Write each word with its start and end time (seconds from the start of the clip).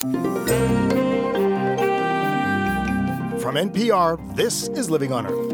From 0.00 0.08
NPR, 3.54 4.34
this 4.34 4.68
is 4.68 4.88
Living 4.88 5.12
on 5.12 5.26
Earth. 5.26 5.52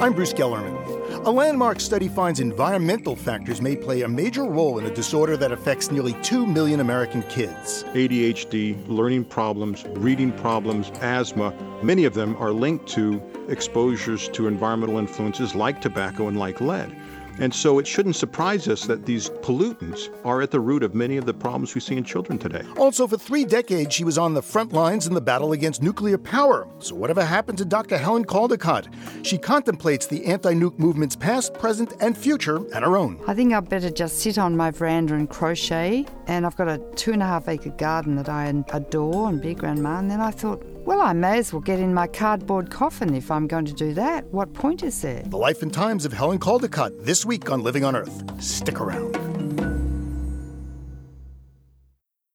I'm 0.00 0.14
Bruce 0.14 0.32
Gellerman. 0.32 1.26
A 1.26 1.30
landmark 1.30 1.80
study 1.80 2.08
finds 2.08 2.40
environmental 2.40 3.14
factors 3.14 3.60
may 3.60 3.76
play 3.76 4.00
a 4.02 4.08
major 4.08 4.44
role 4.44 4.78
in 4.78 4.86
a 4.86 4.90
disorder 4.94 5.36
that 5.36 5.52
affects 5.52 5.90
nearly 5.90 6.14
2 6.22 6.46
million 6.46 6.80
American 6.80 7.22
kids. 7.24 7.84
ADHD, 7.92 8.88
learning 8.88 9.26
problems, 9.26 9.84
reading 9.88 10.32
problems, 10.32 10.90
asthma, 11.02 11.52
many 11.82 12.06
of 12.06 12.14
them 12.14 12.34
are 12.36 12.52
linked 12.52 12.86
to 12.88 13.20
exposures 13.50 14.30
to 14.30 14.46
environmental 14.46 14.96
influences 14.96 15.54
like 15.54 15.82
tobacco 15.82 16.28
and 16.28 16.38
like 16.38 16.62
lead. 16.62 16.96
And 17.38 17.54
so 17.54 17.78
it 17.78 17.86
shouldn't 17.86 18.16
surprise 18.16 18.68
us 18.68 18.86
that 18.86 19.06
these 19.06 19.30
pollutants 19.30 20.08
are 20.24 20.42
at 20.42 20.50
the 20.50 20.60
root 20.60 20.82
of 20.82 20.94
many 20.94 21.16
of 21.16 21.26
the 21.26 21.34
problems 21.34 21.74
we 21.74 21.80
see 21.80 21.96
in 21.96 22.04
children 22.04 22.38
today. 22.38 22.62
Also, 22.76 23.06
for 23.06 23.16
three 23.16 23.44
decades, 23.44 23.94
she 23.94 24.04
was 24.04 24.18
on 24.18 24.34
the 24.34 24.42
front 24.42 24.72
lines 24.72 25.06
in 25.06 25.14
the 25.14 25.20
battle 25.20 25.52
against 25.52 25.82
nuclear 25.82 26.18
power. 26.18 26.66
So, 26.80 26.94
whatever 26.94 27.24
happened 27.24 27.58
to 27.58 27.64
Dr. 27.64 27.98
Helen 27.98 28.24
Caldicott? 28.24 28.86
She 29.24 29.38
contemplates 29.38 30.06
the 30.06 30.24
anti 30.26 30.52
nuke 30.54 30.78
movement's 30.78 31.16
past, 31.16 31.54
present, 31.54 31.92
and 32.00 32.16
future 32.16 32.56
and 32.74 32.84
her 32.84 32.96
own. 32.96 33.20
I 33.26 33.34
think 33.34 33.52
I'd 33.52 33.68
better 33.68 33.90
just 33.90 34.18
sit 34.18 34.38
on 34.38 34.56
my 34.56 34.70
veranda 34.70 35.14
and 35.14 35.28
crochet. 35.28 36.06
And 36.26 36.44
I've 36.44 36.56
got 36.56 36.68
a 36.68 36.78
two 36.94 37.12
and 37.12 37.22
a 37.22 37.26
half 37.26 37.48
acre 37.48 37.70
garden 37.70 38.16
that 38.16 38.28
I 38.28 38.46
adore 38.72 39.28
and 39.28 39.40
be 39.40 39.54
grandma. 39.54 39.98
And 39.98 40.10
then 40.10 40.20
I 40.20 40.30
thought, 40.30 40.62
well, 40.88 41.02
I 41.02 41.12
may 41.12 41.36
as 41.36 41.52
well 41.52 41.60
get 41.60 41.80
in 41.80 41.92
my 41.92 42.06
cardboard 42.06 42.70
coffin 42.70 43.14
if 43.14 43.30
I'm 43.30 43.46
going 43.46 43.66
to 43.66 43.74
do 43.74 43.92
that. 43.92 44.24
What 44.32 44.54
point 44.54 44.82
is 44.82 45.02
there? 45.02 45.22
The 45.26 45.36
Life 45.36 45.60
and 45.60 45.70
Times 45.70 46.06
of 46.06 46.14
Helen 46.14 46.38
Caldicott 46.38 47.04
this 47.04 47.26
week 47.26 47.50
on 47.50 47.62
Living 47.62 47.84
on 47.84 47.94
Earth. 47.94 48.42
Stick 48.42 48.80
around. 48.80 49.14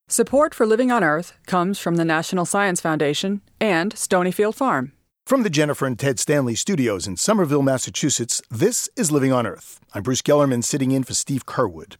Support 0.07 0.53
for 0.53 0.67
Living 0.67 0.91
on 0.91 1.03
Earth 1.03 1.33
comes 1.47 1.79
from 1.79 1.95
the 1.95 2.05
National 2.05 2.45
Science 2.45 2.79
Foundation 2.79 3.41
and 3.59 3.95
Stonyfield 3.95 4.53
Farm. 4.53 4.91
From 5.25 5.41
the 5.41 5.49
Jennifer 5.49 5.87
and 5.87 5.97
Ted 5.97 6.19
Stanley 6.19 6.53
studios 6.53 7.07
in 7.07 7.17
Somerville, 7.17 7.63
Massachusetts, 7.63 8.39
this 8.51 8.87
is 8.95 9.11
Living 9.11 9.33
on 9.33 9.47
Earth. 9.47 9.79
I'm 9.95 10.03
Bruce 10.03 10.21
Gellerman 10.21 10.63
sitting 10.63 10.91
in 10.91 11.03
for 11.03 11.15
Steve 11.15 11.47
Curwood. 11.47 11.95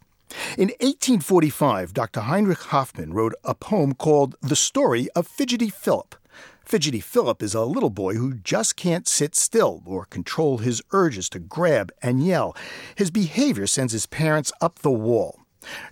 In 0.55 0.69
1845, 0.81 1.95
Dr. 1.95 2.21
Heinrich 2.21 2.59
Hoffmann 2.59 3.13
wrote 3.13 3.33
a 3.43 3.55
poem 3.55 3.95
called 3.95 4.35
The 4.41 4.55
Story 4.55 5.09
of 5.15 5.27
Fidgety 5.27 5.69
Philip. 5.69 6.15
Fidgety 6.65 7.01
Philip 7.01 7.43
is 7.43 7.53
a 7.53 7.65
little 7.65 7.89
boy 7.89 8.15
who 8.15 8.35
just 8.35 8.75
can't 8.75 9.07
sit 9.07 9.35
still 9.35 9.83
or 9.85 10.05
control 10.05 10.59
his 10.59 10.81
urges 10.91 11.29
to 11.29 11.39
grab 11.39 11.91
and 12.01 12.25
yell. 12.25 12.55
His 12.95 13.11
behavior 13.11 13.67
sends 13.67 13.93
his 13.93 14.05
parents 14.05 14.51
up 14.61 14.79
the 14.79 14.91
wall. 14.91 15.41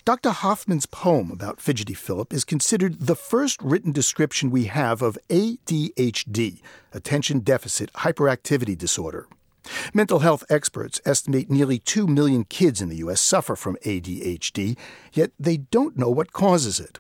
Dr. 0.06 0.32
Hoffmann's 0.32 0.86
poem 0.86 1.30
about 1.30 1.62
Fidgety 1.62 1.94
Philip 1.94 2.34
is 2.34 2.44
considered 2.44 3.02
the 3.02 3.16
first 3.16 3.62
written 3.62 3.92
description 3.92 4.50
we 4.50 4.66
have 4.66 5.02
of 5.02 5.18
ADHD, 5.30 6.62
attention 6.94 7.40
deficit 7.40 7.92
hyperactivity 7.94 8.78
disorder. 8.78 9.28
Mental 9.94 10.20
health 10.20 10.44
experts 10.50 11.00
estimate 11.06 11.50
nearly 11.50 11.78
2 11.78 12.08
million 12.08 12.44
kids 12.46 12.82
in 12.82 12.90
the 12.90 12.98
U.S. 12.98 13.22
suffer 13.22 13.56
from 13.56 13.78
ADHD, 13.86 14.78
yet 15.14 15.32
they 15.40 15.58
don't 15.58 15.98
know 15.98 16.10
what 16.10 16.34
causes 16.34 16.80
it. 16.80 17.00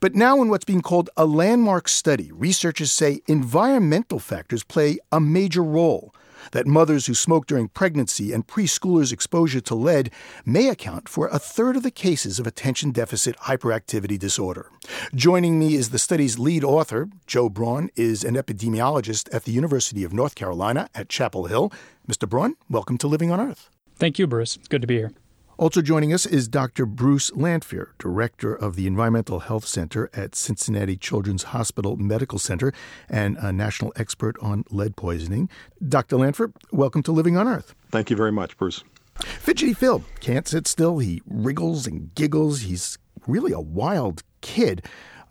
But 0.00 0.14
now, 0.14 0.42
in 0.42 0.48
what's 0.48 0.64
being 0.64 0.82
called 0.82 1.10
a 1.16 1.26
landmark 1.26 1.88
study, 1.88 2.30
researchers 2.32 2.92
say 2.92 3.20
environmental 3.26 4.18
factors 4.18 4.64
play 4.64 4.98
a 5.12 5.20
major 5.20 5.62
role. 5.62 6.14
That 6.52 6.66
mothers 6.66 7.06
who 7.06 7.14
smoke 7.14 7.46
during 7.46 7.68
pregnancy 7.68 8.32
and 8.32 8.46
preschoolers' 8.46 9.12
exposure 9.12 9.60
to 9.60 9.74
lead 9.74 10.10
may 10.44 10.68
account 10.68 11.08
for 11.08 11.28
a 11.28 11.38
third 11.38 11.76
of 11.76 11.82
the 11.82 11.90
cases 11.90 12.38
of 12.38 12.46
attention 12.46 12.92
deficit 12.92 13.36
hyperactivity 13.36 14.18
disorder. 14.18 14.70
Joining 15.14 15.58
me 15.58 15.74
is 15.74 15.90
the 15.90 15.98
study's 15.98 16.38
lead 16.38 16.64
author. 16.64 17.08
Joe 17.26 17.48
Braun 17.48 17.90
is 17.94 18.24
an 18.24 18.34
epidemiologist 18.34 19.32
at 19.34 19.44
the 19.44 19.52
University 19.52 20.02
of 20.02 20.12
North 20.12 20.34
Carolina 20.34 20.88
at 20.94 21.08
Chapel 21.08 21.44
Hill. 21.44 21.70
Mr. 22.08 22.28
Braun, 22.28 22.56
welcome 22.68 22.96
to 22.98 23.06
Living 23.06 23.30
on 23.30 23.40
Earth. 23.40 23.68
Thank 23.96 24.18
you, 24.18 24.26
Bruce. 24.26 24.58
Good 24.70 24.80
to 24.80 24.86
be 24.86 24.96
here. 24.96 25.12
Also 25.60 25.82
joining 25.82 26.10
us 26.10 26.24
is 26.24 26.48
Dr. 26.48 26.86
Bruce 26.86 27.30
Lanphear, 27.32 27.88
Director 27.98 28.54
of 28.54 28.76
the 28.76 28.86
Environmental 28.86 29.40
Health 29.40 29.66
Center 29.66 30.08
at 30.14 30.34
Cincinnati 30.34 30.96
Children's 30.96 31.42
Hospital 31.42 31.98
Medical 31.98 32.38
Center 32.38 32.72
and 33.10 33.36
a 33.36 33.52
national 33.52 33.92
expert 33.94 34.38
on 34.40 34.64
lead 34.70 34.96
poisoning. 34.96 35.50
Dr. 35.86 36.16
Lanphear, 36.16 36.54
welcome 36.72 37.02
to 37.02 37.12
Living 37.12 37.36
on 37.36 37.46
Earth. 37.46 37.74
Thank 37.90 38.08
you 38.08 38.16
very 38.16 38.32
much, 38.32 38.56
Bruce. 38.56 38.84
Fidgety 39.16 39.74
Phil 39.74 40.02
can't 40.20 40.48
sit 40.48 40.66
still. 40.66 40.98
He 40.98 41.20
wriggles 41.26 41.86
and 41.86 42.14
giggles. 42.14 42.62
He's 42.62 42.96
really 43.26 43.52
a 43.52 43.60
wild 43.60 44.22
kid. 44.40 44.86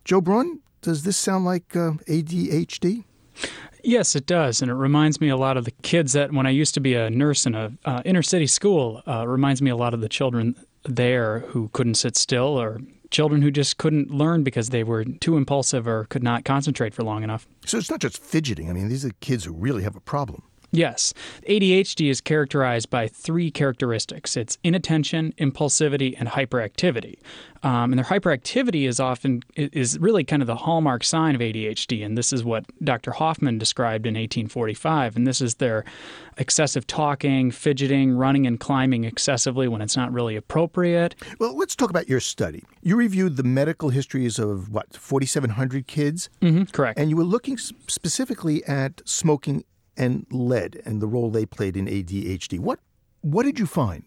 Joe 0.05 0.21
Braun, 0.21 0.59
does 0.83 1.05
this 1.05 1.17
sound 1.17 1.43
like 1.43 1.75
uh, 1.75 1.93
ADHD? 2.07 3.03
Yes, 3.83 4.15
it 4.15 4.25
does, 4.25 4.61
and 4.61 4.69
it 4.69 4.73
reminds 4.73 5.21
me 5.21 5.29
a 5.29 5.37
lot 5.37 5.55
of 5.55 5.65
the 5.65 5.71
kids 5.71 6.13
that 6.13 6.33
when 6.33 6.45
I 6.45 6.49
used 6.49 6.73
to 6.73 6.79
be 6.79 6.95
a 6.95 7.09
nurse 7.09 7.45
in 7.45 7.55
a 7.55 7.71
uh, 7.85 8.01
inner 8.03 8.21
city 8.21 8.47
school. 8.47 9.01
Uh, 9.07 9.25
reminds 9.27 9.61
me 9.61 9.71
a 9.71 9.75
lot 9.75 9.93
of 9.93 10.01
the 10.01 10.09
children 10.09 10.55
there 10.83 11.39
who 11.39 11.69
couldn't 11.69 11.95
sit 11.95 12.17
still, 12.17 12.59
or 12.59 12.81
children 13.09 13.41
who 13.41 13.51
just 13.51 13.77
couldn't 13.77 14.11
learn 14.11 14.43
because 14.43 14.69
they 14.69 14.83
were 14.83 15.03
too 15.05 15.37
impulsive 15.37 15.87
or 15.87 16.05
could 16.05 16.23
not 16.23 16.45
concentrate 16.45 16.93
for 16.93 17.03
long 17.03 17.23
enough. 17.23 17.47
So 17.65 17.77
it's 17.77 17.89
not 17.89 17.99
just 18.01 18.21
fidgeting. 18.21 18.69
I 18.69 18.73
mean, 18.73 18.89
these 18.89 19.05
are 19.05 19.11
kids 19.21 19.45
who 19.45 19.53
really 19.53 19.83
have 19.83 19.95
a 19.95 20.01
problem. 20.01 20.43
Yes. 20.71 21.13
ADHD 21.47 22.09
is 22.09 22.21
characterized 22.21 22.89
by 22.89 23.07
three 23.07 23.49
characteristics 23.51 24.37
it's 24.37 24.57
inattention, 24.63 25.33
impulsivity, 25.37 26.15
and 26.19 26.29
hyperactivity. 26.29 27.17
Um, 27.61 27.91
and 27.91 27.99
their 27.99 28.05
hyperactivity 28.05 28.87
is 28.87 28.99
often 28.99 29.41
is 29.55 29.99
really 29.99 30.23
kind 30.23 30.41
of 30.41 30.47
the 30.47 30.55
hallmark 30.55 31.03
sign 31.03 31.35
of 31.35 31.41
ADHD, 31.41 32.05
and 32.05 32.17
this 32.17 32.31
is 32.31 32.43
what 32.43 32.65
Dr. 32.83 33.11
Hoffmann 33.11 33.57
described 33.57 34.05
in 34.05 34.13
1845. 34.13 35.17
And 35.17 35.27
this 35.27 35.41
is 35.41 35.55
their 35.55 35.83
excessive 36.37 36.87
talking, 36.87 37.51
fidgeting, 37.51 38.13
running 38.13 38.47
and 38.47 38.59
climbing 38.59 39.03
excessively 39.03 39.67
when 39.67 39.81
it's 39.81 39.97
not 39.97 40.13
really 40.13 40.37
appropriate. 40.37 41.15
Well, 41.39 41.57
let's 41.57 41.75
talk 41.75 41.89
about 41.89 42.07
your 42.07 42.21
study. 42.21 42.63
You 42.81 42.95
reviewed 42.95 43.35
the 43.35 43.43
medical 43.43 43.89
histories 43.89 44.39
of 44.39 44.71
what 44.71 44.95
4,700 44.95 45.85
kids. 45.85 46.29
Mm-hmm, 46.41 46.63
correct. 46.71 46.97
And 46.97 47.09
you 47.09 47.17
were 47.17 47.25
looking 47.25 47.57
specifically 47.57 48.63
at 48.65 49.01
smoking 49.03 49.65
and 49.99 50.25
lead 50.31 50.81
and 50.85 51.01
the 51.01 51.07
role 51.07 51.29
they 51.29 51.45
played 51.45 51.77
in 51.77 51.85
ADHD. 51.85 52.59
What 52.59 52.79
what 53.21 53.43
did 53.43 53.59
you 53.59 53.65
find? 53.67 54.03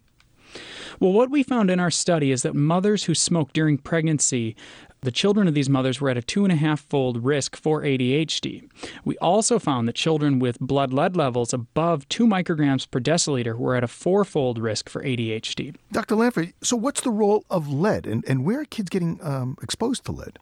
Well, 1.01 1.13
what 1.13 1.31
we 1.31 1.43
found 1.43 1.71
in 1.71 1.81
our 1.81 1.91
study 1.91 2.31
is 2.31 2.43
that 2.43 2.55
mothers 2.55 3.05
who 3.05 3.15
smoke 3.15 3.53
during 3.53 3.79
pregnancy, 3.79 4.55
the 5.01 5.11
children 5.11 5.49
of 5.49 5.55
these 5.55 5.69
mothers 5.69 6.01
were 6.01 6.11
at 6.11 6.17
a 6.17 6.23
two 6.23 6.45
and 6.45 6.53
a 6.53 6.57
half 6.57 6.81
fold 6.89 7.25
risk 7.25 7.57
for 7.57 7.83
ADHD. 7.83 8.69
We 9.05 9.19
also 9.19 9.59
found 9.59 9.89
that 9.89 9.95
children 9.95 10.39
with 10.39 10.61
blood 10.61 10.93
lead 10.93 11.17
levels 11.17 11.53
above 11.53 12.09
two 12.09 12.27
micrograms 12.27 12.89
per 12.91 13.01
deciliter 13.01 13.57
were 13.57 13.75
at 13.75 13.85
a 13.85 13.89
fourfold 13.89 14.59
risk 14.59 14.89
for 14.89 15.03
ADHD. 15.03 15.75
Dr. 15.91 16.15
Lanphear, 16.15 16.53
so 16.63 16.77
what's 16.77 17.01
the 17.01 17.11
role 17.11 17.45
of 17.51 17.69
lead 17.69 18.07
and, 18.07 18.25
and 18.29 18.45
where 18.45 18.61
are 18.61 18.65
kids 18.65 18.91
getting 18.91 19.19
um, 19.23 19.57
exposed 19.63 20.05
to 20.05 20.13
lead? 20.13 20.39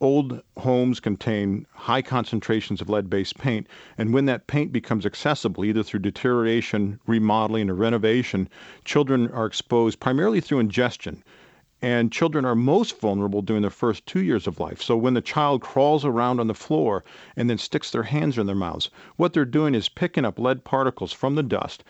Old 0.00 0.42
homes 0.58 1.00
contain 1.00 1.66
high 1.72 2.02
concentrations 2.02 2.80
of 2.80 2.88
lead 2.88 3.08
based 3.08 3.38
paint, 3.38 3.66
and 3.96 4.12
when 4.12 4.26
that 4.26 4.46
paint 4.46 4.72
becomes 4.72 5.06
accessible, 5.06 5.64
either 5.64 5.82
through 5.82 6.00
deterioration, 6.00 7.00
remodeling, 7.06 7.70
or 7.70 7.74
renovation, 7.74 8.48
children 8.84 9.30
are 9.32 9.46
exposed 9.46 10.00
primarily 10.00 10.40
through 10.40 10.58
ingestion. 10.58 11.22
And 11.82 12.10
children 12.10 12.44
are 12.44 12.54
most 12.54 12.98
vulnerable 13.00 13.42
during 13.42 13.62
the 13.62 13.70
first 13.70 14.06
two 14.06 14.20
years 14.20 14.46
of 14.46 14.58
life. 14.58 14.80
So 14.80 14.96
when 14.96 15.14
the 15.14 15.20
child 15.20 15.60
crawls 15.60 16.04
around 16.04 16.40
on 16.40 16.46
the 16.46 16.54
floor 16.54 17.04
and 17.36 17.50
then 17.50 17.58
sticks 17.58 17.90
their 17.90 18.02
hands 18.02 18.38
in 18.38 18.46
their 18.46 18.56
mouths, 18.56 18.88
what 19.16 19.34
they're 19.34 19.44
doing 19.44 19.74
is 19.74 19.88
picking 19.88 20.24
up 20.24 20.38
lead 20.38 20.64
particles 20.64 21.12
from 21.12 21.34
the 21.34 21.42
dust, 21.42 21.84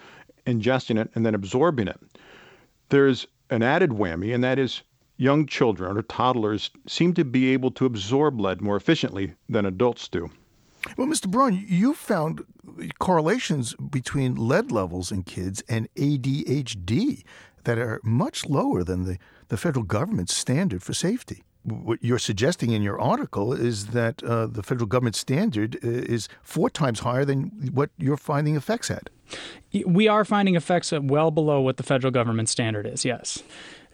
ingesting 0.45 1.01
it, 1.01 1.11
and 1.15 1.25
then 1.25 1.35
absorbing 1.35 1.87
it. 1.87 2.01
There's 2.89 3.27
an 3.49 3.63
added 3.63 3.91
whammy, 3.91 4.35
and 4.35 4.43
that 4.43 4.59
is 4.59 4.83
young 5.17 5.47
children 5.47 5.97
or 5.97 6.03
toddlers 6.03 6.71
seem 6.87 7.15
to 7.15 7.25
be 7.25 7.53
able 7.53 7.71
to 7.73 7.87
absorb 7.87 8.41
lead 8.41 8.61
more 8.61 8.77
efficiently 8.77 9.35
than 9.49 9.67
adults 9.67 10.09
do. 10.09 10.31
Well, 10.97 11.09
Mr. 11.09 11.29
Braun, 11.29 11.65
you 11.67 11.95
found 11.95 12.45
correlations 12.99 13.75
between 13.75 14.37
lead 14.37 14.71
levels 14.71 15.11
in 15.11 15.25
kids 15.25 15.63
and 15.69 15.93
ADHD 15.95 17.25
that 17.65 17.79
are 17.79 18.01
much 18.05 18.47
lower 18.47 18.85
than 18.85 19.05
the, 19.05 19.19
the 19.49 19.57
federal 19.57 19.85
government's 19.85 20.37
standard 20.37 20.83
for 20.83 20.95
safety. 20.95 21.43
What 21.65 21.99
you're 22.01 22.21
suggesting 22.21 22.71
in 22.71 22.83
your 22.83 23.01
article 23.01 23.53
is 23.53 23.87
that 23.87 24.23
uh, 24.23 24.47
the 24.47 24.63
federal 24.63 24.87
government 24.87 25.17
standard 25.17 25.77
uh, 25.83 25.89
is 25.89 26.29
four 26.45 26.71
times 26.71 27.01
higher 27.01 27.25
than 27.25 27.51
what 27.73 27.91
you're 27.99 28.17
finding 28.17 28.55
effects 28.55 28.89
at. 28.89 29.11
We 29.85 30.07
are 30.07 30.25
finding 30.25 30.55
effects 30.55 30.93
well 30.93 31.33
below 31.33 31.61
what 31.61 31.77
the 31.77 31.83
federal 31.83 32.13
government 32.13 32.49
standard 32.49 32.87
is, 32.87 33.05
yes. 33.05 33.43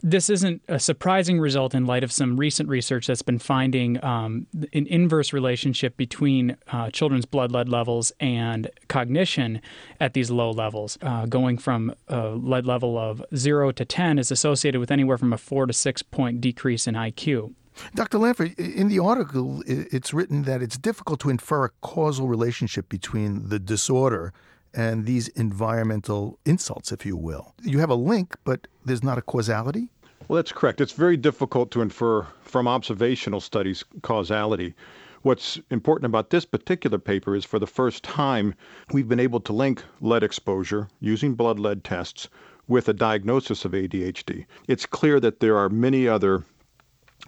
This 0.04 0.28
isn't 0.28 0.62
a 0.66 0.80
surprising 0.80 1.38
result 1.38 1.74
in 1.74 1.86
light 1.86 2.02
of 2.02 2.10
some 2.10 2.36
recent 2.36 2.68
research 2.68 3.06
that's 3.06 3.22
been 3.22 3.38
finding 3.38 4.02
um, 4.04 4.48
an 4.72 4.86
inverse 4.88 5.32
relationship 5.32 5.96
between 5.96 6.56
uh, 6.72 6.90
children's 6.90 7.24
blood 7.24 7.52
lead 7.52 7.68
levels 7.68 8.10
and 8.18 8.68
cognition 8.88 9.60
at 10.00 10.14
these 10.14 10.28
low 10.28 10.50
levels. 10.50 10.98
Uh, 11.02 11.26
going 11.26 11.56
from 11.56 11.94
a 12.08 12.30
lead 12.30 12.66
level 12.66 12.98
of 12.98 13.24
0 13.36 13.70
to 13.72 13.84
10 13.84 14.18
is 14.18 14.32
associated 14.32 14.80
with 14.80 14.90
anywhere 14.90 15.18
from 15.18 15.32
a 15.32 15.38
4 15.38 15.66
to 15.66 15.72
6 15.72 16.02
point 16.02 16.40
decrease 16.40 16.88
in 16.88 16.94
IQ. 16.96 17.54
Dr. 17.94 18.18
Lanford, 18.18 18.58
in 18.58 18.88
the 18.88 18.98
article, 18.98 19.62
it's 19.66 20.12
written 20.12 20.42
that 20.42 20.62
it's 20.62 20.76
difficult 20.76 21.20
to 21.20 21.30
infer 21.30 21.64
a 21.64 21.70
causal 21.80 22.26
relationship 22.26 22.88
between 22.88 23.48
the 23.48 23.58
disorder 23.58 24.32
and 24.74 25.06
these 25.06 25.28
environmental 25.28 26.38
insults, 26.44 26.92
if 26.92 27.04
you 27.04 27.16
will. 27.16 27.54
You 27.62 27.78
have 27.78 27.90
a 27.90 27.94
link, 27.94 28.36
but 28.44 28.66
there's 28.84 29.02
not 29.02 29.18
a 29.18 29.22
causality? 29.22 29.88
Well, 30.28 30.36
that's 30.36 30.52
correct. 30.52 30.80
It's 30.80 30.92
very 30.92 31.16
difficult 31.16 31.70
to 31.72 31.82
infer 31.82 32.26
from 32.42 32.68
observational 32.68 33.40
studies 33.40 33.84
causality. 34.02 34.74
What's 35.22 35.60
important 35.70 36.06
about 36.06 36.30
this 36.30 36.44
particular 36.44 36.98
paper 36.98 37.36
is 37.36 37.44
for 37.44 37.58
the 37.58 37.66
first 37.66 38.02
time, 38.02 38.54
we've 38.92 39.08
been 39.08 39.20
able 39.20 39.40
to 39.40 39.52
link 39.52 39.82
lead 40.00 40.22
exposure 40.22 40.88
using 41.00 41.34
blood 41.34 41.58
lead 41.58 41.84
tests 41.84 42.28
with 42.66 42.88
a 42.88 42.92
diagnosis 42.92 43.64
of 43.64 43.72
ADHD. 43.72 44.46
It's 44.68 44.86
clear 44.86 45.20
that 45.20 45.40
there 45.40 45.56
are 45.56 45.68
many 45.68 46.08
other 46.08 46.44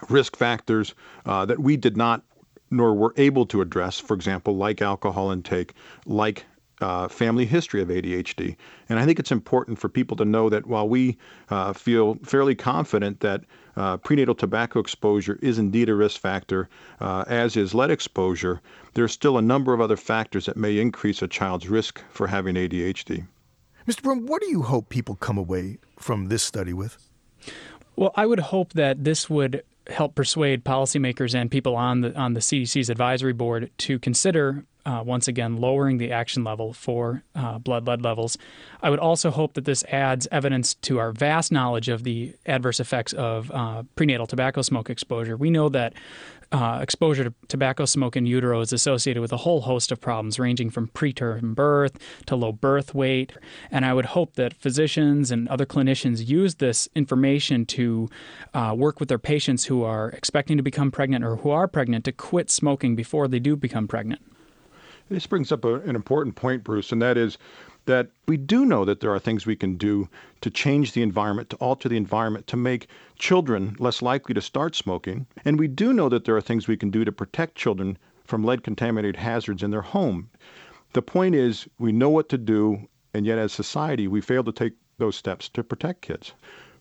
risk 0.08 0.36
factors 0.36 0.94
uh, 1.26 1.44
that 1.46 1.60
we 1.60 1.76
did 1.76 1.96
not 1.96 2.22
nor 2.70 2.94
were 2.94 3.14
able 3.16 3.46
to 3.46 3.60
address, 3.60 4.00
for 4.00 4.14
example, 4.14 4.56
like 4.56 4.82
alcohol 4.82 5.30
intake, 5.30 5.74
like 6.06 6.44
uh, 6.84 7.08
family 7.08 7.46
history 7.46 7.80
of 7.80 7.88
ADHD. 7.88 8.56
And 8.90 8.98
I 8.98 9.06
think 9.06 9.18
it's 9.18 9.32
important 9.32 9.78
for 9.78 9.88
people 9.88 10.18
to 10.18 10.24
know 10.26 10.50
that 10.50 10.66
while 10.66 10.86
we 10.86 11.16
uh, 11.48 11.72
feel 11.72 12.16
fairly 12.22 12.54
confident 12.54 13.20
that 13.20 13.40
uh, 13.76 13.96
prenatal 13.96 14.34
tobacco 14.34 14.80
exposure 14.80 15.38
is 15.40 15.58
indeed 15.58 15.88
a 15.88 15.94
risk 15.94 16.20
factor, 16.20 16.68
uh, 17.00 17.24
as 17.26 17.56
is 17.56 17.74
lead 17.74 17.90
exposure, 17.90 18.60
there's 18.92 19.12
still 19.12 19.38
a 19.38 19.42
number 19.42 19.72
of 19.72 19.80
other 19.80 19.96
factors 19.96 20.44
that 20.44 20.58
may 20.58 20.78
increase 20.78 21.22
a 21.22 21.28
child's 21.28 21.70
risk 21.70 22.02
for 22.10 22.26
having 22.26 22.54
ADHD. 22.54 23.26
Mr. 23.88 24.02
Braun, 24.02 24.26
what 24.26 24.42
do 24.42 24.50
you 24.50 24.60
hope 24.60 24.90
people 24.90 25.14
come 25.14 25.38
away 25.38 25.78
from 25.98 26.26
this 26.28 26.42
study 26.42 26.74
with? 26.74 26.98
Well, 27.96 28.12
I 28.14 28.26
would 28.26 28.40
hope 28.40 28.74
that 28.74 29.04
this 29.04 29.30
would 29.30 29.62
help 29.88 30.14
persuade 30.14 30.64
policymakers 30.64 31.34
and 31.34 31.50
people 31.50 31.76
on 31.76 32.02
the 32.02 32.14
on 32.18 32.34
the 32.34 32.40
CDC's 32.40 32.90
advisory 32.90 33.34
board 33.34 33.70
to 33.78 33.98
consider 33.98 34.64
uh, 34.86 35.02
once 35.04 35.28
again 35.28 35.56
lowering 35.56 35.98
the 35.98 36.12
action 36.12 36.44
level 36.44 36.72
for 36.72 37.22
uh, 37.34 37.58
blood 37.58 37.86
lead 37.86 38.02
levels. 38.02 38.36
I 38.82 38.90
would 38.90 38.98
also 38.98 39.30
hope 39.30 39.54
that 39.54 39.64
this 39.64 39.84
adds 39.84 40.28
evidence 40.30 40.74
to 40.74 40.98
our 40.98 41.12
vast 41.12 41.52
knowledge 41.52 41.88
of 41.88 42.04
the 42.04 42.34
adverse 42.46 42.80
effects 42.80 43.12
of 43.12 43.50
uh, 43.50 43.84
prenatal 43.96 44.26
tobacco 44.26 44.62
smoke 44.62 44.90
exposure. 44.90 45.36
We 45.36 45.50
know 45.50 45.68
that 45.70 45.94
uh, 46.52 46.78
exposure 46.80 47.24
to 47.24 47.34
tobacco 47.48 47.84
smoke 47.84 48.16
in 48.16 48.26
utero 48.26 48.60
is 48.60 48.72
associated 48.72 49.20
with 49.20 49.32
a 49.32 49.38
whole 49.38 49.62
host 49.62 49.90
of 49.90 50.00
problems, 50.00 50.38
ranging 50.38 50.70
from 50.70 50.88
preterm 50.88 51.54
birth 51.54 51.98
to 52.26 52.36
low 52.36 52.52
birth 52.52 52.94
weight. 52.94 53.32
And 53.70 53.84
I 53.84 53.92
would 53.92 54.04
hope 54.06 54.34
that 54.34 54.54
physicians 54.54 55.30
and 55.30 55.48
other 55.48 55.66
clinicians 55.66 56.26
use 56.26 56.56
this 56.56 56.88
information 56.94 57.66
to 57.66 58.08
uh, 58.52 58.74
work 58.76 59.00
with 59.00 59.08
their 59.08 59.18
patients 59.18 59.64
who 59.64 59.82
are 59.82 60.10
expecting 60.10 60.56
to 60.56 60.62
become 60.62 60.92
pregnant 60.92 61.24
or 61.24 61.36
who 61.36 61.50
are 61.50 61.66
pregnant 61.66 62.04
to 62.04 62.12
quit 62.12 62.50
smoking 62.50 62.94
before 62.94 63.26
they 63.26 63.40
do 63.40 63.56
become 63.56 63.88
pregnant. 63.88 64.22
This 65.08 65.26
brings 65.26 65.52
up 65.52 65.64
a, 65.64 65.74
an 65.80 65.96
important 65.96 66.34
point, 66.34 66.64
Bruce, 66.64 66.90
and 66.92 67.02
that 67.02 67.16
is 67.16 67.36
that 67.86 68.08
we 68.26 68.36
do 68.36 68.64
know 68.64 68.84
that 68.84 69.00
there 69.00 69.12
are 69.12 69.18
things 69.18 69.44
we 69.44 69.56
can 69.56 69.76
do 69.76 70.08
to 70.40 70.50
change 70.50 70.92
the 70.92 71.02
environment, 71.02 71.50
to 71.50 71.56
alter 71.56 71.88
the 71.88 71.96
environment, 71.96 72.46
to 72.46 72.56
make 72.56 72.88
children 73.18 73.76
less 73.78 74.00
likely 74.00 74.34
to 74.34 74.40
start 74.40 74.74
smoking. 74.74 75.26
And 75.44 75.58
we 75.58 75.68
do 75.68 75.92
know 75.92 76.08
that 76.08 76.24
there 76.24 76.36
are 76.36 76.40
things 76.40 76.66
we 76.66 76.76
can 76.76 76.90
do 76.90 77.04
to 77.04 77.12
protect 77.12 77.56
children 77.56 77.98
from 78.24 78.44
lead 78.44 78.62
contaminated 78.62 79.16
hazards 79.16 79.62
in 79.62 79.70
their 79.70 79.82
home. 79.82 80.30
The 80.94 81.02
point 81.02 81.34
is, 81.34 81.68
we 81.78 81.92
know 81.92 82.08
what 82.08 82.28
to 82.30 82.38
do, 82.38 82.88
and 83.12 83.26
yet 83.26 83.38
as 83.38 83.52
society, 83.52 84.08
we 84.08 84.20
fail 84.20 84.44
to 84.44 84.52
take 84.52 84.72
those 84.96 85.16
steps 85.16 85.48
to 85.50 85.62
protect 85.62 86.02
kids. 86.02 86.32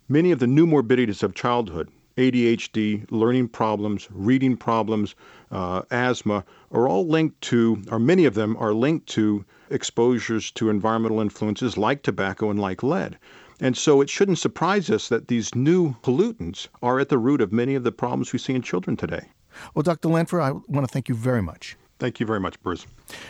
Many 0.07 0.31
of 0.31 0.39
the 0.39 0.47
new 0.47 0.65
morbidities 0.65 1.23
of 1.23 1.35
childhood, 1.35 1.89
ADHD, 2.17 3.05
learning 3.11 3.47
problems, 3.47 4.07
reading 4.11 4.57
problems, 4.57 5.15
uh, 5.51 5.81
asthma, 5.91 6.43
are 6.71 6.87
all 6.87 7.07
linked 7.07 7.39
to, 7.41 7.81
or 7.89 7.99
many 7.99 8.25
of 8.25 8.33
them 8.33 8.55
are 8.57 8.73
linked 8.73 9.07
to 9.07 9.45
exposures 9.69 10.51
to 10.51 10.69
environmental 10.69 11.19
influences 11.19 11.77
like 11.77 12.03
tobacco 12.03 12.49
and 12.49 12.59
like 12.59 12.83
lead. 12.83 13.17
And 13.59 13.77
so 13.77 14.01
it 14.01 14.09
shouldn't 14.09 14.39
surprise 14.39 14.89
us 14.89 15.09
that 15.09 15.27
these 15.27 15.55
new 15.55 15.93
pollutants 16.03 16.67
are 16.81 16.99
at 16.99 17.09
the 17.09 17.17
root 17.17 17.41
of 17.41 17.51
many 17.53 17.75
of 17.75 17.83
the 17.83 17.91
problems 17.91 18.33
we 18.33 18.39
see 18.39 18.53
in 18.53 18.61
children 18.61 18.97
today. 18.97 19.29
Well, 19.73 19.83
Dr. 19.83 20.09
Lanphear, 20.09 20.41
I 20.41 20.51
want 20.51 20.87
to 20.87 20.91
thank 20.91 21.07
you 21.07 21.15
very 21.15 21.41
much. 21.41 21.77
Thank 21.99 22.19
you 22.19 22.25
very 22.25 22.39
much, 22.39 22.61
Bruce. 22.61 22.85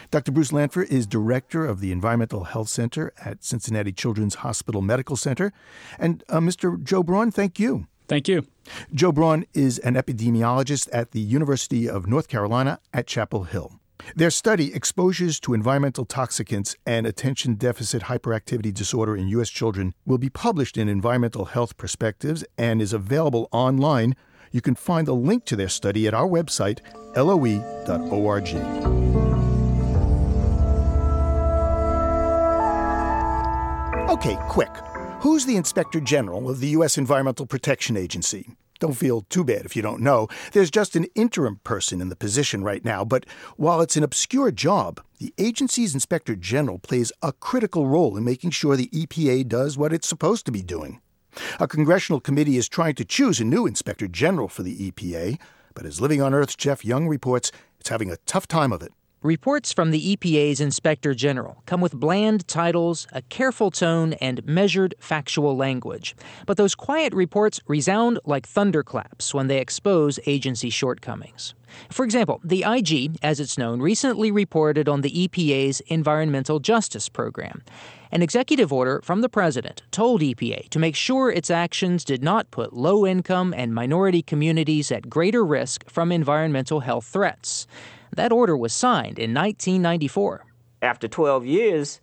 Dr. 0.10 0.32
Bruce 0.32 0.52
Lanphear 0.52 0.90
is 0.90 1.06
director 1.06 1.66
of 1.66 1.80
the 1.80 1.92
Environmental 1.92 2.46
Health 2.46 2.70
Center 2.70 3.14
at 3.24 3.44
Cincinnati 3.44 3.92
Children's 3.92 4.36
Hospital 4.36 4.82
Medical 4.82 5.16
Center. 5.16 5.54
And 6.00 6.24
uh, 6.30 6.40
Mr. 6.40 6.82
Joe 6.82 7.04
Braun, 7.04 7.30
thank 7.30 7.60
you. 7.60 7.88
Thank 8.14 8.28
you. 8.28 8.46
Joe 8.94 9.12
Braun 9.12 9.44
is 9.56 9.80
an 9.80 9.96
epidemiologist 9.96 10.88
at 10.94 11.14
the 11.14 11.20
University 11.20 11.90
of 11.90 12.06
North 12.06 12.28
Carolina 12.28 12.78
at 12.94 13.08
Chapel 13.08 13.46
Hill. 13.46 13.80
Their 14.16 14.30
study, 14.30 14.72
Exposures 14.72 15.40
to 15.40 15.56
Environmental 15.56 16.06
Toxicants 16.06 16.76
and 16.86 17.08
Attention 17.08 17.56
Deficit 17.56 18.04
Hyperactivity 18.04 18.72
Disorder 18.72 19.18
in 19.18 19.30
U.S. 19.30 19.50
Children, 19.50 19.96
will 20.06 20.20
be 20.20 20.30
published 20.30 20.78
in 20.78 20.88
Environmental 20.88 21.46
Health 21.46 21.76
Perspectives 21.76 22.46
and 22.56 22.84
is 22.84 22.94
available 22.94 23.50
online. 23.52 24.16
You 24.52 24.62
can 24.62 24.76
find 24.76 25.08
a 25.08 25.14
link 25.14 25.46
to 25.46 25.56
their 25.56 25.68
study 25.68 26.06
at 26.08 26.14
our 26.14 26.28
website, 26.28 26.82
loe.org. 27.16 28.50
Okay, 34.12 34.38
quick. 34.50 34.93
Who's 35.24 35.46
the 35.46 35.56
Inspector 35.56 36.02
General 36.02 36.50
of 36.50 36.60
the 36.60 36.68
U.S. 36.76 36.98
Environmental 36.98 37.46
Protection 37.46 37.96
Agency? 37.96 38.58
Don't 38.80 38.98
feel 38.98 39.22
too 39.30 39.46
bad 39.46 39.64
if 39.64 39.74
you 39.74 39.82
don't 39.82 40.02
know. 40.02 40.28
There's 40.52 40.70
just 40.70 40.98
an 40.98 41.06
interim 41.16 41.62
person 41.64 42.02
in 42.02 42.10
the 42.10 42.18
position 42.18 42.62
right 42.62 42.84
now, 42.84 43.06
but 43.06 43.26
while 43.56 43.80
it's 43.80 43.96
an 43.96 44.04
obscure 44.04 44.52
job, 44.52 45.00
the 45.20 45.34
agency's 45.38 45.94
Inspector 45.94 46.36
General 46.36 46.78
plays 46.78 47.14
a 47.22 47.32
critical 47.32 47.88
role 47.88 48.18
in 48.18 48.26
making 48.26 48.50
sure 48.50 48.76
the 48.76 48.90
EPA 48.90 49.48
does 49.48 49.78
what 49.78 49.94
it's 49.94 50.10
supposed 50.10 50.46
to 50.48 50.52
be 50.52 50.62
doing. 50.62 51.00
A 51.58 51.70
congressional 51.70 52.20
committee 52.20 52.58
is 52.58 52.68
trying 52.68 52.96
to 52.96 53.06
choose 53.06 53.40
a 53.40 53.46
new 53.46 53.66
Inspector 53.66 54.10
General 54.10 54.50
for 54.50 54.64
the 54.64 54.92
EPA, 54.92 55.40
but 55.74 55.86
as 55.86 56.02
Living 56.02 56.22
on 56.22 56.34
Earth's 56.34 56.58
Jeff 56.58 56.84
Young 56.84 57.08
reports, 57.08 57.50
it's 57.80 57.88
having 57.88 58.12
a 58.12 58.18
tough 58.26 58.46
time 58.46 58.74
of 58.74 58.84
it. 58.84 58.92
Reports 59.24 59.72
from 59.72 59.92
the 59.92 60.18
EPA's 60.18 60.60
Inspector 60.60 61.14
General 61.14 61.64
come 61.66 61.80
with 61.80 61.94
bland 61.94 62.46
titles, 62.46 63.08
a 63.14 63.22
careful 63.22 63.72
tone, 63.72 64.12
and 64.20 64.46
measured 64.46 64.96
factual 65.00 65.56
language. 65.56 66.14
But 66.46 66.58
those 66.58 66.76
quiet 66.76 67.14
reports 67.14 67.62
resound 67.66 68.20
like 68.26 68.46
thunderclaps 68.46 69.34
when 69.34 69.48
they 69.48 69.60
expose 69.60 70.20
agency 70.26 70.70
shortcomings. 70.70 71.56
For 71.90 72.04
example, 72.04 72.42
the 72.44 72.66
IG, 72.68 73.18
as 73.24 73.40
it's 73.40 73.58
known, 73.58 73.80
recently 73.80 74.30
reported 74.30 74.90
on 74.90 75.00
the 75.00 75.28
EPA's 75.30 75.80
Environmental 75.88 76.60
Justice 76.60 77.08
Program. 77.08 77.64
An 78.12 78.22
executive 78.22 78.74
order 78.74 79.00
from 79.06 79.22
the 79.22 79.30
president 79.30 79.84
told 79.92 80.20
EPA 80.20 80.68
to 80.68 80.80
make 80.80 80.98
sure 80.98 81.32
its 81.32 81.50
actions 81.50 82.04
did 82.04 82.22
not 82.22 82.52
put 82.52 82.74
low 82.74 83.08
income 83.08 83.54
and 83.56 83.74
minority 83.74 84.22
communities 84.22 84.92
at 84.92 85.10
greater 85.10 85.46
risk 85.46 85.90
from 85.90 86.12
environmental 86.12 86.82
health 86.82 87.06
threats. 87.06 87.68
That 88.16 88.32
order 88.32 88.56
was 88.56 88.74
signed 88.74 89.20
in 89.20 89.34
1994. 89.34 90.46
After 90.82 91.08
12 91.08 91.46
years, 91.46 92.02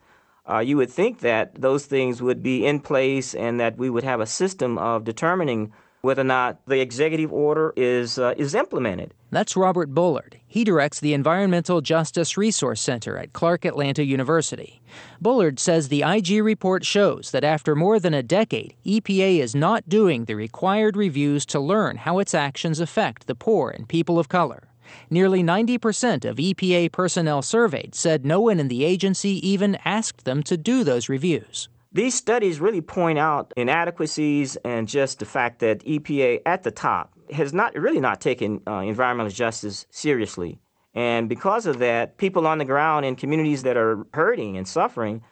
uh, 0.48 0.58
you 0.58 0.76
would 0.76 0.90
think 0.90 1.20
that 1.20 1.60
those 1.60 1.86
things 1.86 2.20
would 2.20 2.42
be 2.42 2.66
in 2.66 2.80
place 2.80 3.34
and 3.34 3.60
that 3.60 3.78
we 3.78 3.90
would 3.90 4.04
have 4.04 4.20
a 4.20 4.26
system 4.26 4.78
of 4.78 5.04
determining 5.04 5.72
whether 6.02 6.22
or 6.22 6.24
not 6.24 6.64
the 6.66 6.80
executive 6.80 7.32
order 7.32 7.74
is 7.76 8.18
uh, 8.18 8.34
is 8.38 8.54
implemented. 8.54 9.12
That's 9.30 9.56
Robert 9.56 9.94
Bullard. 9.94 10.40
He 10.46 10.64
directs 10.64 10.98
the 10.98 11.12
Environmental 11.12 11.82
Justice 11.82 12.36
Resource 12.36 12.80
Center 12.80 13.16
at 13.16 13.32
Clark 13.32 13.64
Atlanta 13.64 14.02
University. 14.02 14.82
Bullard 15.20 15.60
says 15.60 15.88
the 15.88 16.02
IG 16.02 16.42
report 16.42 16.84
shows 16.84 17.30
that 17.30 17.44
after 17.44 17.76
more 17.76 18.00
than 18.00 18.14
a 18.14 18.22
decade, 18.22 18.74
EPA 18.84 19.38
is 19.38 19.54
not 19.54 19.88
doing 19.88 20.24
the 20.24 20.34
required 20.34 20.96
reviews 20.96 21.46
to 21.46 21.60
learn 21.60 21.98
how 21.98 22.18
its 22.18 22.34
actions 22.34 22.80
affect 22.80 23.26
the 23.26 23.34
poor 23.34 23.70
and 23.70 23.88
people 23.88 24.18
of 24.18 24.28
color. 24.28 24.69
Nearly 25.10 25.42
90% 25.42 26.24
of 26.24 26.36
EPA 26.36 26.92
personnel 26.92 27.42
surveyed 27.42 27.94
said 27.94 28.24
no 28.24 28.40
one 28.40 28.60
in 28.60 28.68
the 28.68 28.84
agency 28.84 29.46
even 29.48 29.76
asked 29.84 30.24
them 30.24 30.42
to 30.44 30.56
do 30.56 30.84
those 30.84 31.08
reviews. 31.08 31.68
These 31.92 32.14
studies 32.14 32.60
really 32.60 32.80
point 32.80 33.18
out 33.18 33.52
inadequacies 33.56 34.56
and 34.64 34.86
just 34.86 35.18
the 35.18 35.24
fact 35.24 35.58
that 35.58 35.84
EPA 35.84 36.42
at 36.46 36.62
the 36.62 36.70
top 36.70 37.12
has 37.32 37.52
not 37.52 37.74
really 37.74 38.00
not 38.00 38.20
taken 38.20 38.60
uh, 38.66 38.78
environmental 38.78 39.32
justice 39.32 39.86
seriously. 39.90 40.60
And 40.94 41.28
because 41.28 41.66
of 41.66 41.78
that, 41.78 42.16
people 42.16 42.46
on 42.46 42.58
the 42.58 42.64
ground 42.64 43.06
in 43.06 43.16
communities 43.16 43.62
that 43.64 43.76
are 43.76 44.06
hurting 44.14 44.56
and 44.56 44.66
suffering, 44.66 45.22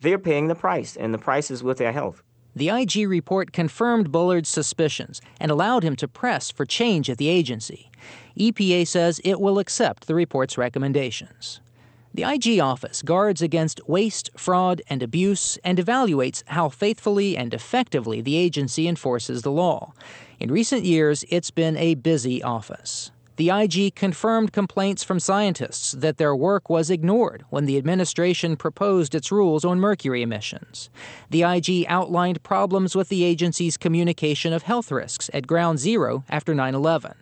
they're 0.00 0.18
paying 0.18 0.48
the 0.48 0.54
price, 0.54 0.96
and 0.96 1.14
the 1.14 1.18
price 1.18 1.50
is 1.50 1.62
with 1.62 1.78
their 1.78 1.92
health. 1.92 2.22
The 2.56 2.68
IG 2.68 3.08
report 3.08 3.52
confirmed 3.52 4.12
Bullard's 4.12 4.48
suspicions 4.48 5.20
and 5.40 5.50
allowed 5.50 5.82
him 5.82 5.96
to 5.96 6.06
press 6.06 6.50
for 6.50 6.64
change 6.64 7.10
at 7.10 7.18
the 7.18 7.28
agency. 7.28 7.90
EPA 8.38 8.86
says 8.86 9.20
it 9.24 9.40
will 9.40 9.58
accept 9.58 10.06
the 10.06 10.14
report's 10.14 10.56
recommendations. 10.56 11.60
The 12.14 12.22
IG 12.22 12.60
office 12.60 13.02
guards 13.02 13.42
against 13.42 13.80
waste, 13.88 14.30
fraud, 14.36 14.82
and 14.88 15.02
abuse 15.02 15.58
and 15.64 15.78
evaluates 15.78 16.44
how 16.46 16.68
faithfully 16.68 17.36
and 17.36 17.52
effectively 17.52 18.20
the 18.20 18.36
agency 18.36 18.86
enforces 18.86 19.42
the 19.42 19.50
law. 19.50 19.92
In 20.38 20.52
recent 20.52 20.84
years, 20.84 21.24
it's 21.28 21.50
been 21.50 21.76
a 21.76 21.96
busy 21.96 22.40
office. 22.40 23.10
The 23.36 23.50
IG 23.50 23.96
confirmed 23.96 24.52
complaints 24.52 25.02
from 25.02 25.18
scientists 25.18 25.90
that 25.92 26.18
their 26.18 26.36
work 26.36 26.70
was 26.70 26.88
ignored 26.88 27.44
when 27.50 27.64
the 27.64 27.76
administration 27.76 28.56
proposed 28.56 29.12
its 29.12 29.32
rules 29.32 29.64
on 29.64 29.80
mercury 29.80 30.22
emissions. 30.22 30.88
The 31.30 31.42
IG 31.42 31.84
outlined 31.88 32.44
problems 32.44 32.94
with 32.94 33.08
the 33.08 33.24
agency's 33.24 33.76
communication 33.76 34.52
of 34.52 34.62
health 34.62 34.92
risks 34.92 35.28
at 35.34 35.48
ground 35.48 35.80
zero 35.80 36.22
after 36.28 36.54
9 36.54 36.74
11 36.74 37.14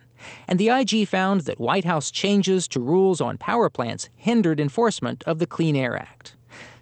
and 0.46 0.58
the 0.58 0.68
IG 0.68 1.08
found 1.08 1.42
that 1.42 1.58
White 1.58 1.84
House 1.84 2.10
changes 2.10 2.68
to 2.68 2.80
rules 2.80 3.20
on 3.20 3.38
power 3.38 3.68
plants 3.68 4.08
hindered 4.14 4.60
enforcement 4.60 5.24
of 5.26 5.38
the 5.38 5.46
Clean 5.46 5.74
Air 5.74 5.96
Act. 5.96 6.36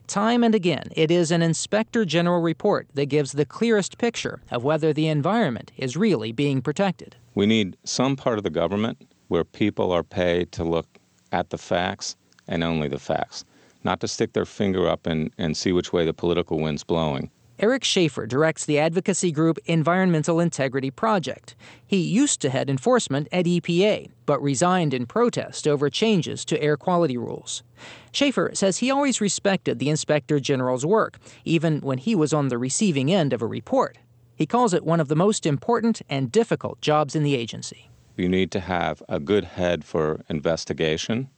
Time 0.06 0.42
and 0.42 0.54
again, 0.54 0.88
it 0.96 1.10
is 1.10 1.30
an 1.30 1.40
Inspector 1.40 2.04
General 2.04 2.42
report 2.42 2.88
that 2.94 3.06
gives 3.06 3.32
the 3.32 3.46
clearest 3.46 3.96
picture 3.96 4.40
of 4.50 4.64
whether 4.64 4.92
the 4.92 5.06
environment 5.06 5.70
is 5.76 5.96
really 5.96 6.32
being 6.32 6.60
protected. 6.60 7.16
We 7.34 7.46
need 7.46 7.76
some 7.84 8.16
part 8.16 8.36
of 8.36 8.44
the 8.44 8.50
government 8.50 9.09
where 9.30 9.44
people 9.44 9.92
are 9.92 10.02
paid 10.02 10.50
to 10.50 10.64
look 10.64 10.86
at 11.30 11.50
the 11.50 11.58
facts 11.58 12.16
and 12.48 12.64
only 12.64 12.88
the 12.88 12.98
facts, 12.98 13.44
not 13.84 14.00
to 14.00 14.08
stick 14.08 14.32
their 14.32 14.44
finger 14.44 14.88
up 14.88 15.06
and, 15.06 15.32
and 15.38 15.56
see 15.56 15.72
which 15.72 15.92
way 15.92 16.04
the 16.04 16.12
political 16.12 16.58
wind's 16.58 16.82
blowing. 16.82 17.30
Eric 17.60 17.84
Schaeffer 17.84 18.26
directs 18.26 18.64
the 18.64 18.78
advocacy 18.78 19.30
group 19.30 19.58
Environmental 19.66 20.40
Integrity 20.40 20.90
Project. 20.90 21.54
He 21.86 21.98
used 21.98 22.40
to 22.40 22.50
head 22.50 22.68
enforcement 22.68 23.28
at 23.30 23.44
EPA, 23.44 24.10
but 24.26 24.42
resigned 24.42 24.94
in 24.94 25.06
protest 25.06 25.68
over 25.68 25.90
changes 25.90 26.44
to 26.46 26.60
air 26.60 26.76
quality 26.76 27.16
rules. 27.16 27.62
Schaeffer 28.12 28.50
says 28.54 28.78
he 28.78 28.90
always 28.90 29.20
respected 29.20 29.78
the 29.78 29.90
Inspector 29.90 30.40
General's 30.40 30.86
work, 30.86 31.18
even 31.44 31.80
when 31.82 31.98
he 31.98 32.16
was 32.16 32.32
on 32.32 32.48
the 32.48 32.58
receiving 32.58 33.12
end 33.12 33.32
of 33.32 33.42
a 33.42 33.46
report. 33.46 33.98
He 34.34 34.46
calls 34.46 34.74
it 34.74 34.84
one 34.84 34.98
of 34.98 35.08
the 35.08 35.14
most 35.14 35.46
important 35.46 36.02
and 36.08 36.32
difficult 36.32 36.80
jobs 36.80 37.14
in 37.14 37.22
the 37.22 37.36
agency. 37.36 37.89
You 38.20 38.28
need 38.28 38.50
to 38.50 38.60
have 38.60 39.02
a 39.08 39.18
good 39.18 39.44
head 39.44 39.82
for 39.82 40.20
investigation. 40.28 41.30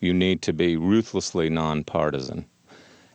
You 0.00 0.12
need 0.12 0.42
to 0.42 0.52
be 0.52 0.76
ruthlessly 0.76 1.48
nonpartisan. 1.48 2.44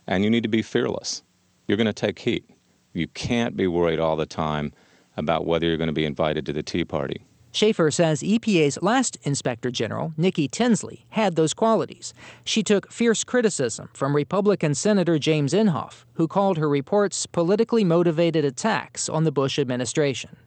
And 0.08 0.24
you 0.24 0.30
need 0.32 0.42
to 0.42 0.50
be 0.50 0.64
fearless 0.64 1.22
you're 1.68 1.78
going 1.78 1.86
to 1.86 1.94
take 1.94 2.18
heat. 2.18 2.50
You 2.94 3.08
can't 3.10 3.56
be 3.56 3.68
worried 3.68 4.00
all 4.00 4.16
the 4.16 4.26
time 4.26 4.74
about 5.18 5.46
whether 5.46 5.68
you're 5.68 5.78
going 5.78 5.86
to 5.86 5.94
be 5.94 6.04
invited 6.04 6.48
to 6.48 6.54
the 6.54 6.64
Tea 6.64 6.84
Party. 6.84 7.22
Schaeffer 7.52 7.92
says 7.92 8.24
EPA's 8.24 8.80
last 8.82 9.20
Inspector 9.22 9.70
General, 9.70 10.16
Nikki 10.18 10.48
Tinsley, 10.48 11.06
had 11.10 11.36
those 11.36 11.54
qualities. 11.54 12.12
She 12.44 12.64
took 12.64 12.92
fierce 12.92 13.24
criticism 13.24 13.92
from 13.94 14.16
Republican 14.16 14.74
Senator 14.74 15.20
James 15.20 15.54
Inhofe, 15.54 16.06
who 16.14 16.28
called 16.28 16.58
her 16.58 16.68
reports 16.68 17.28
politically 17.28 17.84
motivated 17.84 18.46
attacks 18.46 19.08
on 19.08 19.26
the 19.26 19.32
Bush 19.32 19.60
administration. 19.60 20.38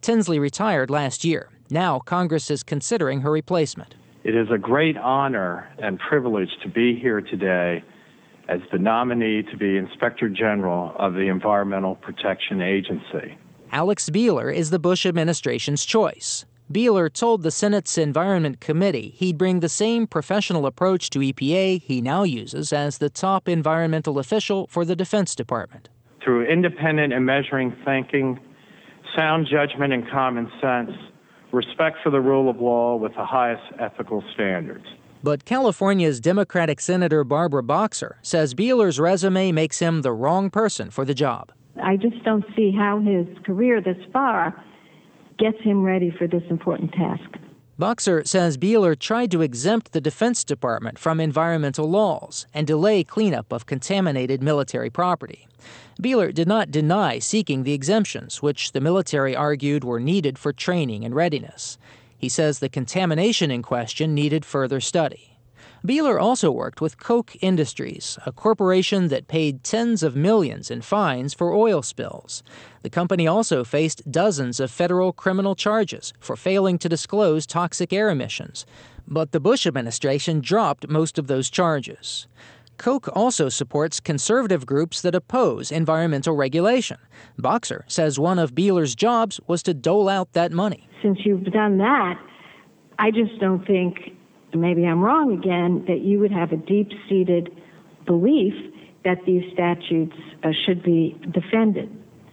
Tinsley 0.00 0.38
retired 0.38 0.88
last 0.88 1.26
year. 1.26 1.50
Now 1.70 1.98
Congress 1.98 2.50
is 2.50 2.62
considering 2.62 3.20
her 3.22 3.30
replacement. 3.30 3.94
It 4.22 4.34
is 4.34 4.48
a 4.50 4.58
great 4.58 4.96
honor 4.96 5.68
and 5.78 5.98
privilege 5.98 6.50
to 6.62 6.68
be 6.68 6.98
here 6.98 7.20
today 7.20 7.82
as 8.48 8.60
the 8.72 8.78
nominee 8.78 9.42
to 9.42 9.56
be 9.56 9.76
Inspector 9.76 10.28
General 10.30 10.94
of 10.98 11.14
the 11.14 11.28
Environmental 11.28 11.94
Protection 11.96 12.60
Agency. 12.60 13.38
Alex 13.72 14.10
Beehler 14.10 14.54
is 14.54 14.70
the 14.70 14.78
Bush 14.78 15.06
administration's 15.06 15.84
choice. 15.84 16.44
Beehler 16.72 17.12
told 17.12 17.42
the 17.42 17.50
Senate's 17.50 17.98
Environment 17.98 18.60
Committee 18.60 19.12
he'd 19.16 19.36
bring 19.36 19.60
the 19.60 19.68
same 19.68 20.06
professional 20.06 20.66
approach 20.66 21.10
to 21.10 21.18
EPA 21.18 21.82
he 21.82 22.00
now 22.00 22.22
uses 22.22 22.72
as 22.72 22.98
the 22.98 23.10
top 23.10 23.48
environmental 23.48 24.18
official 24.18 24.66
for 24.68 24.84
the 24.84 24.96
Defense 24.96 25.34
Department. 25.34 25.88
Through 26.22 26.46
independent 26.46 27.12
and 27.12 27.26
measuring 27.26 27.76
thinking, 27.84 28.40
sound 29.14 29.46
judgment, 29.50 29.92
and 29.92 30.08
common 30.10 30.50
sense, 30.60 30.90
respect 31.54 31.98
for 32.02 32.10
the 32.10 32.20
rule 32.20 32.50
of 32.50 32.60
law 32.60 32.96
with 32.96 33.14
the 33.14 33.24
highest 33.24 33.62
ethical 33.78 34.22
standards. 34.34 34.84
But 35.22 35.46
California's 35.46 36.20
Democratic 36.20 36.80
Senator 36.80 37.24
Barbara 37.24 37.62
Boxer 37.62 38.18
says 38.20 38.54
Beehler's 38.54 39.00
resume 39.00 39.52
makes 39.52 39.78
him 39.78 40.02
the 40.02 40.12
wrong 40.12 40.50
person 40.50 40.90
for 40.90 41.06
the 41.06 41.14
job. 41.14 41.50
I 41.82 41.96
just 41.96 42.22
don't 42.24 42.44
see 42.54 42.70
how 42.70 43.00
his 43.00 43.26
career 43.44 43.80
this 43.80 43.96
far 44.12 44.62
gets 45.38 45.60
him 45.62 45.82
ready 45.82 46.10
for 46.10 46.26
this 46.26 46.42
important 46.50 46.92
task. 46.92 47.38
Boxer 47.76 48.22
says 48.24 48.56
Beehler 48.56 48.96
tried 48.96 49.30
to 49.32 49.42
exempt 49.42 49.92
the 49.92 50.00
Defense 50.00 50.44
Department 50.44 50.98
from 50.98 51.18
environmental 51.18 51.90
laws 51.90 52.46
and 52.54 52.66
delay 52.66 53.02
cleanup 53.02 53.52
of 53.52 53.66
contaminated 53.66 54.42
military 54.42 54.90
property. 54.90 55.48
Beehler 56.00 56.34
did 56.34 56.48
not 56.48 56.70
deny 56.70 57.18
seeking 57.18 57.62
the 57.62 57.72
exemptions, 57.72 58.42
which 58.42 58.72
the 58.72 58.80
military 58.80 59.36
argued 59.36 59.84
were 59.84 60.00
needed 60.00 60.38
for 60.38 60.52
training 60.52 61.04
and 61.04 61.14
readiness. 61.14 61.78
He 62.16 62.28
says 62.28 62.58
the 62.58 62.68
contamination 62.68 63.50
in 63.50 63.62
question 63.62 64.14
needed 64.14 64.44
further 64.44 64.80
study. 64.80 65.34
Beehler 65.86 66.18
also 66.18 66.50
worked 66.50 66.80
with 66.80 66.96
Koch 66.96 67.36
Industries, 67.42 68.18
a 68.24 68.32
corporation 68.32 69.08
that 69.08 69.28
paid 69.28 69.62
tens 69.62 70.02
of 70.02 70.16
millions 70.16 70.70
in 70.70 70.80
fines 70.80 71.34
for 71.34 71.52
oil 71.52 71.82
spills. 71.82 72.42
The 72.80 72.88
company 72.88 73.26
also 73.26 73.64
faced 73.64 74.10
dozens 74.10 74.60
of 74.60 74.70
federal 74.70 75.12
criminal 75.12 75.54
charges 75.54 76.14
for 76.18 76.36
failing 76.36 76.78
to 76.78 76.88
disclose 76.88 77.46
toxic 77.46 77.92
air 77.92 78.08
emissions. 78.08 78.64
But 79.06 79.32
the 79.32 79.40
Bush 79.40 79.66
administration 79.66 80.40
dropped 80.40 80.88
most 80.88 81.18
of 81.18 81.26
those 81.26 81.50
charges. 81.50 82.26
Koch 82.78 83.08
also 83.14 83.48
supports 83.48 84.00
conservative 84.00 84.66
groups 84.66 85.02
that 85.02 85.14
oppose 85.14 85.70
environmental 85.70 86.34
regulation. 86.34 86.98
Boxer 87.38 87.84
says 87.88 88.18
one 88.18 88.38
of 88.38 88.54
Beehler's 88.54 88.94
jobs 88.94 89.40
was 89.46 89.62
to 89.64 89.74
dole 89.74 90.08
out 90.08 90.32
that 90.32 90.52
money. 90.52 90.88
Since 91.02 91.20
you've 91.24 91.44
done 91.44 91.78
that, 91.78 92.20
I 92.98 93.10
just 93.10 93.38
don't 93.40 93.66
think, 93.66 94.16
maybe 94.54 94.84
I'm 94.86 95.00
wrong 95.00 95.32
again, 95.32 95.84
that 95.86 96.00
you 96.00 96.18
would 96.20 96.32
have 96.32 96.52
a 96.52 96.56
deep 96.56 96.90
seated 97.08 97.50
belief 98.06 98.54
that 99.04 99.18
these 99.26 99.42
statutes 99.52 100.16
uh, 100.42 100.50
should 100.64 100.82
be 100.82 101.18
defended. 101.30 101.90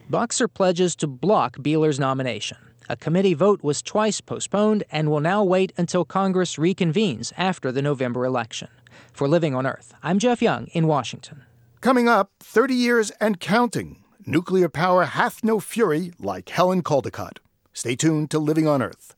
Boxer 0.10 0.48
pledges 0.48 0.96
to 0.98 1.08
block 1.08 1.58
Beehler's 1.58 2.00
nomination. 2.00 2.58
A 2.90 2.98
committee 2.98 3.34
vote 3.34 3.64
was 3.64 3.82
twice 3.82 4.20
postponed 4.20 4.84
and 4.92 5.10
will 5.10 5.22
now 5.22 5.44
wait 5.44 5.72
until 5.78 6.04
Congress 6.04 6.58
reconvenes 6.58 7.32
after 7.38 7.72
the 7.72 7.82
November 7.82 8.26
election. 8.26 8.68
For 9.14 9.28
Living 9.28 9.56
on 9.56 9.66
Earth, 9.66 9.94
I'm 10.04 10.20
Jeff 10.20 10.42
Young 10.42 10.68
in 10.68 10.88
Washington. 10.88 11.44
Coming 11.82 12.08
up, 12.08 12.32
30 12.40 12.74
years 12.74 13.12
and 13.20 13.40
counting. 13.40 14.04
Nuclear 14.26 14.70
power 14.70 15.06
hath 15.06 15.44
no 15.44 15.60
fury 15.60 16.14
like 16.20 16.50
Helen 16.50 16.84
Caldicott. 16.84 17.40
Stay 17.74 17.96
tuned 17.96 18.30
to 18.32 18.40
Living 18.40 18.68
on 18.68 18.82
Earth. 18.82 19.16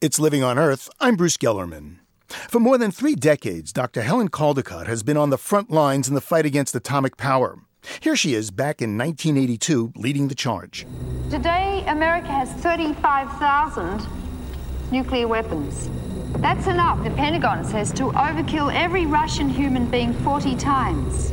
It's 0.00 0.18
Living 0.18 0.42
on 0.42 0.58
Earth. 0.58 0.88
I'm 1.00 1.16
Bruce 1.16 1.36
Gellerman. 1.36 1.98
For 2.28 2.58
more 2.60 2.78
than 2.78 2.90
three 2.90 3.14
decades, 3.14 3.72
Dr. 3.72 4.02
Helen 4.02 4.28
Caldicott 4.28 4.86
has 4.86 5.02
been 5.02 5.16
on 5.16 5.30
the 5.30 5.38
front 5.38 5.70
lines 5.70 6.08
in 6.08 6.14
the 6.14 6.20
fight 6.20 6.46
against 6.46 6.74
atomic 6.74 7.16
power. 7.16 7.58
Here 8.00 8.16
she 8.16 8.34
is 8.34 8.50
back 8.50 8.82
in 8.82 8.98
1982, 8.98 9.92
leading 9.96 10.28
the 10.28 10.34
charge. 10.34 10.86
Today, 11.30 11.84
America 11.86 12.28
has 12.28 12.50
35,000 12.54 14.06
nuclear 14.90 15.28
weapons. 15.28 15.88
That's 16.38 16.66
enough, 16.66 17.02
the 17.02 17.10
Pentagon 17.10 17.64
says, 17.64 17.90
to 17.92 18.10
overkill 18.12 18.70
every 18.74 19.06
Russian 19.06 19.48
human 19.48 19.86
being 19.90 20.12
40 20.12 20.54
times. 20.56 21.32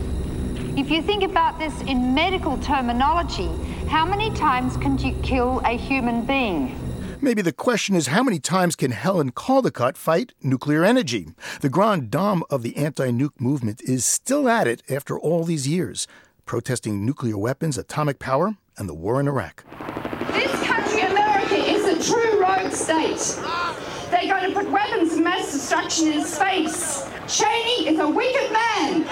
If 0.78 0.90
you 0.90 1.02
think 1.02 1.24
about 1.24 1.60
this 1.60 1.78
in 1.82 2.14
medical 2.14 2.58
terminology, 2.60 3.50
how 3.88 4.06
many 4.06 4.32
times 4.32 4.78
can 4.78 4.98
you 4.98 5.14
kill 5.22 5.60
a 5.66 5.78
human 5.78 6.26
being? 6.26 6.80
Maybe 7.22 7.42
the 7.42 7.52
question 7.52 7.96
is 7.96 8.08
how 8.08 8.24
many 8.24 8.40
times 8.40 8.78
can 8.78 8.92
Helen 8.92 9.34
Caldicott 9.34 9.98
fight 9.98 10.34
nuclear 10.42 10.86
energy? 10.86 11.28
The 11.60 11.70
grande 11.70 12.10
dame 12.10 12.44
of 12.50 12.64
the 12.64 12.76
anti 12.78 13.12
nuke 13.12 13.40
movement 13.40 13.82
is 13.82 14.06
still 14.06 14.48
at 14.48 14.68
it 14.68 14.84
after 14.90 15.20
all 15.20 15.44
these 15.44 15.68
years, 15.68 16.08
protesting 16.46 17.06
nuclear 17.06 17.38
weapons, 17.38 17.78
atomic 17.78 18.20
power, 18.20 18.56
and 18.78 18.88
the 18.88 18.94
war 18.94 19.20
in 19.20 19.28
Iraq. 19.28 19.66
This 20.32 20.52
country, 20.64 21.02
America, 21.02 21.56
is 21.56 21.86
a 21.86 22.12
true 22.12 22.42
rogue 22.42 22.72
state. 22.72 23.44
They're 24.24 24.40
going 24.40 24.54
to 24.54 24.58
put 24.58 24.72
weapons 24.72 25.12
of 25.12 25.20
mass 25.20 25.52
destruction 25.52 26.14
in 26.14 26.24
space. 26.24 27.06
Cheney 27.28 27.90
is 27.90 28.00
a 28.00 28.08
wicked 28.08 28.54
man. 28.54 29.04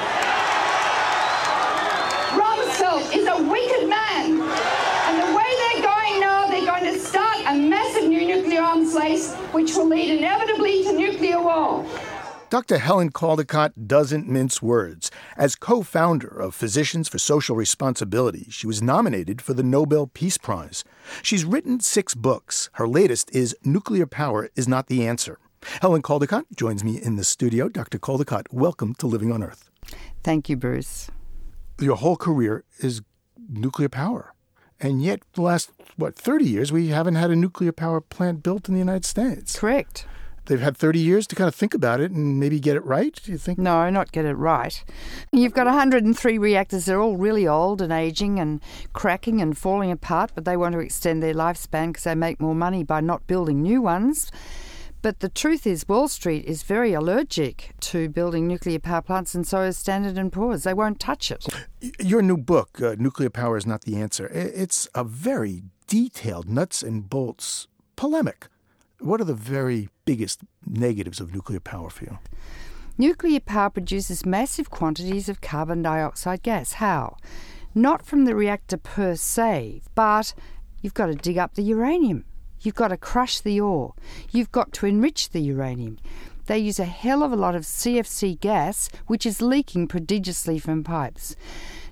Rumsfeld 2.31 3.13
is 3.13 3.27
a 3.27 3.43
wicked 3.43 3.89
man. 3.89 4.39
And 4.39 5.19
the 5.21 5.35
way 5.35 5.43
they're 5.59 5.83
going 5.83 6.21
now, 6.21 6.47
they're 6.47 6.65
going 6.65 6.85
to 6.85 6.97
start 6.97 7.39
a 7.45 7.57
massive 7.57 8.07
new 8.07 8.25
nuclear 8.25 8.61
arms 8.61 8.95
race, 8.95 9.35
which 9.51 9.75
will 9.75 9.89
lead 9.89 10.17
inevitably 10.17 10.85
to 10.85 10.93
nuclear 10.93 11.41
war. 11.41 11.85
Dr. 12.51 12.79
Helen 12.79 13.13
Caldicott 13.13 13.87
doesn't 13.87 14.27
mince 14.27 14.61
words. 14.61 15.09
As 15.37 15.55
co 15.55 15.83
founder 15.83 16.27
of 16.27 16.53
Physicians 16.53 17.07
for 17.07 17.17
Social 17.17 17.55
Responsibility, 17.55 18.47
she 18.49 18.67
was 18.67 18.81
nominated 18.81 19.41
for 19.41 19.53
the 19.53 19.63
Nobel 19.63 20.07
Peace 20.07 20.37
Prize. 20.37 20.83
She's 21.21 21.45
written 21.45 21.79
six 21.79 22.13
books. 22.13 22.69
Her 22.73 22.89
latest 22.89 23.33
is 23.33 23.55
Nuclear 23.63 24.05
Power 24.05 24.49
is 24.57 24.67
Not 24.67 24.87
the 24.87 25.07
Answer. 25.07 25.39
Helen 25.81 26.01
Caldicott 26.01 26.43
joins 26.53 26.83
me 26.83 27.01
in 27.01 27.15
the 27.15 27.23
studio. 27.23 27.69
Dr. 27.69 27.97
Caldicott, 27.97 28.47
welcome 28.51 28.95
to 28.95 29.07
Living 29.07 29.31
on 29.31 29.43
Earth. 29.43 29.69
Thank 30.21 30.49
you, 30.49 30.57
Bruce. 30.57 31.09
Your 31.79 31.95
whole 31.95 32.17
career 32.17 32.65
is 32.79 33.01
nuclear 33.47 33.87
power. 33.87 34.33
And 34.77 35.01
yet, 35.01 35.21
the 35.35 35.43
last, 35.43 35.71
what, 35.95 36.17
30 36.17 36.43
years, 36.43 36.69
we 36.69 36.89
haven't 36.89 37.15
had 37.15 37.31
a 37.31 37.35
nuclear 37.37 37.71
power 37.71 38.01
plant 38.01 38.43
built 38.43 38.67
in 38.67 38.73
the 38.73 38.79
United 38.79 39.05
States. 39.05 39.57
Correct. 39.57 40.05
They've 40.51 40.59
had 40.59 40.75
30 40.75 40.99
years 40.99 41.27
to 41.27 41.35
kind 41.37 41.47
of 41.47 41.55
think 41.55 41.73
about 41.73 42.01
it 42.01 42.11
and 42.11 42.37
maybe 42.37 42.59
get 42.59 42.75
it 42.75 42.83
right, 42.83 43.17
do 43.23 43.31
you 43.31 43.37
think? 43.37 43.57
No, 43.57 43.89
not 43.89 44.11
get 44.11 44.25
it 44.25 44.33
right. 44.33 44.83
You've 45.31 45.53
got 45.53 45.65
103 45.65 46.37
reactors. 46.37 46.83
They're 46.83 46.99
all 46.99 47.15
really 47.15 47.47
old 47.47 47.81
and 47.81 47.93
aging 47.93 48.37
and 48.37 48.59
cracking 48.91 49.39
and 49.39 49.57
falling 49.57 49.91
apart, 49.91 50.31
but 50.35 50.43
they 50.43 50.57
want 50.57 50.73
to 50.73 50.79
extend 50.79 51.23
their 51.23 51.33
lifespan 51.33 51.93
because 51.93 52.03
they 52.03 52.15
make 52.15 52.41
more 52.41 52.53
money 52.53 52.83
by 52.83 52.99
not 52.99 53.25
building 53.27 53.61
new 53.61 53.81
ones. 53.81 54.29
But 55.01 55.21
the 55.21 55.29
truth 55.29 55.65
is, 55.65 55.87
Wall 55.87 56.09
Street 56.09 56.43
is 56.43 56.63
very 56.63 56.91
allergic 56.91 57.73
to 57.79 58.09
building 58.09 58.45
nuclear 58.45 58.79
power 58.79 59.01
plants, 59.01 59.33
and 59.33 59.47
so 59.47 59.61
is 59.61 59.77
Standard 59.77 60.31
& 60.31 60.33
Poor's. 60.33 60.63
They 60.63 60.73
won't 60.73 60.99
touch 60.99 61.31
it. 61.31 61.45
Your 61.97 62.21
new 62.21 62.35
book, 62.35 62.81
uh, 62.81 62.97
Nuclear 62.99 63.29
Power 63.29 63.55
is 63.55 63.65
Not 63.65 63.83
the 63.83 63.95
Answer, 63.95 64.27
it's 64.27 64.89
a 64.93 65.05
very 65.05 65.63
detailed, 65.87 66.49
nuts 66.49 66.83
and 66.83 67.09
bolts 67.09 67.67
polemic. 67.95 68.49
What 68.99 69.19
are 69.19 69.23
the 69.23 69.33
very 69.33 69.89
biggest 70.11 70.41
negatives 70.67 71.21
of 71.21 71.33
nuclear 71.33 71.61
power 71.61 71.89
for 71.89 72.03
you? 72.03 72.19
Nuclear 72.97 73.39
power 73.39 73.69
produces 73.69 74.25
massive 74.25 74.69
quantities 74.69 75.29
of 75.29 75.39
carbon 75.39 75.81
dioxide 75.81 76.43
gas. 76.43 76.73
How? 76.73 77.15
Not 77.73 78.05
from 78.05 78.25
the 78.25 78.35
reactor 78.35 78.75
per 78.75 79.15
se, 79.15 79.81
but 79.95 80.33
you've 80.81 80.93
got 80.93 81.05
to 81.05 81.15
dig 81.15 81.37
up 81.37 81.53
the 81.53 81.63
uranium. 81.63 82.25
You've 82.59 82.75
got 82.75 82.89
to 82.89 82.97
crush 82.97 83.39
the 83.39 83.61
ore. 83.61 83.93
You've 84.31 84.51
got 84.51 84.73
to 84.73 84.85
enrich 84.85 85.29
the 85.29 85.39
uranium. 85.39 85.97
They 86.47 86.59
use 86.59 86.79
a 86.79 86.83
hell 86.83 87.23
of 87.23 87.31
a 87.31 87.37
lot 87.37 87.55
of 87.55 87.63
CFC 87.63 88.37
gas, 88.37 88.89
which 89.07 89.25
is 89.25 89.41
leaking 89.41 89.87
prodigiously 89.87 90.59
from 90.59 90.83
pipes. 90.83 91.37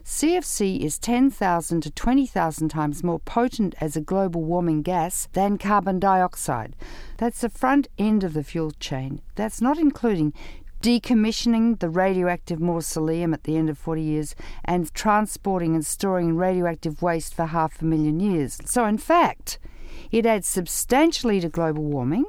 CFC 0.10 0.80
is 0.80 0.98
10,000 0.98 1.82
to 1.82 1.92
20,000 1.92 2.68
times 2.68 3.04
more 3.04 3.20
potent 3.20 3.76
as 3.80 3.96
a 3.96 4.02
global 4.02 4.44
warming 4.44 4.82
gas 4.82 5.30
than 5.34 5.60
carbon 5.60 6.00
dioxide. 6.00 6.76
That's 7.18 7.42
the 7.42 7.48
front 7.48 7.88
end 8.00 8.24
of 8.24 8.34
the 8.34 8.44
fuel 8.44 8.72
chain. 8.80 9.22
That's 9.36 9.62
not 9.62 9.78
including 9.78 10.34
decommissioning 10.82 11.78
the 11.78 11.92
radioactive 11.92 12.60
mausoleum 12.60 13.36
at 13.36 13.44
the 13.44 13.56
end 13.56 13.70
of 13.70 13.78
40 13.78 14.02
years 14.02 14.36
and 14.66 14.92
transporting 14.96 15.76
and 15.76 15.86
storing 15.86 16.36
radioactive 16.36 17.04
waste 17.04 17.36
for 17.36 17.46
half 17.46 17.80
a 17.80 17.86
million 17.86 18.20
years. 18.20 18.58
So, 18.66 18.86
in 18.86 18.98
fact, 18.98 19.60
it 20.12 20.26
adds 20.26 20.48
substantially 20.48 21.40
to 21.40 21.50
global 21.50 21.84
warming. 21.84 22.26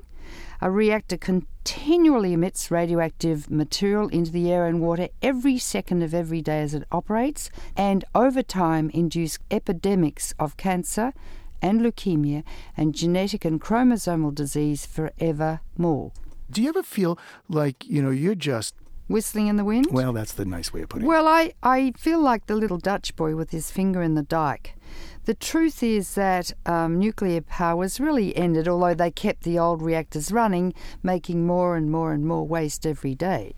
A 0.63 0.71
reactor 0.71 1.17
continually 1.17 2.35
emits 2.35 2.71
radioactive 2.71 3.51
material 3.51 4.09
into 4.09 4.31
the 4.31 4.53
air 4.53 4.67
and 4.67 4.79
water 4.79 5.09
every 5.23 5.57
second 5.57 6.03
of 6.03 6.13
every 6.13 6.43
day 6.43 6.61
as 6.61 6.75
it 6.75 6.85
operates, 6.93 7.49
and 7.75 8.05
over 8.15 8.43
time 8.43 8.91
induce 8.91 9.39
epidemics 9.51 10.35
of 10.39 10.59
cancer 10.59 11.15
and 11.63 11.81
leukemia 11.81 12.45
and 12.77 12.95
genetic 12.95 13.47
and 13.47 13.59
chromosomal 13.59 14.35
disease 14.35 14.85
forevermore. 14.85 16.13
Do 16.51 16.61
you 16.61 16.69
ever 16.69 16.83
feel 16.83 17.19
like, 17.49 17.87
you 17.87 18.03
know, 18.03 18.11
you're 18.11 18.35
just 18.35 18.75
whistling 19.11 19.49
in 19.49 19.57
the 19.57 19.65
wind? 19.65 19.89
Well, 19.91 20.13
that's 20.13 20.33
the 20.33 20.45
nice 20.45 20.73
way 20.73 20.83
of 20.83 20.89
putting 20.89 21.07
it. 21.07 21.09
Well, 21.09 21.27
I, 21.27 21.53
I 21.63 21.93
feel 21.97 22.21
like 22.21 22.47
the 22.47 22.55
little 22.55 22.79
Dutch 22.79 23.17
boy 23.17 23.37
with 23.37 23.51
his 23.51 23.71
finger 23.71 24.03
in 24.03 24.15
the 24.15 24.23
dike. 24.23 24.77
The 25.25 25.35
truth 25.35 25.83
is 25.83 26.15
that 26.15 26.53
um, 26.65 26.99
nuclear 26.99 27.41
power 27.43 27.77
was 27.77 28.01
really 28.01 28.35
ended, 28.37 28.67
although 28.67 28.95
they 28.95 29.11
kept 29.11 29.43
the 29.43 29.59
old 29.59 29.83
reactors 29.83 30.33
running, 30.33 30.73
making 31.03 31.47
more 31.47 31.77
and 31.77 31.91
more 31.91 32.13
and 32.13 32.25
more 32.25 32.47
waste 32.47 32.87
every 32.87 33.15
day. 33.15 33.55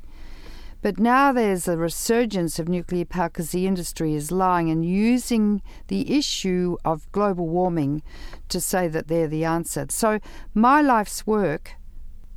But 0.82 0.98
now 0.98 1.32
there's 1.32 1.68
a 1.68 1.76
resurgence 1.76 2.58
of 2.58 2.68
nuclear 2.68 3.04
power 3.04 3.28
because 3.28 3.52
the 3.52 3.68
industry 3.68 4.14
is 4.14 4.32
lying 4.32 4.68
and 4.68 4.84
using 4.84 5.62
the 5.86 6.18
issue 6.18 6.76
of 6.84 7.10
global 7.12 7.46
warming 7.46 8.02
to 8.48 8.60
say 8.60 8.88
that 8.88 9.06
they're 9.06 9.28
the 9.28 9.44
answer. 9.44 9.86
So, 9.90 10.18
my 10.54 10.82
life's 10.82 11.24
work, 11.24 11.74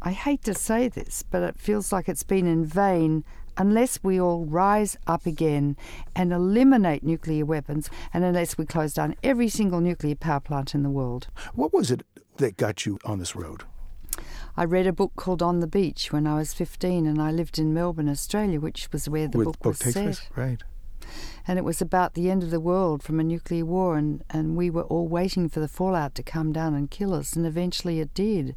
I 0.06 0.12
hate 0.12 0.44
to 0.44 0.54
say 0.54 0.88
this, 0.88 1.24
but 1.24 1.42
it 1.42 1.60
feels 1.60 1.92
like 1.92 2.08
it's 2.08 2.22
been 2.22 2.46
in 2.46 2.64
vain 2.64 3.26
unless 3.58 4.04
we 4.04 4.22
all 4.22 4.46
rise 4.46 4.98
up 5.08 5.26
again 5.26 5.76
and 6.16 6.32
eliminate 6.32 7.04
nuclear 7.04 7.44
weapons, 7.44 7.90
and 8.14 8.24
unless 8.24 8.56
we 8.56 8.66
close 8.66 8.94
down 8.94 9.16
every 9.24 9.50
single 9.50 9.82
nuclear 9.82 10.14
power 10.14 10.40
plant 10.40 10.76
in 10.76 10.84
the 10.84 10.92
world. 10.92 11.28
What 11.56 11.74
was 11.74 11.90
it 11.90 12.06
that 12.38 12.56
got 12.58 12.86
you 12.86 13.00
on 13.04 13.18
this 13.18 13.36
road? 13.36 13.64
I 14.56 14.64
read 14.66 14.86
a 14.86 14.94
book 14.94 15.14
called 15.16 15.42
On 15.42 15.60
the 15.60 15.68
Beach 15.68 16.12
when 16.14 16.28
I 16.28 16.36
was 16.36 16.54
15, 16.54 17.08
and 17.08 17.20
I 17.20 17.32
lived 17.32 17.58
in 17.58 17.74
Melbourne, 17.74 18.08
Australia, 18.10 18.60
which 18.60 18.92
was 18.92 19.10
where 19.10 19.28
the 19.28 19.40
With 19.40 19.46
book, 19.46 19.60
book 19.60 19.72
was 19.72 19.80
takes 19.80 19.94
set. 19.96 20.04
place? 20.04 20.22
Right. 20.36 20.64
And 21.48 21.58
it 21.58 21.66
was 21.66 21.82
about 21.82 22.14
the 22.14 22.30
end 22.30 22.44
of 22.44 22.52
the 22.52 22.60
world 22.60 23.02
from 23.02 23.20
a 23.20 23.24
nuclear 23.24 23.66
war, 23.66 23.98
and, 23.98 24.24
and 24.30 24.56
we 24.56 24.70
were 24.70 24.84
all 24.84 25.08
waiting 25.08 25.50
for 25.50 25.60
the 25.62 25.68
fallout 25.68 26.14
to 26.16 26.24
come 26.24 26.52
down 26.52 26.76
and 26.76 26.92
kill 26.92 27.14
us, 27.14 27.36
and 27.36 27.46
eventually 27.46 28.00
it 28.00 28.14
did. 28.14 28.56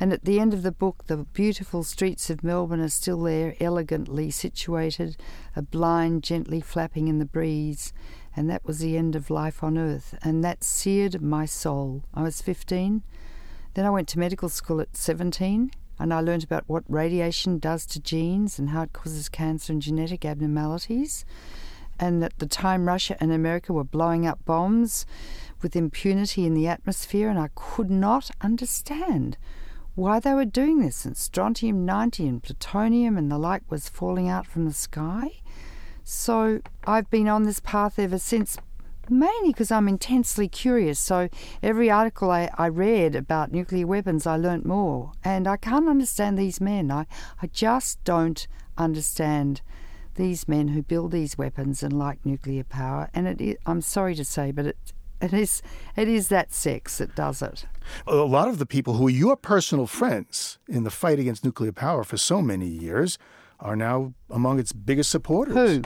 And 0.00 0.12
at 0.12 0.24
the 0.24 0.40
end 0.40 0.54
of 0.54 0.62
the 0.62 0.72
book, 0.72 1.04
the 1.06 1.18
beautiful 1.18 1.82
streets 1.82 2.30
of 2.30 2.42
Melbourne 2.42 2.80
are 2.80 2.88
still 2.88 3.22
there, 3.22 3.54
elegantly 3.60 4.30
situated, 4.30 5.16
a 5.54 5.62
blind 5.62 6.22
gently 6.22 6.60
flapping 6.60 7.08
in 7.08 7.18
the 7.18 7.24
breeze. 7.24 7.92
And 8.34 8.48
that 8.50 8.64
was 8.64 8.78
the 8.78 8.96
end 8.96 9.14
of 9.14 9.30
life 9.30 9.62
on 9.62 9.76
earth. 9.76 10.18
And 10.22 10.42
that 10.42 10.64
seared 10.64 11.20
my 11.20 11.44
soul. 11.44 12.04
I 12.14 12.22
was 12.22 12.40
15. 12.40 13.02
Then 13.74 13.84
I 13.84 13.90
went 13.90 14.08
to 14.08 14.18
medical 14.18 14.48
school 14.48 14.80
at 14.80 14.96
17 14.96 15.70
and 15.98 16.12
I 16.12 16.20
learned 16.20 16.44
about 16.44 16.64
what 16.66 16.84
radiation 16.88 17.58
does 17.58 17.86
to 17.86 18.00
genes 18.00 18.58
and 18.58 18.70
how 18.70 18.82
it 18.82 18.92
causes 18.92 19.28
cancer 19.28 19.72
and 19.72 19.80
genetic 19.80 20.24
abnormalities. 20.24 21.24
And 21.98 22.24
at 22.24 22.38
the 22.38 22.46
time, 22.46 22.88
Russia 22.88 23.16
and 23.20 23.30
America 23.30 23.72
were 23.72 23.84
blowing 23.84 24.26
up 24.26 24.44
bombs 24.44 25.06
with 25.62 25.76
impunity 25.76 26.44
in 26.44 26.54
the 26.54 26.66
atmosphere, 26.66 27.28
and 27.28 27.38
I 27.38 27.50
could 27.54 27.90
not 27.90 28.30
understand 28.40 29.36
why 29.94 30.20
they 30.20 30.32
were 30.32 30.44
doing 30.44 30.80
this, 30.80 31.04
and 31.04 31.16
strontium 31.16 31.84
90 31.84 32.26
and 32.26 32.42
plutonium 32.42 33.16
and 33.18 33.30
the 33.30 33.38
like 33.38 33.62
was 33.70 33.88
falling 33.88 34.28
out 34.28 34.46
from 34.46 34.64
the 34.64 34.72
sky. 34.72 35.42
So 36.04 36.60
I've 36.84 37.10
been 37.10 37.28
on 37.28 37.44
this 37.44 37.60
path 37.60 37.98
ever 37.98 38.18
since, 38.18 38.56
mainly 39.08 39.48
because 39.48 39.70
I'm 39.70 39.88
intensely 39.88 40.48
curious. 40.48 40.98
So 40.98 41.28
every 41.62 41.90
article 41.90 42.30
I, 42.30 42.50
I 42.56 42.68
read 42.68 43.14
about 43.14 43.52
nuclear 43.52 43.86
weapons, 43.86 44.26
I 44.26 44.36
learnt 44.36 44.66
more. 44.66 45.12
And 45.22 45.46
I 45.46 45.56
can't 45.56 45.88
understand 45.88 46.38
these 46.38 46.60
men. 46.60 46.90
I, 46.90 47.06
I 47.42 47.46
just 47.48 48.02
don't 48.04 48.46
understand 48.76 49.60
these 50.14 50.48
men 50.48 50.68
who 50.68 50.82
build 50.82 51.12
these 51.12 51.38
weapons 51.38 51.82
and 51.82 51.92
like 51.92 52.24
nuclear 52.24 52.64
power. 52.64 53.10
And 53.14 53.28
it 53.28 53.58
I'm 53.66 53.80
sorry 53.80 54.14
to 54.14 54.24
say, 54.24 54.50
but 54.50 54.66
it, 54.66 54.76
it 55.20 55.32
is 55.32 55.62
it 55.96 56.08
is 56.08 56.28
that 56.28 56.52
sex 56.52 56.98
that 56.98 57.14
does 57.14 57.42
it. 57.42 57.64
A 58.06 58.14
lot 58.16 58.48
of 58.48 58.58
the 58.58 58.66
people 58.66 58.94
who 58.94 59.06
are 59.06 59.10
your 59.10 59.36
personal 59.36 59.86
friends 59.86 60.58
in 60.68 60.84
the 60.84 60.90
fight 60.90 61.18
against 61.18 61.44
nuclear 61.44 61.72
power 61.72 62.04
for 62.04 62.16
so 62.16 62.42
many 62.42 62.66
years 62.66 63.18
are 63.60 63.76
now 63.76 64.14
among 64.30 64.58
its 64.58 64.72
biggest 64.72 65.10
supporters. 65.10 65.54
Who? 65.54 65.82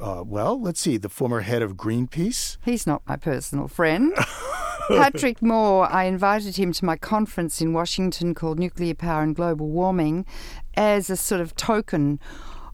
Uh, 0.00 0.22
well, 0.24 0.60
let's 0.60 0.80
see. 0.80 0.96
The 0.96 1.08
former 1.08 1.40
head 1.40 1.62
of 1.62 1.74
Greenpeace. 1.74 2.56
He's 2.64 2.86
not 2.86 3.02
my 3.06 3.16
personal 3.16 3.68
friend. 3.68 4.14
Patrick 4.88 5.40
Moore, 5.40 5.86
I 5.90 6.04
invited 6.04 6.56
him 6.56 6.72
to 6.72 6.84
my 6.84 6.96
conference 6.96 7.60
in 7.60 7.72
Washington 7.72 8.34
called 8.34 8.58
Nuclear 8.58 8.94
Power 8.94 9.22
and 9.22 9.34
Global 9.34 9.68
Warming 9.68 10.26
as 10.74 11.08
a 11.08 11.16
sort 11.16 11.40
of 11.40 11.54
token 11.54 12.18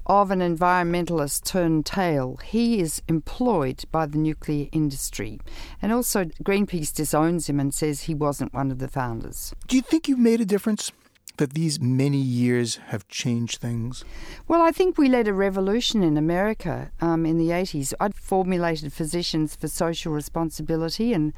of 0.09 0.31
an 0.31 0.40
environmentalist 0.40 1.44
turned 1.44 1.85
tail. 1.85 2.38
He 2.42 2.81
is 2.81 3.03
employed 3.09 3.85
by 3.92 4.07
the 4.07 4.16
nuclear 4.16 4.68
industry. 4.73 5.38
And 5.83 5.92
also, 5.92 6.25
Greenpeace 6.42 6.94
disowns 6.94 7.49
him 7.49 7.61
and 7.61 7.75
says 7.75 8.03
he 8.03 8.14
wasn't 8.14 8.55
one 8.55 8.71
of 8.71 8.79
the 8.79 8.88
founders. 8.88 9.55
Do 9.66 9.77
you 9.77 9.83
think 9.83 10.09
you've 10.09 10.18
made 10.18 10.40
a 10.40 10.47
difference? 10.47 10.92
That 11.37 11.55
these 11.55 11.79
many 11.81 12.18
years 12.18 12.77
have 12.87 13.07
changed 13.07 13.59
things? 13.59 14.05
Well, 14.49 14.61
I 14.61 14.73
think 14.73 14.99
we 14.99 15.09
led 15.09 15.29
a 15.29 15.33
revolution 15.33 16.03
in 16.03 16.16
America 16.16 16.90
um, 17.01 17.25
in 17.25 17.38
the 17.38 17.51
80s. 17.51 17.94
I'd 18.01 18.16
formulated 18.16 18.92
physicians 18.92 19.55
for 19.55 19.68
social 19.68 20.12
responsibility 20.12 21.12
and 21.12 21.33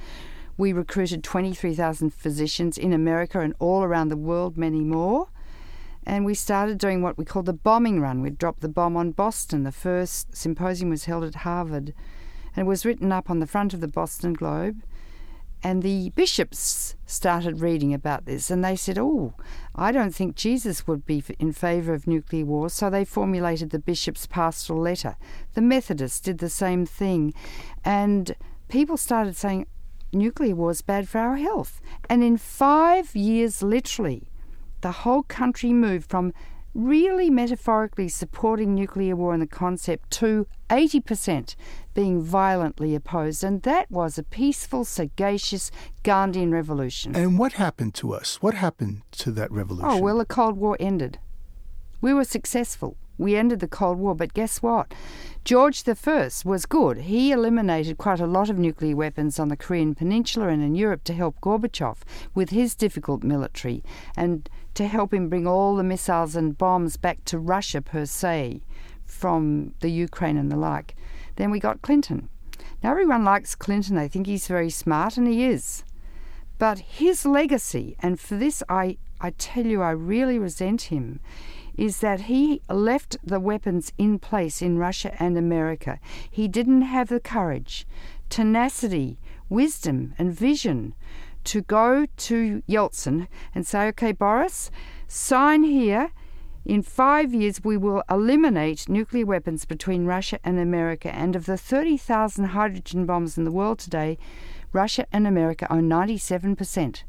we 0.56 0.72
recruited 0.72 1.22
23,000 1.22 2.14
physicians 2.14 2.78
in 2.78 2.94
America 2.94 3.40
and 3.40 3.54
all 3.58 3.82
around 3.82 4.08
the 4.08 4.16
world, 4.16 4.56
many 4.56 4.80
more 4.80 5.28
and 6.06 6.24
we 6.24 6.34
started 6.34 6.78
doing 6.78 7.02
what 7.02 7.18
we 7.18 7.24
called 7.24 7.46
the 7.46 7.52
bombing 7.52 8.00
run. 8.00 8.22
We'd 8.22 8.38
dropped 8.38 8.60
the 8.60 8.68
bomb 8.68 8.96
on 8.96 9.12
Boston. 9.12 9.64
The 9.64 9.72
first 9.72 10.34
symposium 10.36 10.90
was 10.90 11.04
held 11.04 11.24
at 11.24 11.36
Harvard, 11.36 11.94
and 12.54 12.66
it 12.66 12.68
was 12.68 12.84
written 12.84 13.12
up 13.12 13.30
on 13.30 13.40
the 13.40 13.46
front 13.46 13.74
of 13.74 13.80
the 13.80 13.88
Boston 13.88 14.32
Globe. 14.32 14.82
And 15.62 15.82
the 15.82 16.08
bishops 16.10 16.96
started 17.04 17.60
reading 17.60 17.92
about 17.92 18.24
this, 18.24 18.50
and 18.50 18.64
they 18.64 18.76
said, 18.76 18.96
Oh, 18.96 19.34
I 19.74 19.92
don't 19.92 20.14
think 20.14 20.34
Jesus 20.34 20.86
would 20.86 21.04
be 21.04 21.22
in 21.38 21.52
favour 21.52 21.92
of 21.92 22.06
nuclear 22.06 22.46
war. 22.46 22.70
So 22.70 22.88
they 22.88 23.04
formulated 23.04 23.68
the 23.68 23.78
bishop's 23.78 24.26
pastoral 24.26 24.80
letter. 24.80 25.16
The 25.52 25.60
Methodists 25.60 26.20
did 26.20 26.38
the 26.38 26.48
same 26.48 26.86
thing. 26.86 27.34
And 27.84 28.34
people 28.68 28.96
started 28.96 29.36
saying, 29.36 29.66
Nuclear 30.12 30.56
war 30.56 30.70
is 30.70 30.80
bad 30.80 31.08
for 31.08 31.18
our 31.18 31.36
health. 31.36 31.80
And 32.08 32.24
in 32.24 32.38
five 32.38 33.14
years, 33.14 33.62
literally, 33.62 34.29
the 34.80 34.92
whole 34.92 35.22
country 35.22 35.72
moved 35.72 36.08
from 36.08 36.32
really 36.74 37.30
metaphorically 37.30 38.08
supporting 38.08 38.74
nuclear 38.74 39.16
war 39.16 39.32
and 39.32 39.42
the 39.42 39.46
concept 39.46 40.10
to 40.10 40.46
80% 40.68 41.56
being 41.94 42.22
violently 42.22 42.94
opposed. 42.94 43.42
And 43.42 43.62
that 43.62 43.90
was 43.90 44.18
a 44.18 44.22
peaceful, 44.22 44.84
sagacious 44.84 45.70
Gandhian 46.04 46.52
revolution. 46.52 47.16
And 47.16 47.38
what 47.38 47.54
happened 47.54 47.94
to 47.94 48.14
us? 48.14 48.40
What 48.40 48.54
happened 48.54 49.02
to 49.12 49.32
that 49.32 49.50
revolution? 49.50 49.90
Oh, 49.90 49.98
well, 49.98 50.18
the 50.18 50.24
Cold 50.24 50.56
War 50.56 50.76
ended. 50.78 51.18
We 52.00 52.14
were 52.14 52.24
successful. 52.24 52.96
We 53.18 53.36
ended 53.36 53.60
the 53.60 53.68
Cold 53.68 53.98
War, 53.98 54.14
but 54.14 54.32
guess 54.32 54.62
what? 54.62 54.94
George 55.44 55.82
I 55.86 56.30
was 56.44 56.66
good. 56.66 56.98
He 56.98 57.32
eliminated 57.32 57.98
quite 57.98 58.20
a 58.20 58.26
lot 58.26 58.48
of 58.48 58.58
nuclear 58.58 58.96
weapons 58.96 59.38
on 59.38 59.48
the 59.48 59.56
Korean 59.56 59.94
Peninsula 59.94 60.48
and 60.48 60.62
in 60.62 60.74
Europe 60.74 61.04
to 61.04 61.12
help 61.12 61.38
Gorbachev 61.42 61.98
with 62.34 62.48
his 62.48 62.74
difficult 62.74 63.22
military 63.22 63.84
and 64.16 64.48
to 64.74 64.86
help 64.86 65.12
him 65.12 65.28
bring 65.28 65.46
all 65.46 65.76
the 65.76 65.82
missiles 65.82 66.36
and 66.36 66.56
bombs 66.56 66.96
back 66.96 67.24
to 67.26 67.38
Russia 67.38 67.80
per 67.80 68.06
se 68.06 68.60
from 69.04 69.74
the 69.80 69.90
Ukraine 69.90 70.36
and 70.36 70.50
the 70.50 70.56
like. 70.56 70.94
Then 71.36 71.50
we 71.50 71.60
got 71.60 71.82
Clinton. 71.82 72.28
Now 72.82 72.92
everyone 72.92 73.24
likes 73.24 73.54
Clinton. 73.54 73.96
They 73.96 74.08
think 74.08 74.26
he's 74.26 74.46
very 74.46 74.70
smart, 74.70 75.16
and 75.16 75.26
he 75.26 75.44
is. 75.44 75.84
But 76.58 76.78
his 76.78 77.26
legacy, 77.26 77.96
and 78.00 78.20
for 78.20 78.36
this 78.36 78.62
I, 78.68 78.98
I 79.20 79.30
tell 79.30 79.66
you, 79.66 79.82
I 79.82 79.90
really 79.90 80.38
resent 80.38 80.82
him, 80.82 81.20
is 81.76 82.00
that 82.00 82.22
he 82.22 82.60
left 82.68 83.16
the 83.24 83.40
weapons 83.40 83.92
in 83.96 84.18
place 84.18 84.60
in 84.60 84.78
Russia 84.78 85.14
and 85.18 85.38
America. 85.38 85.98
He 86.30 86.48
didn't 86.48 86.82
have 86.82 87.08
the 87.08 87.20
courage, 87.20 87.86
tenacity, 88.28 89.18
wisdom, 89.48 90.14
and 90.18 90.32
vision 90.32 90.94
to 91.44 91.62
go 91.62 92.06
to 92.16 92.62
Yeltsin 92.68 93.28
and 93.54 93.66
say, 93.66 93.88
okay, 93.88 94.12
Boris, 94.12 94.70
sign 95.06 95.64
here. 95.64 96.12
In 96.64 96.82
five 96.82 97.32
years, 97.32 97.64
we 97.64 97.76
will 97.76 98.02
eliminate 98.10 98.88
nuclear 98.88 99.24
weapons 99.24 99.64
between 99.64 100.04
Russia 100.04 100.38
and 100.44 100.58
America. 100.58 101.14
And 101.14 101.34
of 101.34 101.46
the 101.46 101.56
30,000 101.56 102.46
hydrogen 102.46 103.06
bombs 103.06 103.38
in 103.38 103.44
the 103.44 103.50
world 103.50 103.78
today, 103.78 104.18
Russia 104.72 105.06
and 105.12 105.26
America 105.26 105.66
own 105.72 105.88
97%. 105.88 107.02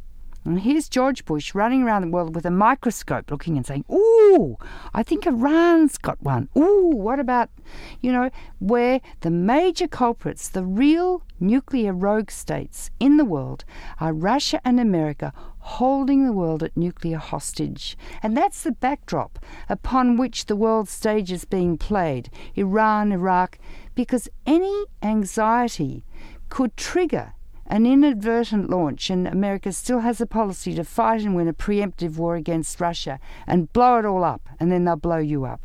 And 0.44 0.62
here's 0.62 0.90
George 0.90 1.24
Bush 1.26 1.54
running 1.54 1.84
around 1.84 2.02
the 2.02 2.10
world 2.10 2.34
with 2.34 2.46
a 2.46 2.52
microscope 2.52 3.30
looking 3.30 3.58
and 3.58 3.66
saying, 3.66 3.86
Ooh, 3.92 4.58
I 4.92 5.04
think 5.04 5.28
Iran's 5.28 6.00
got 6.00 6.22
one. 6.22 6.50
Ooh, 6.58 6.90
what 6.94 7.20
about, 7.20 7.52
you 8.00 8.12
know, 8.12 8.32
where 8.58 9.02
the 9.20 9.30
major 9.30 9.88
culprits, 9.88 10.50
the 10.50 10.64
real 10.64 11.22
nuclear 11.40 11.94
rogue 11.94 12.32
states 12.32 12.90
in 13.00 13.18
the 13.18 13.26
world, 13.26 13.66
are 14.00 14.14
Russia 14.14 14.60
and 14.66 14.80
America 14.80 15.32
holding 15.60 16.26
the 16.26 16.34
world 16.34 16.64
at 16.64 16.76
nuclear 16.76 17.20
hostage. 17.20 17.96
And 18.24 18.36
that's 18.36 18.64
the 18.64 18.72
backdrop 18.72 19.38
upon 19.70 20.18
which 20.18 20.48
the 20.48 20.56
world 20.56 20.90
stage 20.90 21.32
is 21.32 21.46
being 21.46 21.78
played 21.78 22.32
Iran, 22.56 23.12
Iraq, 23.12 23.60
because 23.94 24.28
any 24.48 24.86
anxiety 25.04 26.04
could 26.50 26.76
trigger 26.76 27.34
an 27.72 27.86
inadvertent 27.86 28.70
launch, 28.70 29.10
and 29.10 29.26
America 29.26 29.72
still 29.72 30.00
has 30.00 30.20
a 30.20 30.26
policy 30.26 30.76
to 30.76 30.84
fight 30.84 31.22
and 31.22 31.38
win 31.38 31.48
a 31.48 31.54
preemptive 31.54 32.18
war 32.18 32.36
against 32.36 32.82
Russia 32.82 33.18
and 33.48 33.72
blow 33.72 33.98
it 33.98 34.06
all 34.06 34.26
up, 34.26 34.50
and 34.60 34.70
then 34.70 34.84
they'll 34.84 34.98
blow 34.98 35.18
you 35.18 35.46
up. 35.46 35.62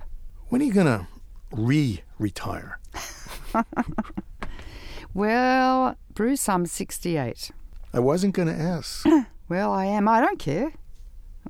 When 0.48 0.62
are 0.62 0.64
you 0.64 0.72
going 0.72 0.86
to 0.86 1.08
re 1.50 2.02
retire? 2.20 2.78
well, 5.14 5.96
Bruce, 6.14 6.48
I'm 6.48 6.64
68. 6.64 7.50
I 7.92 7.98
wasn't 7.98 8.36
going 8.36 8.48
to 8.48 8.54
ask. 8.54 9.04
well, 9.48 9.72
I 9.72 9.86
am. 9.86 10.06
I 10.06 10.20
don't 10.20 10.38
care. 10.38 10.72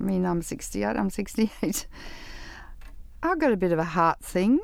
I 0.00 0.02
mean, 0.02 0.24
I'm 0.24 0.40
68, 0.40 0.96
I'm 0.96 1.10
68. 1.10 1.86
I've 3.22 3.38
got 3.38 3.52
a 3.52 3.56
bit 3.56 3.72
of 3.72 3.78
a 3.78 3.84
heart 3.84 4.20
thing. 4.24 4.60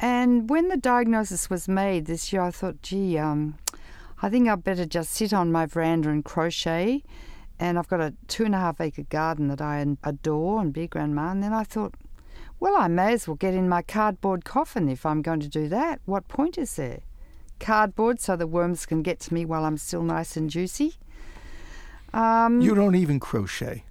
And 0.00 0.48
when 0.48 0.68
the 0.68 0.76
diagnosis 0.78 1.50
was 1.50 1.68
made 1.68 2.06
this 2.06 2.32
year, 2.32 2.42
I 2.42 2.50
thought, 2.50 2.80
gee, 2.80 3.18
um, 3.18 3.58
I 4.22 4.30
think 4.30 4.48
I'd 4.48 4.64
better 4.64 4.86
just 4.86 5.12
sit 5.12 5.32
on 5.32 5.52
my 5.52 5.66
veranda 5.66 6.08
and 6.08 6.24
crochet. 6.24 7.02
And 7.58 7.78
I've 7.78 7.88
got 7.88 8.00
a 8.00 8.14
two 8.26 8.44
and 8.44 8.54
a 8.54 8.58
half 8.58 8.80
acre 8.80 9.04
garden 9.04 9.48
that 9.48 9.60
I 9.60 9.84
adore 10.02 10.60
and 10.60 10.72
be 10.72 10.86
grandma. 10.86 11.30
And 11.30 11.42
then 11.42 11.52
I 11.52 11.64
thought, 11.64 11.94
well, 12.58 12.76
I 12.76 12.88
may 12.88 13.12
as 13.12 13.28
well 13.28 13.36
get 13.36 13.54
in 13.54 13.68
my 13.68 13.82
cardboard 13.82 14.44
coffin 14.44 14.88
if 14.88 15.06
I'm 15.06 15.22
going 15.22 15.40
to 15.40 15.48
do 15.48 15.68
that. 15.68 16.00
What 16.04 16.28
point 16.28 16.58
is 16.58 16.74
there? 16.76 17.00
Cardboard 17.60 18.20
so 18.20 18.36
the 18.36 18.46
worms 18.46 18.86
can 18.86 19.02
get 19.02 19.20
to 19.20 19.34
me 19.34 19.44
while 19.44 19.64
I'm 19.64 19.78
still 19.78 20.02
nice 20.02 20.36
and 20.36 20.50
juicy. 20.50 20.94
Um, 22.12 22.60
you 22.60 22.74
don't 22.74 22.94
even 22.94 23.20
crochet. 23.20 23.84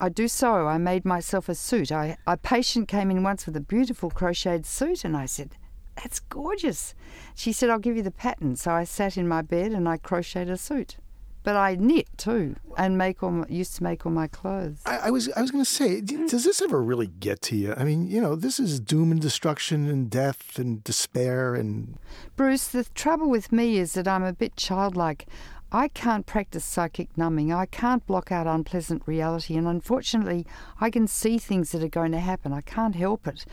I 0.00 0.08
do 0.08 0.28
so. 0.28 0.66
I 0.66 0.78
made 0.78 1.04
myself 1.04 1.48
a 1.48 1.54
suit. 1.54 1.92
I, 1.92 2.16
a 2.26 2.36
patient 2.36 2.88
came 2.88 3.10
in 3.10 3.22
once 3.22 3.44
with 3.44 3.54
a 3.56 3.60
beautiful 3.60 4.08
crocheted 4.10 4.64
suit, 4.64 5.04
and 5.04 5.16
I 5.16 5.26
said, 5.26 5.56
that's 5.96 6.20
gorgeous. 6.20 6.94
She 7.34 7.52
said, 7.52 7.70
I'll 7.70 7.78
give 7.78 7.96
you 7.96 8.02
the 8.02 8.10
pattern. 8.10 8.56
So 8.56 8.72
I 8.72 8.84
sat 8.84 9.16
in 9.16 9.28
my 9.28 9.42
bed 9.42 9.72
and 9.72 9.88
I 9.88 9.96
crocheted 9.96 10.50
a 10.50 10.56
suit. 10.56 10.96
But 11.42 11.56
I 11.56 11.74
knit 11.74 12.06
too, 12.18 12.56
and 12.76 12.98
make 12.98 13.22
all 13.22 13.30
my, 13.30 13.46
used 13.48 13.74
to 13.76 13.82
make 13.82 14.04
all 14.04 14.12
my 14.12 14.26
clothes. 14.26 14.82
I, 14.84 14.98
I 14.98 15.10
was 15.10 15.30
I 15.32 15.40
was 15.40 15.50
going 15.50 15.64
to 15.64 15.70
say, 15.70 16.02
does 16.02 16.44
this 16.44 16.60
ever 16.60 16.82
really 16.82 17.06
get 17.06 17.40
to 17.42 17.56
you? 17.56 17.72
I 17.78 17.84
mean, 17.84 18.10
you 18.10 18.20
know, 18.20 18.36
this 18.36 18.60
is 18.60 18.78
doom 18.78 19.10
and 19.10 19.22
destruction 19.22 19.88
and 19.88 20.10
death 20.10 20.58
and 20.58 20.84
despair 20.84 21.54
and. 21.54 21.96
Bruce, 22.36 22.68
the 22.68 22.84
trouble 22.94 23.30
with 23.30 23.52
me 23.52 23.78
is 23.78 23.94
that 23.94 24.06
I'm 24.06 24.22
a 24.22 24.34
bit 24.34 24.54
childlike. 24.56 25.28
I 25.72 25.88
can't 25.88 26.26
practice 26.26 26.64
psychic 26.64 27.16
numbing. 27.16 27.52
I 27.54 27.64
can't 27.64 28.06
block 28.06 28.30
out 28.30 28.46
unpleasant 28.46 29.04
reality, 29.06 29.56
and 29.56 29.66
unfortunately, 29.66 30.44
I 30.78 30.90
can 30.90 31.06
see 31.06 31.38
things 31.38 31.72
that 31.72 31.82
are 31.82 31.88
going 31.88 32.12
to 32.12 32.20
happen. 32.20 32.52
I 32.52 32.60
can't 32.60 32.96
help 32.96 33.26
it. 33.26 33.46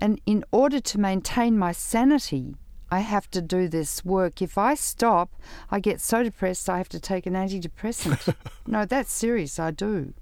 And 0.00 0.18
in 0.24 0.44
order 0.50 0.80
to 0.80 0.98
maintain 0.98 1.58
my 1.58 1.72
sanity, 1.72 2.56
I 2.90 3.00
have 3.00 3.30
to 3.32 3.42
do 3.42 3.68
this 3.68 4.02
work. 4.02 4.40
If 4.40 4.56
I 4.56 4.74
stop, 4.74 5.30
I 5.70 5.78
get 5.78 6.00
so 6.00 6.22
depressed 6.22 6.70
I 6.70 6.78
have 6.78 6.88
to 6.88 6.98
take 6.98 7.26
an 7.26 7.34
antidepressant. 7.34 8.34
no, 8.66 8.86
that's 8.86 9.12
serious, 9.12 9.58
I 9.58 9.70
do. 9.70 10.14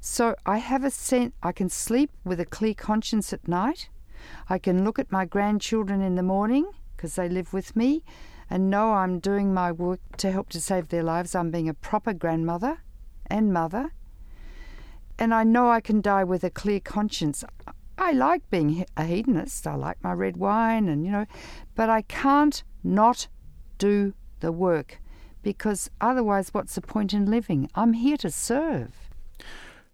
So 0.00 0.34
I 0.46 0.58
have 0.58 0.82
a 0.82 0.90
sense 0.90 1.34
I 1.42 1.52
can 1.52 1.68
sleep 1.68 2.10
with 2.24 2.40
a 2.40 2.46
clear 2.46 2.72
conscience 2.72 3.32
at 3.34 3.46
night. 3.46 3.90
I 4.48 4.58
can 4.58 4.84
look 4.84 4.98
at 4.98 5.12
my 5.12 5.26
grandchildren 5.26 6.00
in 6.00 6.14
the 6.14 6.22
morning 6.22 6.70
because 6.96 7.16
they 7.16 7.28
live 7.28 7.52
with 7.52 7.76
me 7.76 8.02
and 8.48 8.70
know 8.70 8.94
I'm 8.94 9.20
doing 9.20 9.52
my 9.52 9.70
work 9.70 10.00
to 10.16 10.32
help 10.32 10.48
to 10.50 10.60
save 10.60 10.88
their 10.88 11.02
lives. 11.02 11.34
I'm 11.34 11.50
being 11.50 11.68
a 11.68 11.74
proper 11.74 12.14
grandmother 12.14 12.82
and 13.26 13.52
mother. 13.52 13.92
And 15.18 15.34
I 15.34 15.44
know 15.44 15.70
I 15.70 15.80
can 15.80 16.00
die 16.00 16.24
with 16.24 16.42
a 16.42 16.50
clear 16.50 16.80
conscience. 16.80 17.44
I 18.00 18.12
like 18.12 18.48
being 18.48 18.86
a 18.96 19.04
hedonist. 19.04 19.66
I 19.66 19.74
like 19.74 20.02
my 20.02 20.12
red 20.12 20.38
wine, 20.38 20.88
and 20.88 21.04
you 21.04 21.12
know, 21.12 21.26
but 21.74 21.90
I 21.90 22.00
can't 22.02 22.64
not 22.82 23.28
do 23.76 24.14
the 24.40 24.50
work 24.50 24.98
because 25.42 25.90
otherwise, 26.00 26.48
what's 26.52 26.74
the 26.74 26.80
point 26.80 27.12
in 27.12 27.30
living? 27.30 27.70
I'm 27.74 27.92
here 27.92 28.16
to 28.16 28.30
serve. 28.30 29.10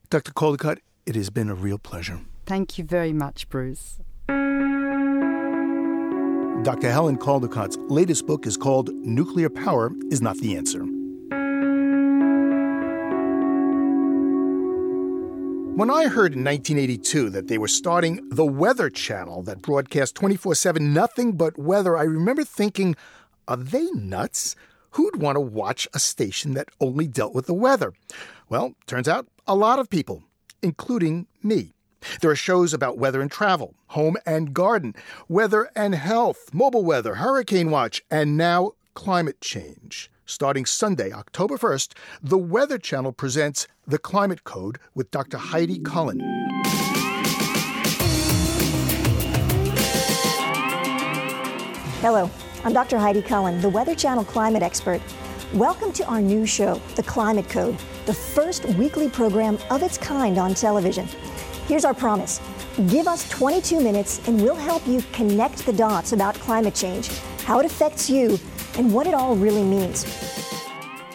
Dr. 0.08 0.32
Caldicott, 0.32 0.78
it 1.04 1.16
has 1.16 1.30
been 1.30 1.50
a 1.50 1.54
real 1.54 1.78
pleasure. 1.78 2.20
Thank 2.46 2.78
you 2.78 2.84
very 2.84 3.12
much, 3.12 3.48
Bruce. 3.48 3.98
Dr. 6.62 6.90
Helen 6.90 7.18
Caldicott's 7.18 7.76
latest 7.88 8.26
book 8.26 8.46
is 8.46 8.56
called 8.56 8.90
Nuclear 8.94 9.50
Power 9.50 9.92
is 10.10 10.22
Not 10.22 10.36
the 10.38 10.56
Answer. 10.56 10.84
When 15.76 15.90
I 15.90 16.04
heard 16.04 16.32
in 16.32 16.42
1982 16.42 17.28
that 17.28 17.48
they 17.48 17.58
were 17.58 17.68
starting 17.68 18.26
the 18.30 18.46
Weather 18.46 18.88
Channel 18.88 19.42
that 19.42 19.60
broadcast 19.60 20.14
24 20.14 20.54
7 20.54 20.94
nothing 20.94 21.32
but 21.32 21.58
weather, 21.58 21.98
I 21.98 22.04
remember 22.04 22.44
thinking, 22.44 22.96
are 23.46 23.58
they 23.58 23.84
nuts? 23.90 24.56
Who'd 24.92 25.20
want 25.20 25.36
to 25.36 25.40
watch 25.40 25.86
a 25.92 25.98
station 25.98 26.54
that 26.54 26.70
only 26.80 27.06
dealt 27.06 27.34
with 27.34 27.44
the 27.44 27.52
weather? 27.52 27.92
Well, 28.48 28.72
turns 28.86 29.06
out 29.06 29.28
a 29.46 29.54
lot 29.54 29.78
of 29.78 29.90
people, 29.90 30.24
including 30.62 31.26
me. 31.42 31.74
There 32.22 32.30
are 32.30 32.36
shows 32.36 32.72
about 32.72 32.96
weather 32.96 33.20
and 33.20 33.30
travel, 33.30 33.74
home 33.88 34.16
and 34.24 34.54
garden, 34.54 34.94
weather 35.28 35.70
and 35.76 35.94
health, 35.94 36.54
mobile 36.54 36.86
weather, 36.86 37.16
hurricane 37.16 37.70
watch, 37.70 38.02
and 38.10 38.34
now 38.38 38.72
climate 38.94 39.42
change. 39.42 40.10
Starting 40.28 40.66
Sunday, 40.66 41.12
October 41.12 41.56
1st, 41.56 41.92
the 42.20 42.36
Weather 42.36 42.78
Channel 42.78 43.12
presents 43.12 43.68
The 43.86 43.96
Climate 43.96 44.42
Code 44.42 44.80
with 44.92 45.08
Dr. 45.12 45.38
Heidi 45.38 45.78
Cullen. 45.78 46.18
Hello, 52.00 52.28
I'm 52.64 52.72
Dr. 52.72 52.98
Heidi 52.98 53.22
Cullen, 53.22 53.60
the 53.60 53.68
Weather 53.68 53.94
Channel 53.94 54.24
climate 54.24 54.64
expert. 54.64 55.00
Welcome 55.54 55.92
to 55.92 56.04
our 56.06 56.20
new 56.20 56.44
show, 56.44 56.82
The 56.96 57.04
Climate 57.04 57.48
Code, 57.48 57.78
the 58.06 58.14
first 58.14 58.64
weekly 58.70 59.08
program 59.08 59.58
of 59.70 59.84
its 59.84 59.96
kind 59.96 60.38
on 60.38 60.54
television. 60.54 61.06
Here's 61.68 61.84
our 61.84 61.94
promise 61.94 62.40
give 62.88 63.06
us 63.06 63.28
22 63.28 63.80
minutes 63.80 64.26
and 64.26 64.42
we'll 64.42 64.56
help 64.56 64.84
you 64.88 65.02
connect 65.12 65.64
the 65.64 65.72
dots 65.72 66.12
about 66.12 66.34
climate 66.34 66.74
change, 66.74 67.16
how 67.44 67.60
it 67.60 67.64
affects 67.64 68.10
you, 68.10 68.40
and 68.78 68.92
what 68.92 69.06
it 69.06 69.14
all 69.14 69.36
really 69.36 69.62
means. 69.62 70.04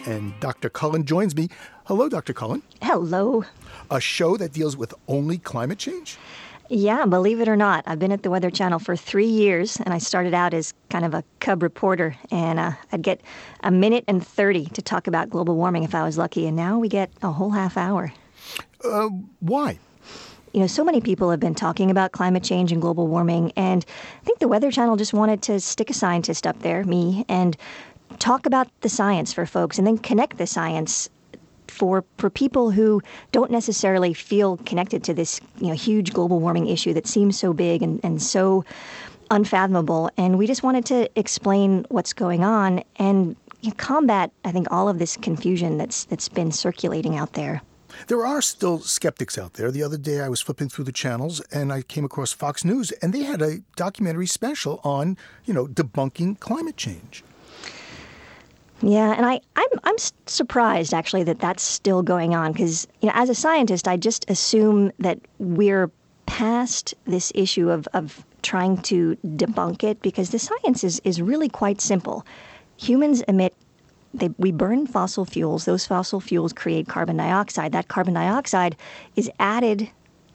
And 0.06 0.38
Dr. 0.40 0.68
Cullen 0.68 1.04
joins 1.04 1.36
me. 1.36 1.48
Hello, 1.86 2.08
Dr. 2.08 2.32
Cullen. 2.32 2.62
Hello. 2.82 3.44
a 3.90 4.00
show 4.00 4.36
that 4.36 4.52
deals 4.52 4.76
with 4.76 4.94
only 5.08 5.38
climate 5.38 5.78
change? 5.78 6.18
Yeah, 6.68 7.04
believe 7.04 7.40
it 7.40 7.48
or 7.48 7.56
not, 7.56 7.84
I've 7.86 7.98
been 7.98 8.12
at 8.12 8.22
the 8.22 8.30
Weather 8.30 8.50
Channel 8.50 8.78
for 8.78 8.96
three 8.96 9.26
years, 9.26 9.78
and 9.78 9.92
I 9.92 9.98
started 9.98 10.32
out 10.32 10.54
as 10.54 10.72
kind 10.88 11.04
of 11.04 11.12
a 11.12 11.22
cub 11.38 11.62
reporter, 11.62 12.16
and 12.30 12.58
uh, 12.58 12.72
I'd 12.90 13.02
get 13.02 13.20
a 13.62 13.70
minute 13.70 14.04
and 14.08 14.26
30 14.26 14.66
to 14.66 14.80
talk 14.80 15.06
about 15.06 15.28
global 15.28 15.54
warming 15.56 15.82
if 15.82 15.94
I 15.94 16.02
was 16.02 16.16
lucky, 16.16 16.46
and 16.46 16.56
now 16.56 16.78
we 16.78 16.88
get 16.88 17.10
a 17.22 17.30
whole 17.30 17.50
half 17.50 17.76
hour. 17.76 18.12
Uh, 18.82 19.08
why? 19.40 19.78
You 20.52 20.60
know, 20.60 20.66
so 20.66 20.84
many 20.84 21.00
people 21.00 21.30
have 21.30 21.40
been 21.40 21.54
talking 21.54 21.90
about 21.90 22.12
climate 22.12 22.44
change 22.44 22.72
and 22.72 22.80
global 22.80 23.06
warming, 23.06 23.52
and 23.56 23.84
I 24.20 24.24
think 24.24 24.38
the 24.38 24.48
Weather 24.48 24.70
Channel 24.70 24.96
just 24.96 25.14
wanted 25.14 25.42
to 25.42 25.60
stick 25.60 25.88
a 25.88 25.94
scientist 25.94 26.46
up 26.46 26.58
there, 26.60 26.84
me, 26.84 27.24
and 27.28 27.56
talk 28.18 28.44
about 28.46 28.68
the 28.82 28.88
science 28.88 29.32
for 29.32 29.46
folks 29.46 29.78
and 29.78 29.86
then 29.86 29.98
connect 29.98 30.36
the 30.38 30.46
science 30.46 31.08
for 31.68 32.04
for 32.18 32.28
people 32.28 32.70
who 32.70 33.00
don't 33.32 33.50
necessarily 33.50 34.12
feel 34.12 34.58
connected 34.58 35.02
to 35.02 35.14
this 35.14 35.40
you 35.58 35.68
know 35.68 35.74
huge 35.74 36.12
global 36.12 36.38
warming 36.38 36.66
issue 36.66 36.92
that 36.92 37.06
seems 37.06 37.38
so 37.38 37.54
big 37.54 37.82
and, 37.82 37.98
and 38.04 38.20
so 38.20 38.64
unfathomable. 39.30 40.10
And 40.16 40.38
we 40.38 40.46
just 40.46 40.62
wanted 40.62 40.84
to 40.86 41.08
explain 41.18 41.86
what's 41.88 42.12
going 42.12 42.44
on 42.44 42.82
and 42.96 43.34
combat, 43.78 44.30
I 44.44 44.52
think, 44.52 44.70
all 44.70 44.88
of 44.88 44.98
this 44.98 45.16
confusion 45.16 45.78
that's 45.78 46.04
that's 46.04 46.28
been 46.28 46.52
circulating 46.52 47.16
out 47.16 47.32
there. 47.32 47.62
There 48.08 48.26
are 48.26 48.42
still 48.42 48.80
skeptics 48.80 49.38
out 49.38 49.54
there. 49.54 49.70
The 49.70 49.82
other 49.82 49.98
day 49.98 50.20
I 50.20 50.28
was 50.28 50.40
flipping 50.40 50.68
through 50.68 50.84
the 50.84 50.92
channels 50.92 51.40
and 51.52 51.72
I 51.72 51.82
came 51.82 52.04
across 52.04 52.32
Fox 52.32 52.64
News 52.64 52.90
and 53.02 53.12
they 53.12 53.22
had 53.22 53.42
a 53.42 53.58
documentary 53.76 54.26
special 54.26 54.80
on, 54.84 55.16
you 55.44 55.54
know, 55.54 55.66
debunking 55.66 56.40
climate 56.40 56.76
change. 56.76 57.24
Yeah, 58.84 59.12
and 59.12 59.24
I, 59.24 59.40
I'm 59.54 59.68
I'm 59.84 59.94
surprised 60.26 60.92
actually 60.92 61.22
that 61.24 61.38
that's 61.38 61.62
still 61.62 62.02
going 62.02 62.34
on 62.34 62.50
because 62.50 62.88
you 63.00 63.06
know 63.06 63.12
as 63.14 63.28
a 63.28 63.34
scientist 63.34 63.86
I 63.86 63.96
just 63.96 64.28
assume 64.28 64.90
that 64.98 65.20
we're 65.38 65.88
past 66.26 66.94
this 67.04 67.30
issue 67.34 67.70
of, 67.70 67.86
of 67.92 68.24
trying 68.42 68.78
to 68.78 69.16
debunk 69.36 69.84
it 69.84 70.00
because 70.02 70.30
the 70.30 70.38
science 70.38 70.82
is, 70.82 71.00
is 71.04 71.20
really 71.20 71.48
quite 71.48 71.80
simple. 71.80 72.24
Humans 72.78 73.22
emit 73.28 73.54
they, 74.14 74.30
we 74.38 74.52
burn 74.52 74.86
fossil 74.86 75.24
fuels. 75.24 75.64
Those 75.64 75.86
fossil 75.86 76.20
fuels 76.20 76.52
create 76.52 76.88
carbon 76.88 77.16
dioxide. 77.16 77.72
That 77.72 77.88
carbon 77.88 78.14
dioxide 78.14 78.76
is 79.16 79.30
added 79.38 79.90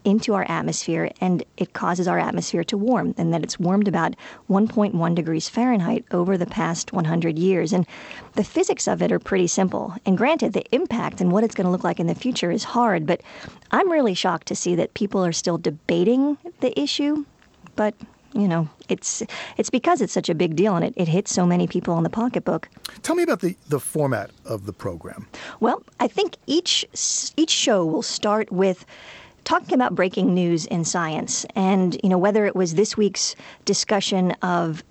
into 0.07 0.33
our 0.33 0.45
atmosphere 0.49 1.11
and 1.19 1.43
it 1.57 1.73
causes 1.73 2.07
our 2.07 2.17
atmosphere 2.17 2.63
to 2.63 2.77
warm, 2.77 3.13
and 3.17 3.33
that 3.33 3.43
it's 3.43 3.59
warmed 3.59 3.89
about 3.89 4.15
1.1 4.49 5.15
degrees 5.15 5.49
Fahrenheit 5.49 6.05
over 6.11 6.37
the 6.37 6.45
past 6.45 6.93
100 6.93 7.37
years. 7.37 7.73
And 7.73 7.85
the 8.33 8.43
physics 8.43 8.87
of 8.87 9.01
it 9.01 9.11
are 9.11 9.19
pretty 9.19 9.47
simple. 9.47 9.93
And 10.05 10.17
granted, 10.17 10.53
the 10.53 10.63
impact 10.73 11.19
and 11.19 11.31
what 11.31 11.43
it's 11.43 11.55
going 11.55 11.65
to 11.65 11.71
look 11.71 11.83
like 11.83 11.99
in 11.99 12.07
the 12.07 12.15
future 12.15 12.51
is 12.51 12.63
hard, 12.63 13.05
but 13.05 13.21
I'm 13.71 13.91
really 13.91 14.13
shocked 14.13 14.47
to 14.47 14.55
see 14.55 14.75
that 14.75 14.93
people 14.93 15.25
are 15.25 15.33
still 15.33 15.57
debating 15.57 16.37
the 16.61 16.79
issue. 16.79 17.25
But 17.75 17.93
you 18.37 18.47
know, 18.47 18.69
it's 18.87 19.23
it's 19.57 19.69
because 19.69 20.01
it's 20.01 20.13
such 20.13 20.29
a 20.29 20.35
big 20.35 20.55
deal 20.55 20.75
and 20.75 20.85
it, 20.85 20.93
it 20.95 21.07
hits 21.07 21.33
so 21.33 21.45
many 21.45 21.67
people 21.67 21.97
in 21.97 22.03
the 22.03 22.09
pocketbook. 22.09 22.69
Tell 23.01 23.15
me 23.15 23.23
about 23.23 23.41
the, 23.41 23.55
the 23.67 23.79
format 23.79 24.29
of 24.45 24.65
the 24.65 24.73
program. 24.73 25.27
Well, 25.59 25.81
I 25.99 26.07
think 26.07 26.37
each 26.45 26.85
each 27.35 27.49
show 27.49 27.85
will 27.85 28.03
start 28.03 28.51
with 28.51 28.85
talking 29.43 29.73
about 29.73 29.95
breaking 29.95 30.33
news 30.33 30.65
in 30.65 30.83
science 30.83 31.45
and 31.55 31.97
you 32.03 32.09
know 32.09 32.17
whether 32.17 32.45
it 32.45 32.55
was 32.55 32.75
this 32.75 32.97
week's 32.97 33.35
discussion 33.65 34.31
of 34.41 34.83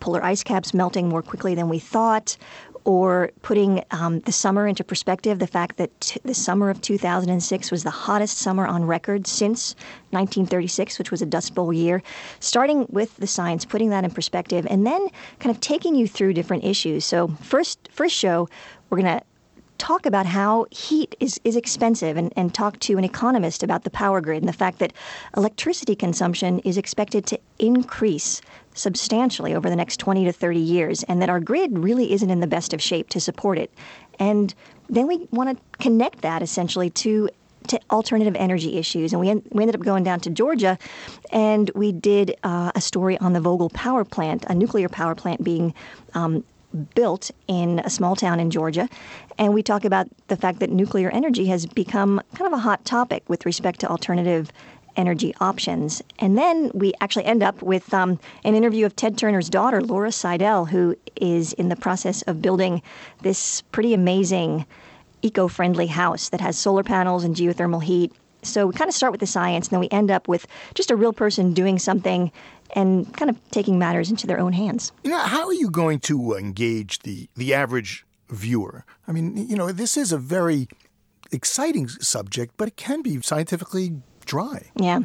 polar 0.00 0.22
ice 0.22 0.42
caps 0.42 0.74
melting 0.74 1.08
more 1.08 1.22
quickly 1.22 1.54
than 1.54 1.70
we 1.70 1.78
thought 1.78 2.36
or 2.84 3.30
putting 3.42 3.82
um, 3.90 4.20
the 4.20 4.32
summer 4.32 4.66
into 4.66 4.84
perspective 4.84 5.38
the 5.38 5.46
fact 5.46 5.76
that 5.76 5.98
t- 6.00 6.20
the 6.24 6.34
summer 6.34 6.70
of 6.70 6.80
2006 6.80 7.70
was 7.70 7.82
the 7.82 7.90
hottest 7.90 8.38
summer 8.38 8.66
on 8.66 8.84
record 8.84 9.26
since 9.26 9.74
1936 10.10 10.98
which 10.98 11.10
was 11.10 11.22
a 11.22 11.26
dust 11.26 11.54
bowl 11.54 11.72
year 11.72 12.02
starting 12.40 12.86
with 12.90 13.16
the 13.16 13.26
science 13.26 13.64
putting 13.64 13.90
that 13.90 14.04
in 14.04 14.10
perspective 14.10 14.66
and 14.68 14.86
then 14.86 15.08
kind 15.38 15.54
of 15.54 15.60
taking 15.60 15.94
you 15.94 16.06
through 16.06 16.32
different 16.32 16.64
issues. 16.64 17.04
So 17.04 17.28
first 17.42 17.78
first 17.90 18.14
show 18.14 18.48
we're 18.90 19.00
going 19.00 19.18
to 19.18 19.24
talk 19.78 20.06
about 20.06 20.26
how 20.26 20.66
heat 20.70 21.14
is, 21.20 21.40
is 21.44 21.56
expensive 21.56 22.16
and, 22.16 22.32
and 22.36 22.54
talk 22.54 22.78
to 22.80 22.96
an 22.96 23.04
economist 23.04 23.62
about 23.62 23.84
the 23.84 23.90
power 23.90 24.20
grid 24.20 24.42
and 24.42 24.48
the 24.48 24.52
fact 24.52 24.78
that 24.78 24.92
electricity 25.36 25.96
consumption 25.96 26.60
is 26.60 26.78
expected 26.78 27.26
to 27.26 27.38
increase 27.58 28.40
substantially 28.74 29.54
over 29.54 29.70
the 29.70 29.76
next 29.76 29.98
20 29.98 30.24
to 30.24 30.32
30 30.32 30.58
years 30.58 31.02
and 31.04 31.22
that 31.22 31.30
our 31.30 31.40
grid 31.40 31.78
really 31.78 32.12
isn't 32.12 32.30
in 32.30 32.40
the 32.40 32.46
best 32.46 32.74
of 32.74 32.82
shape 32.82 33.08
to 33.10 33.20
support 33.20 33.58
it. 33.58 33.72
And 34.18 34.54
then 34.88 35.06
we 35.06 35.26
want 35.30 35.56
to 35.56 35.78
connect 35.78 36.20
that 36.22 36.42
essentially 36.42 36.90
to 36.90 37.30
to 37.68 37.80
alternative 37.90 38.36
energy 38.36 38.76
issues. 38.76 39.14
And 39.14 39.20
we, 39.20 39.30
en- 39.30 39.42
we 39.50 39.62
ended 39.62 39.76
up 39.76 39.82
going 39.82 40.04
down 40.04 40.20
to 40.20 40.30
Georgia 40.30 40.78
and 41.32 41.70
we 41.74 41.92
did 41.92 42.36
uh, 42.44 42.72
a 42.74 42.80
story 42.82 43.16
on 43.18 43.32
the 43.32 43.40
Vogtle 43.40 43.72
power 43.72 44.04
plant, 44.04 44.44
a 44.48 44.54
nuclear 44.54 44.88
power 44.88 45.14
plant 45.14 45.42
being 45.42 45.72
um, 46.12 46.44
built 46.94 47.30
in 47.48 47.78
a 47.80 47.90
small 47.90 48.16
town 48.16 48.40
in 48.40 48.50
Georgia. 48.50 48.88
And 49.38 49.54
we 49.54 49.62
talk 49.62 49.84
about 49.84 50.08
the 50.28 50.36
fact 50.36 50.60
that 50.60 50.70
nuclear 50.70 51.10
energy 51.10 51.46
has 51.46 51.66
become 51.66 52.20
kind 52.34 52.52
of 52.52 52.58
a 52.58 52.62
hot 52.62 52.84
topic 52.84 53.22
with 53.28 53.46
respect 53.46 53.80
to 53.80 53.88
alternative 53.88 54.50
energy 54.96 55.34
options. 55.40 56.02
And 56.18 56.38
then 56.38 56.70
we 56.74 56.92
actually 57.00 57.24
end 57.24 57.42
up 57.42 57.60
with 57.62 57.92
um, 57.92 58.18
an 58.44 58.54
interview 58.54 58.86
of 58.86 58.96
Ted 58.96 59.18
Turner's 59.18 59.48
daughter, 59.48 59.80
Laura 59.80 60.10
Seydel, 60.10 60.68
who 60.68 60.96
is 61.16 61.52
in 61.54 61.68
the 61.68 61.76
process 61.76 62.22
of 62.22 62.40
building 62.40 62.82
this 63.22 63.62
pretty 63.72 63.94
amazing 63.94 64.66
eco 65.22 65.48
friendly 65.48 65.86
house 65.86 66.28
that 66.28 66.40
has 66.40 66.58
solar 66.58 66.82
panels 66.82 67.24
and 67.24 67.34
geothermal 67.34 67.82
heat. 67.82 68.12
So 68.42 68.66
we 68.66 68.74
kind 68.74 68.88
of 68.88 68.94
start 68.94 69.10
with 69.10 69.20
the 69.20 69.26
science, 69.26 69.68
and 69.68 69.72
then 69.72 69.80
we 69.80 69.88
end 69.90 70.10
up 70.10 70.28
with 70.28 70.46
just 70.74 70.90
a 70.90 70.96
real 70.96 71.14
person 71.14 71.54
doing 71.54 71.78
something 71.78 72.30
and 72.74 73.12
kind 73.16 73.30
of 73.30 73.38
taking 73.50 73.78
matters 73.78 74.10
into 74.10 74.26
their 74.26 74.38
own 74.38 74.52
hands. 74.52 74.92
You 75.02 75.10
know, 75.10 75.18
how 75.18 75.46
are 75.46 75.54
you 75.54 75.70
going 75.70 76.00
to 76.00 76.34
engage 76.34 77.00
the, 77.00 77.28
the 77.36 77.54
average 77.54 78.04
viewer? 78.28 78.84
I 79.08 79.12
mean, 79.12 79.48
you 79.48 79.56
know, 79.56 79.72
this 79.72 79.96
is 79.96 80.12
a 80.12 80.18
very 80.18 80.68
exciting 81.32 81.88
subject, 81.88 82.54
but 82.56 82.68
it 82.68 82.76
can 82.76 83.02
be 83.02 83.20
scientifically 83.22 84.02
dry. 84.24 84.62
Yeah, 84.76 85.00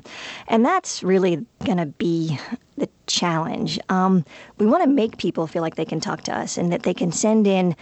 and 0.48 0.66
that's 0.66 1.04
really 1.04 1.46
going 1.66 1.78
to 1.78 1.86
be 1.86 2.40
the 2.78 2.90
challenge. 3.08 3.80
Um, 3.90 4.26
we 4.58 4.66
want 4.66 4.84
to 4.84 4.90
make 4.90 5.18
people 5.18 5.48
feel 5.48 5.62
like 5.62 5.76
they 5.76 5.86
can 5.86 6.00
talk 6.00 6.24
to 6.24 6.36
us 6.36 6.58
and 6.58 6.72
that 6.72 6.84
they 6.84 6.94
can 6.94 7.12
send 7.12 7.48
in 7.48 7.76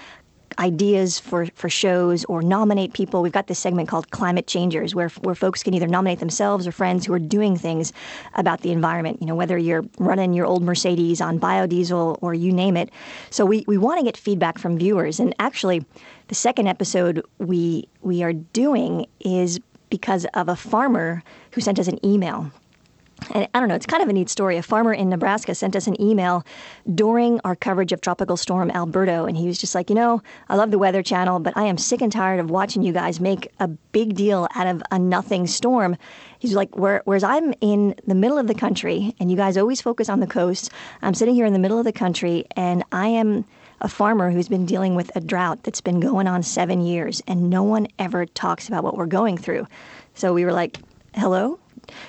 ideas 0.59 1.19
for, 1.19 1.45
for 1.55 1.69
shows 1.69 2.25
or 2.25 2.41
nominate 2.41 2.93
people. 2.93 3.21
We've 3.21 3.31
got 3.31 3.47
this 3.47 3.59
segment 3.59 3.89
called 3.89 4.09
Climate 4.11 4.47
Changers, 4.47 4.95
where 4.95 5.09
where 5.21 5.35
folks 5.35 5.63
can 5.63 5.73
either 5.73 5.87
nominate 5.87 6.19
themselves 6.19 6.65
or 6.67 6.71
friends 6.71 7.05
who 7.05 7.13
are 7.13 7.19
doing 7.19 7.57
things 7.57 7.93
about 8.35 8.61
the 8.61 8.71
environment. 8.71 9.21
You 9.21 9.27
know, 9.27 9.35
whether 9.35 9.57
you're 9.57 9.83
running 9.99 10.33
your 10.33 10.45
old 10.45 10.63
Mercedes 10.63 11.21
on 11.21 11.39
biodiesel 11.39 12.17
or 12.21 12.33
you 12.33 12.51
name 12.51 12.77
it. 12.77 12.89
So 13.29 13.45
we, 13.45 13.65
we 13.67 13.77
want 13.77 13.99
to 13.99 14.05
get 14.05 14.17
feedback 14.17 14.57
from 14.57 14.77
viewers. 14.77 15.19
And 15.19 15.35
actually, 15.39 15.85
the 16.27 16.35
second 16.35 16.67
episode 16.67 17.23
we 17.37 17.87
we 18.01 18.23
are 18.23 18.33
doing 18.33 19.05
is 19.19 19.59
because 19.89 20.25
of 20.33 20.49
a 20.49 20.55
farmer 20.55 21.23
who 21.51 21.61
sent 21.61 21.79
us 21.79 21.87
an 21.87 22.03
email 22.05 22.51
and 23.31 23.47
I 23.53 23.59
don't 23.59 23.67
know, 23.67 23.75
it's 23.75 23.85
kind 23.85 24.03
of 24.03 24.09
a 24.09 24.13
neat 24.13 24.29
story. 24.29 24.57
A 24.57 24.63
farmer 24.63 24.93
in 24.93 25.09
Nebraska 25.09 25.55
sent 25.55 25.75
us 25.75 25.87
an 25.87 25.99
email 25.99 26.45
during 26.93 27.39
our 27.43 27.55
coverage 27.55 27.91
of 27.91 28.01
Tropical 28.01 28.37
Storm 28.37 28.69
Alberto, 28.69 29.25
and 29.25 29.35
he 29.35 29.47
was 29.47 29.57
just 29.57 29.73
like, 29.73 29.89
You 29.89 29.95
know, 29.95 30.21
I 30.49 30.55
love 30.55 30.71
the 30.71 30.77
Weather 30.77 31.01
Channel, 31.01 31.39
but 31.39 31.57
I 31.57 31.63
am 31.63 31.77
sick 31.77 32.01
and 32.01 32.11
tired 32.11 32.39
of 32.39 32.51
watching 32.51 32.83
you 32.83 32.93
guys 32.93 33.19
make 33.19 33.51
a 33.59 33.67
big 33.67 34.15
deal 34.15 34.47
out 34.55 34.67
of 34.67 34.83
a 34.91 34.99
nothing 34.99 35.47
storm. 35.47 35.97
He's 36.39 36.53
like, 36.53 36.75
Whereas 36.77 37.23
I'm 37.23 37.53
in 37.59 37.95
the 38.05 38.15
middle 38.15 38.37
of 38.37 38.47
the 38.47 38.55
country, 38.55 39.15
and 39.19 39.31
you 39.31 39.37
guys 39.37 39.57
always 39.57 39.81
focus 39.81 40.09
on 40.09 40.19
the 40.19 40.27
coast, 40.27 40.69
I'm 41.01 41.13
sitting 41.13 41.35
here 41.35 41.45
in 41.45 41.53
the 41.53 41.59
middle 41.59 41.79
of 41.79 41.85
the 41.85 41.93
country, 41.93 42.45
and 42.55 42.83
I 42.91 43.07
am 43.07 43.45
a 43.81 43.87
farmer 43.87 44.31
who's 44.31 44.47
been 44.47 44.65
dealing 44.65 44.95
with 44.95 45.15
a 45.15 45.21
drought 45.21 45.63
that's 45.63 45.81
been 45.81 45.99
going 45.99 46.27
on 46.27 46.43
seven 46.43 46.81
years, 46.81 47.21
and 47.27 47.49
no 47.49 47.63
one 47.63 47.87
ever 47.99 48.25
talks 48.25 48.67
about 48.67 48.83
what 48.83 48.97
we're 48.97 49.05
going 49.05 49.37
through. 49.37 49.67
So 50.15 50.33
we 50.33 50.45
were 50.45 50.53
like, 50.53 50.79
Hello? 51.15 51.59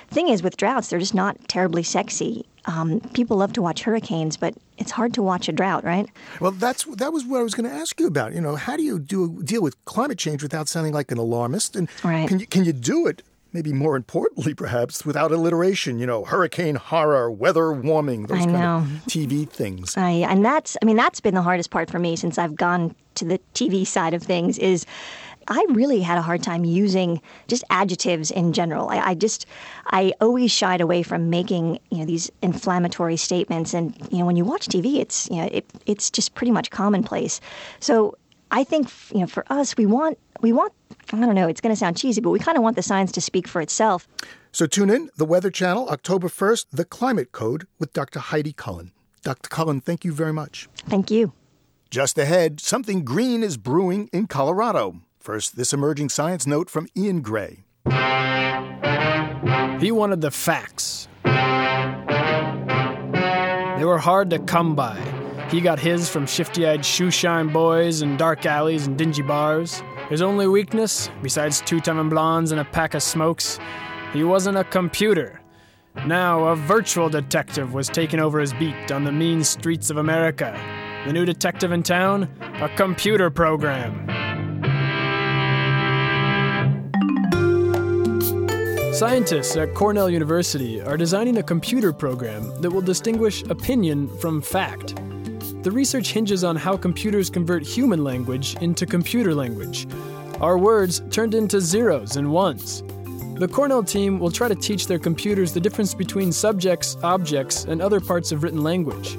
Thing 0.09 0.27
is, 0.27 0.43
with 0.43 0.57
droughts, 0.57 0.89
they're 0.89 0.99
just 0.99 1.15
not 1.15 1.37
terribly 1.47 1.83
sexy. 1.83 2.45
Um, 2.65 2.99
people 3.13 3.37
love 3.37 3.53
to 3.53 3.61
watch 3.61 3.83
hurricanes, 3.83 4.37
but 4.37 4.53
it's 4.77 4.91
hard 4.91 5.13
to 5.15 5.23
watch 5.23 5.47
a 5.47 5.51
drought, 5.51 5.83
right? 5.83 6.07
Well, 6.39 6.51
that's 6.51 6.83
that 6.83 7.13
was 7.13 7.25
what 7.25 7.39
I 7.39 7.43
was 7.43 7.55
going 7.55 7.69
to 7.69 7.75
ask 7.75 7.99
you 7.99 8.07
about. 8.07 8.33
You 8.33 8.41
know, 8.41 8.55
how 8.55 8.77
do 8.77 8.83
you 8.83 8.99
do 8.99 9.41
deal 9.43 9.61
with 9.61 9.83
climate 9.85 10.17
change 10.17 10.43
without 10.43 10.67
sounding 10.67 10.93
like 10.93 11.11
an 11.11 11.17
alarmist? 11.17 11.75
And 11.75 11.89
right. 12.03 12.27
can 12.27 12.39
you 12.39 12.47
can 12.47 12.65
you 12.65 12.73
do 12.73 13.07
it? 13.07 13.23
Maybe 13.51 13.73
more 13.73 13.95
importantly, 13.95 14.53
perhaps 14.53 15.05
without 15.05 15.31
alliteration. 15.31 15.99
You 15.99 16.05
know, 16.05 16.25
hurricane 16.25 16.75
horror, 16.75 17.31
weather 17.31 17.71
warming, 17.71 18.27
those 18.27 18.41
I 18.41 18.45
kind 18.45 18.53
know. 18.53 18.77
of 18.77 18.83
TV 19.07 19.49
things. 19.49 19.97
I, 19.97 20.11
and 20.11 20.45
that's, 20.45 20.77
I 20.81 20.85
mean, 20.85 20.97
that's 20.97 21.19
been 21.19 21.35
the 21.35 21.41
hardest 21.41 21.71
part 21.71 21.89
for 21.89 21.99
me 21.99 22.15
since 22.15 22.37
I've 22.37 22.55
gone 22.55 22.95
to 23.15 23.25
the 23.25 23.39
TV 23.53 23.85
side 23.87 24.13
of 24.13 24.21
things. 24.21 24.57
Is 24.59 24.85
I 25.49 25.65
really 25.69 26.01
had 26.01 26.17
a 26.17 26.21
hard 26.21 26.43
time 26.43 26.63
using 26.63 27.21
just 27.47 27.63
adjectives 27.71 28.29
in 28.29 28.53
general. 28.53 28.89
I, 28.89 28.99
I, 28.99 29.13
just, 29.15 29.47
I 29.87 30.13
always 30.21 30.51
shied 30.51 30.79
away 30.79 31.01
from 31.01 31.31
making 31.31 31.79
you 31.89 31.99
know 31.99 32.05
these 32.05 32.31
inflammatory 32.43 33.17
statements. 33.17 33.73
And 33.73 33.95
you 34.11 34.19
know, 34.19 34.25
when 34.25 34.35
you 34.35 34.45
watch 34.45 34.67
TV, 34.67 34.99
it's 34.99 35.27
you 35.29 35.37
know, 35.37 35.49
it, 35.51 35.65
it's 35.87 36.11
just 36.11 36.35
pretty 36.35 36.51
much 36.51 36.69
commonplace. 36.69 37.41
So 37.79 38.15
I 38.51 38.63
think 38.63 38.89
you 39.11 39.21
know, 39.21 39.27
for 39.27 39.43
us, 39.51 39.75
we 39.75 39.87
want 39.87 40.19
we 40.41 40.53
want 40.53 40.73
I 41.11 41.19
don't 41.19 41.33
know, 41.35 41.47
it's 41.47 41.61
going 41.61 41.73
to 41.73 41.79
sound 41.79 41.97
cheesy, 41.97 42.21
but 42.21 42.29
we 42.29 42.39
kind 42.39 42.57
of 42.57 42.63
want 42.63 42.75
the 42.75 42.83
science 42.83 43.11
to 43.13 43.21
speak 43.21 43.47
for 43.47 43.61
itself. 43.61 44.07
So 44.51 44.65
tune 44.65 44.89
in, 44.89 45.09
The 45.17 45.25
Weather 45.25 45.49
Channel, 45.49 45.89
October 45.89 46.27
1st, 46.27 46.67
The 46.71 46.85
Climate 46.85 47.31
Code 47.31 47.65
with 47.79 47.93
Dr. 47.93 48.19
Heidi 48.19 48.53
Cullen. 48.53 48.91
Dr. 49.23 49.49
Cullen, 49.49 49.81
thank 49.81 50.05
you 50.05 50.13
very 50.13 50.33
much. 50.33 50.69
Thank 50.87 51.09
you. 51.11 51.33
Just 51.89 52.17
ahead, 52.19 52.59
something 52.59 53.03
green 53.03 53.41
is 53.41 53.57
brewing 53.57 54.09
in 54.13 54.27
Colorado. 54.27 55.01
First, 55.19 55.55
this 55.55 55.73
emerging 55.73 56.09
science 56.09 56.45
note 56.45 56.69
from 56.69 56.87
Ian 56.95 57.21
Gray. 57.21 57.63
He 59.79 59.91
wanted 59.91 60.21
the 60.21 60.31
facts. 60.31 61.07
They 63.79 63.85
were 63.85 63.97
hard 63.97 64.29
to 64.29 64.39
come 64.39 64.75
by. 64.75 64.97
He 65.49 65.61
got 65.61 65.79
his 65.79 66.09
from 66.09 66.27
shifty 66.27 66.67
eyed 66.67 66.81
shoeshine 66.81 67.51
boys 67.51 68.01
in 68.03 68.17
dark 68.17 68.45
alleys 68.45 68.85
and 68.85 68.97
dingy 68.97 69.23
bars. 69.23 69.81
His 70.09 70.23
only 70.23 70.47
weakness, 70.47 71.07
besides 71.21 71.61
two 71.61 71.79
timing 71.79 72.09
blondes 72.09 72.51
and 72.51 72.59
a 72.59 72.65
pack 72.65 72.95
of 72.95 73.03
smokes, 73.03 73.59
he 74.11 74.23
wasn't 74.23 74.57
a 74.57 74.63
computer. 74.63 75.39
Now, 76.07 76.45
a 76.45 76.55
virtual 76.55 77.09
detective 77.09 77.75
was 77.75 77.89
taking 77.89 78.19
over 78.19 78.39
his 78.39 78.51
beat 78.53 78.91
on 78.91 79.03
the 79.03 79.11
mean 79.11 79.43
streets 79.43 79.91
of 79.91 79.97
America. 79.97 80.59
The 81.05 81.13
new 81.13 81.25
detective 81.25 81.71
in 81.71 81.83
town? 81.83 82.27
A 82.41 82.69
computer 82.69 83.29
program. 83.29 84.07
Scientists 88.91 89.55
at 89.55 89.75
Cornell 89.75 90.09
University 90.09 90.81
are 90.81 90.97
designing 90.97 91.37
a 91.37 91.43
computer 91.43 91.93
program 91.93 92.59
that 92.61 92.71
will 92.71 92.81
distinguish 92.81 93.43
opinion 93.43 94.07
from 94.17 94.41
fact. 94.41 94.95
The 95.61 95.71
research 95.71 96.13
hinges 96.13 96.45
on 96.45 96.55
how 96.55 96.77
computers 96.77 97.29
convert 97.29 97.63
human 97.63 98.01
language 98.01 98.55
into 98.61 98.85
computer 98.85 99.35
language. 99.35 99.87
Our 100.39 100.57
words 100.57 101.01
turned 101.11 101.35
into 101.35 101.59
zeros 101.59 102.15
and 102.15 102.31
ones. 102.31 102.81
The 103.35 103.47
Cornell 103.51 103.83
team 103.83 104.19
will 104.19 104.31
try 104.31 104.47
to 104.47 104.55
teach 104.55 104.87
their 104.87 104.99
computers 104.99 105.51
the 105.51 105.59
difference 105.59 105.93
between 105.93 106.31
subjects, 106.31 106.95
objects, 107.03 107.65
and 107.65 107.81
other 107.81 107.99
parts 107.99 108.31
of 108.31 108.41
written 108.41 108.63
language. 108.63 109.17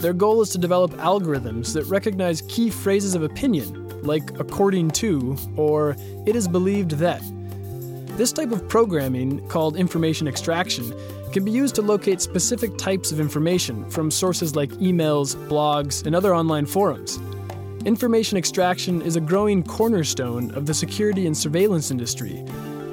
Their 0.00 0.12
goal 0.12 0.42
is 0.42 0.50
to 0.50 0.58
develop 0.58 0.90
algorithms 0.94 1.72
that 1.74 1.84
recognize 1.84 2.42
key 2.42 2.70
phrases 2.70 3.14
of 3.14 3.22
opinion, 3.22 4.02
like 4.02 4.36
according 4.40 4.90
to 4.92 5.36
or 5.56 5.96
it 6.26 6.34
is 6.34 6.48
believed 6.48 6.92
that. 6.92 7.22
This 8.16 8.32
type 8.32 8.50
of 8.50 8.68
programming, 8.68 9.46
called 9.46 9.76
information 9.76 10.26
extraction, 10.26 10.92
can 11.32 11.44
be 11.44 11.50
used 11.50 11.74
to 11.74 11.82
locate 11.82 12.20
specific 12.20 12.76
types 12.78 13.12
of 13.12 13.20
information 13.20 13.88
from 13.90 14.10
sources 14.10 14.56
like 14.56 14.70
emails, 14.72 15.36
blogs, 15.48 16.04
and 16.06 16.14
other 16.14 16.34
online 16.34 16.66
forums. 16.66 17.18
Information 17.84 18.36
extraction 18.36 19.00
is 19.02 19.16
a 19.16 19.20
growing 19.20 19.62
cornerstone 19.62 20.50
of 20.52 20.66
the 20.66 20.74
security 20.74 21.26
and 21.26 21.36
surveillance 21.36 21.90
industry, 21.90 22.44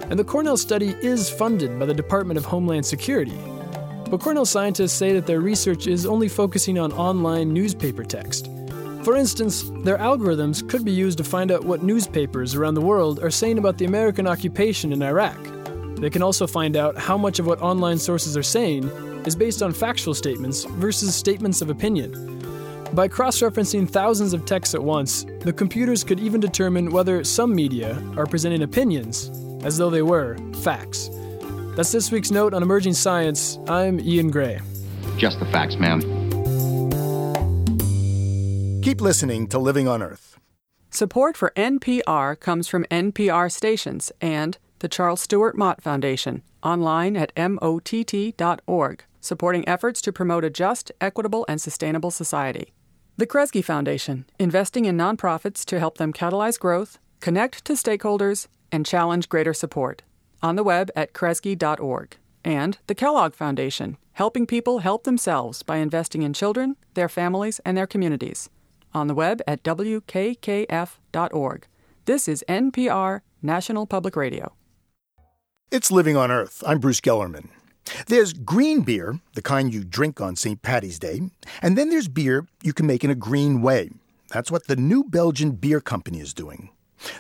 and 0.10 0.20
the 0.20 0.24
Cornell 0.24 0.58
study 0.58 0.96
is 1.02 1.30
funded 1.30 1.80
by 1.80 1.86
the 1.86 1.94
Department 1.94 2.38
of 2.38 2.46
Homeland 2.46 2.86
Security. 2.86 3.38
But 4.10 4.20
Cornell 4.22 4.46
scientists 4.46 4.94
say 4.94 5.14
that 5.14 5.26
their 5.26 5.42
research 5.42 5.88
is 5.88 6.06
only 6.06 6.28
focusing 6.28 6.78
on 6.78 6.92
online 6.94 7.54
newspaper 7.54 8.04
text. 8.04 8.50
For 9.04 9.16
instance, 9.16 9.70
their 9.84 9.98
algorithms 9.98 10.68
could 10.68 10.86
be 10.86 10.92
used 10.92 11.18
to 11.18 11.24
find 11.24 11.52
out 11.52 11.64
what 11.64 11.84
newspapers 11.84 12.56
around 12.56 12.76
the 12.76 12.82
world 12.82 13.20
are 13.24 13.32
saying 13.32 13.58
about 13.58 13.78
the 13.78 13.86
American 13.86 14.28
occupation 14.28 14.94
in 14.94 15.02
Iraq. 15.02 15.38
They 15.98 16.10
can 16.10 16.22
also 16.22 16.46
find 16.46 16.76
out 16.76 16.98
how 16.98 17.18
much 17.18 17.40
of 17.40 17.48
what 17.48 17.62
online 17.62 17.98
sources 17.98 18.36
are 18.36 18.44
saying 18.44 18.90
is 19.26 19.36
based 19.36 19.64
on 19.64 19.74
factual 19.74 20.14
statements 20.14 20.66
versus 20.66 21.16
statements 21.16 21.62
of 21.62 21.70
opinion. 21.70 22.36
By 22.94 23.08
cross 23.08 23.40
referencing 23.40 23.90
thousands 23.90 24.34
of 24.34 24.46
texts 24.46 24.76
at 24.76 24.84
once, 24.84 25.26
the 25.40 25.54
computers 25.54 26.04
could 26.04 26.20
even 26.20 26.40
determine 26.40 26.92
whether 26.92 27.24
some 27.24 27.56
media 27.56 28.02
are 28.18 28.26
presenting 28.26 28.64
opinions 28.64 29.32
as 29.64 29.78
though 29.78 29.90
they 29.90 30.02
were 30.02 30.38
facts. 30.62 31.10
That's 31.76 31.92
this 31.92 32.12
week's 32.12 32.32
note 32.32 32.54
on 32.54 32.62
emerging 32.62 32.94
science. 32.94 33.58
I'm 33.68 34.00
Ian 34.00 34.32
Gray. 34.32 34.62
Just 35.18 35.40
the 35.40 35.46
facts, 35.46 35.78
ma'am. 35.78 36.02
Keep 38.82 39.02
listening 39.02 39.48
to 39.48 39.60
Living 39.60 39.88
on 39.88 40.04
Earth. 40.04 40.40
Support 40.90 41.36
for 41.36 41.52
NPR 41.58 42.40
comes 42.40 42.68
from 42.68 42.86
NPR 42.86 43.52
stations 43.52 44.12
and 44.22 44.58
the 44.80 44.90
Charles 44.90 45.22
Stewart 45.22 45.58
Mott 45.58 45.82
Foundation, 45.82 46.44
online 46.64 47.16
at 47.16 47.34
mott.org, 47.36 49.04
supporting 49.22 49.68
efforts 49.68 50.02
to 50.02 50.14
promote 50.14 50.44
a 50.44 50.50
just, 50.50 50.92
equitable, 51.02 51.46
and 51.48 51.62
sustainable 51.62 52.12
society. 52.12 52.74
The 53.18 53.28
Kresge 53.28 53.64
Foundation, 53.64 54.26
investing 54.38 54.86
in 54.86 54.98
nonprofits 54.98 55.64
to 55.66 55.80
help 55.80 55.98
them 55.98 56.12
catalyze 56.12 56.60
growth, 56.60 57.00
connect 57.22 57.64
to 57.66 57.74
stakeholders, 57.74 58.48
and 58.72 58.86
challenge 58.86 59.30
greater 59.30 59.54
support. 59.54 60.02
On 60.44 60.56
the 60.56 60.64
web 60.64 60.92
at 60.96 61.14
kresge.org. 61.14 62.18
And 62.44 62.78
the 62.88 62.96
Kellogg 62.96 63.34
Foundation, 63.34 63.98
helping 64.14 64.46
people 64.46 64.80
help 64.80 65.04
themselves 65.04 65.64
by 65.64 65.78
investing 65.78 66.22
in 66.22 66.34
children, 66.34 66.76
their 66.94 67.10
families, 67.10 67.60
and 67.66 67.78
their 67.78 67.88
communities. 67.88 68.50
On 68.94 69.08
the 69.08 69.16
web 69.16 69.42
at 69.48 69.64
wkkf.org. 69.64 70.38
This 72.06 72.28
is 72.28 72.44
NPR, 72.48 73.22
National 73.42 73.88
Public 73.88 74.16
Radio. 74.16 74.54
It's 75.72 75.92
Living 75.92 76.16
on 76.16 76.30
Earth. 76.30 76.64
I'm 76.68 76.78
Bruce 76.78 77.02
Gellerman. 77.02 77.50
There's 78.06 78.34
green 78.34 78.82
beer, 78.82 79.20
the 79.34 79.42
kind 79.42 79.74
you 79.74 79.84
drink 79.84 80.22
on 80.22 80.36
St. 80.36 80.62
Patty's 80.62 81.00
Day, 81.00 81.22
and 81.60 81.76
then 81.76 81.90
there's 81.90 82.08
beer 82.08 82.46
you 82.62 82.72
can 82.72 82.86
make 82.86 83.04
in 83.04 83.10
a 83.10 83.16
green 83.16 83.64
way. 83.64 83.90
That's 84.30 84.52
what 84.52 84.68
the 84.68 84.76
New 84.76 85.04
Belgium 85.04 85.54
Beer 85.54 85.82
Company 85.82 86.20
is 86.20 86.36
doing. 86.36 86.70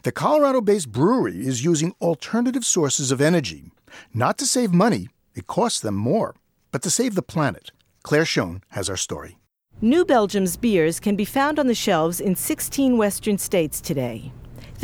The 0.03 0.12
Colorado 0.12 0.62
based 0.62 0.91
brewery 0.91 1.45
is 1.45 1.65
using 1.65 1.95
alternative 1.99 2.65
sources 2.65 3.12
of 3.12 3.19
energy. 3.19 3.71
Not 4.13 4.38
to 4.38 4.45
save 4.45 4.71
money, 4.71 5.10
it 5.34 5.47
costs 5.47 5.79
them 5.79 5.95
more, 5.95 6.36
but 6.71 6.84
to 6.84 6.91
save 6.91 7.15
the 7.15 7.23
planet. 7.23 7.71
Claire 8.03 8.25
Schoen 8.25 8.62
has 8.69 8.91
our 8.91 8.97
story. 8.97 9.39
New 9.81 10.05
Belgium's 10.05 10.55
beers 10.55 10.99
can 10.99 11.15
be 11.15 11.25
found 11.25 11.58
on 11.58 11.65
the 11.65 11.73
shelves 11.73 12.21
in 12.21 12.36
16 12.36 12.95
western 12.95 13.39
states 13.39 13.81
today. 13.81 14.31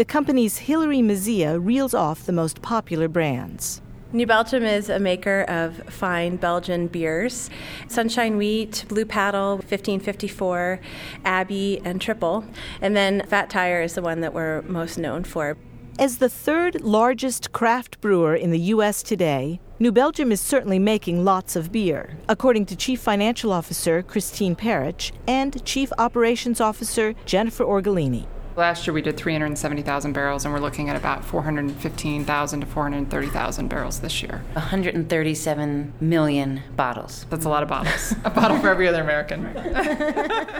The 0.01 0.05
company's 0.05 0.57
Hilary 0.57 1.01
Mazia 1.01 1.63
reels 1.63 1.93
off 1.93 2.25
the 2.25 2.31
most 2.31 2.63
popular 2.63 3.07
brands. 3.07 3.83
New 4.11 4.25
Belgium 4.25 4.63
is 4.63 4.89
a 4.89 4.97
maker 4.97 5.43
of 5.43 5.77
fine 5.93 6.37
Belgian 6.37 6.87
beers 6.87 7.51
Sunshine 7.87 8.35
Wheat, 8.35 8.83
Blue 8.87 9.05
Paddle, 9.05 9.57
1554, 9.57 10.79
Abbey, 11.23 11.83
and 11.85 12.01
Trippel. 12.01 12.43
And 12.81 12.97
then 12.97 13.23
Fat 13.27 13.51
Tire 13.51 13.83
is 13.83 13.93
the 13.93 14.01
one 14.01 14.21
that 14.21 14.33
we're 14.33 14.63
most 14.63 14.97
known 14.97 15.23
for. 15.23 15.55
As 15.99 16.17
the 16.17 16.29
third 16.29 16.81
largest 16.81 17.51
craft 17.51 18.01
brewer 18.01 18.35
in 18.35 18.49
the 18.49 18.71
U.S. 18.73 19.03
today, 19.03 19.59
New 19.77 19.91
Belgium 19.91 20.31
is 20.31 20.41
certainly 20.41 20.79
making 20.79 21.23
lots 21.23 21.55
of 21.55 21.71
beer, 21.71 22.17
according 22.27 22.65
to 22.65 22.75
Chief 22.75 22.99
Financial 22.99 23.53
Officer 23.53 24.01
Christine 24.01 24.55
Perich 24.55 25.11
and 25.27 25.63
Chief 25.63 25.93
Operations 25.99 26.59
Officer 26.59 27.13
Jennifer 27.27 27.63
Orgolini. 27.63 28.25
Last 28.55 28.85
year 28.85 28.93
we 28.93 29.01
did 29.01 29.15
370,000 29.15 30.11
barrels, 30.11 30.43
and 30.43 30.53
we're 30.53 30.59
looking 30.59 30.89
at 30.89 30.95
about 30.95 31.23
415,000 31.23 32.59
to 32.59 32.65
430,000 32.65 33.67
barrels 33.69 33.99
this 34.01 34.21
year. 34.21 34.43
137 34.53 35.93
million 36.01 36.61
bottles. 36.75 37.25
That's 37.29 37.45
a 37.45 37.49
lot 37.49 37.63
of 37.63 37.69
bottles. 37.69 38.13
a 38.25 38.29
bottle 38.29 38.59
for 38.59 38.69
every 38.69 38.87
other 38.87 39.01
American. 39.01 39.49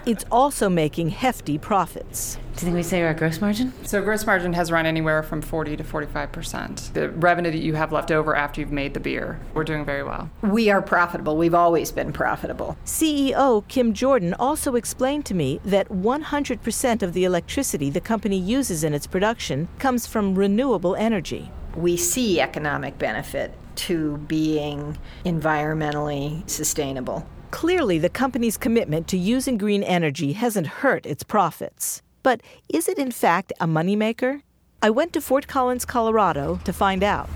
it's 0.05 0.23
also 0.31 0.69
making 0.69 1.09
hefty 1.09 1.57
profits. 1.57 2.37
Do 2.61 2.67
you 2.67 2.73
think 2.73 2.85
we 2.85 2.87
say 2.87 3.01
our 3.01 3.15
gross 3.15 3.41
margin? 3.41 3.73
So 3.87 4.03
gross 4.03 4.23
margin 4.23 4.53
has 4.53 4.71
run 4.71 4.85
anywhere 4.85 5.23
from 5.23 5.41
40 5.41 5.77
to 5.77 5.83
45 5.83 6.31
percent. 6.31 6.91
The 6.93 7.09
revenue 7.09 7.49
that 7.49 7.57
you 7.57 7.73
have 7.73 7.91
left 7.91 8.11
over 8.11 8.35
after 8.35 8.61
you've 8.61 8.71
made 8.71 8.93
the 8.93 8.99
beer, 8.99 9.39
we're 9.55 9.63
doing 9.63 9.83
very 9.83 10.03
well. 10.03 10.29
We 10.43 10.69
are 10.69 10.79
profitable. 10.79 11.37
We've 11.37 11.55
always 11.55 11.91
been 11.91 12.13
profitable. 12.13 12.77
CEO 12.85 13.67
Kim 13.67 13.95
Jordan 13.95 14.35
also 14.35 14.75
explained 14.75 15.25
to 15.25 15.33
me 15.33 15.59
that 15.65 15.89
100% 15.89 17.01
of 17.01 17.13
the 17.13 17.23
electricity 17.23 17.89
the 17.89 17.99
company 17.99 18.37
uses 18.37 18.83
in 18.83 18.93
its 18.93 19.07
production 19.07 19.67
comes 19.79 20.05
from 20.05 20.35
renewable 20.35 20.95
energy. 20.95 21.49
We 21.75 21.97
see 21.97 22.39
economic 22.39 22.99
benefit 22.99 23.55
to 23.87 24.17
being 24.17 24.99
environmentally 25.25 26.47
sustainable. 26.47 27.27
Clearly, 27.49 27.97
the 27.97 28.09
company's 28.09 28.55
commitment 28.55 29.07
to 29.07 29.17
using 29.17 29.57
green 29.57 29.81
energy 29.81 30.33
hasn't 30.33 30.67
hurt 30.67 31.07
its 31.07 31.23
profits. 31.23 32.03
But 32.23 32.41
is 32.69 32.87
it 32.87 32.99
in 32.99 33.11
fact 33.11 33.53
a 33.59 33.67
moneymaker? 33.67 34.41
I 34.81 34.89
went 34.89 35.13
to 35.13 35.21
Fort 35.21 35.47
Collins, 35.47 35.85
Colorado 35.85 36.59
to 36.63 36.73
find 36.73 37.03
out. 37.03 37.29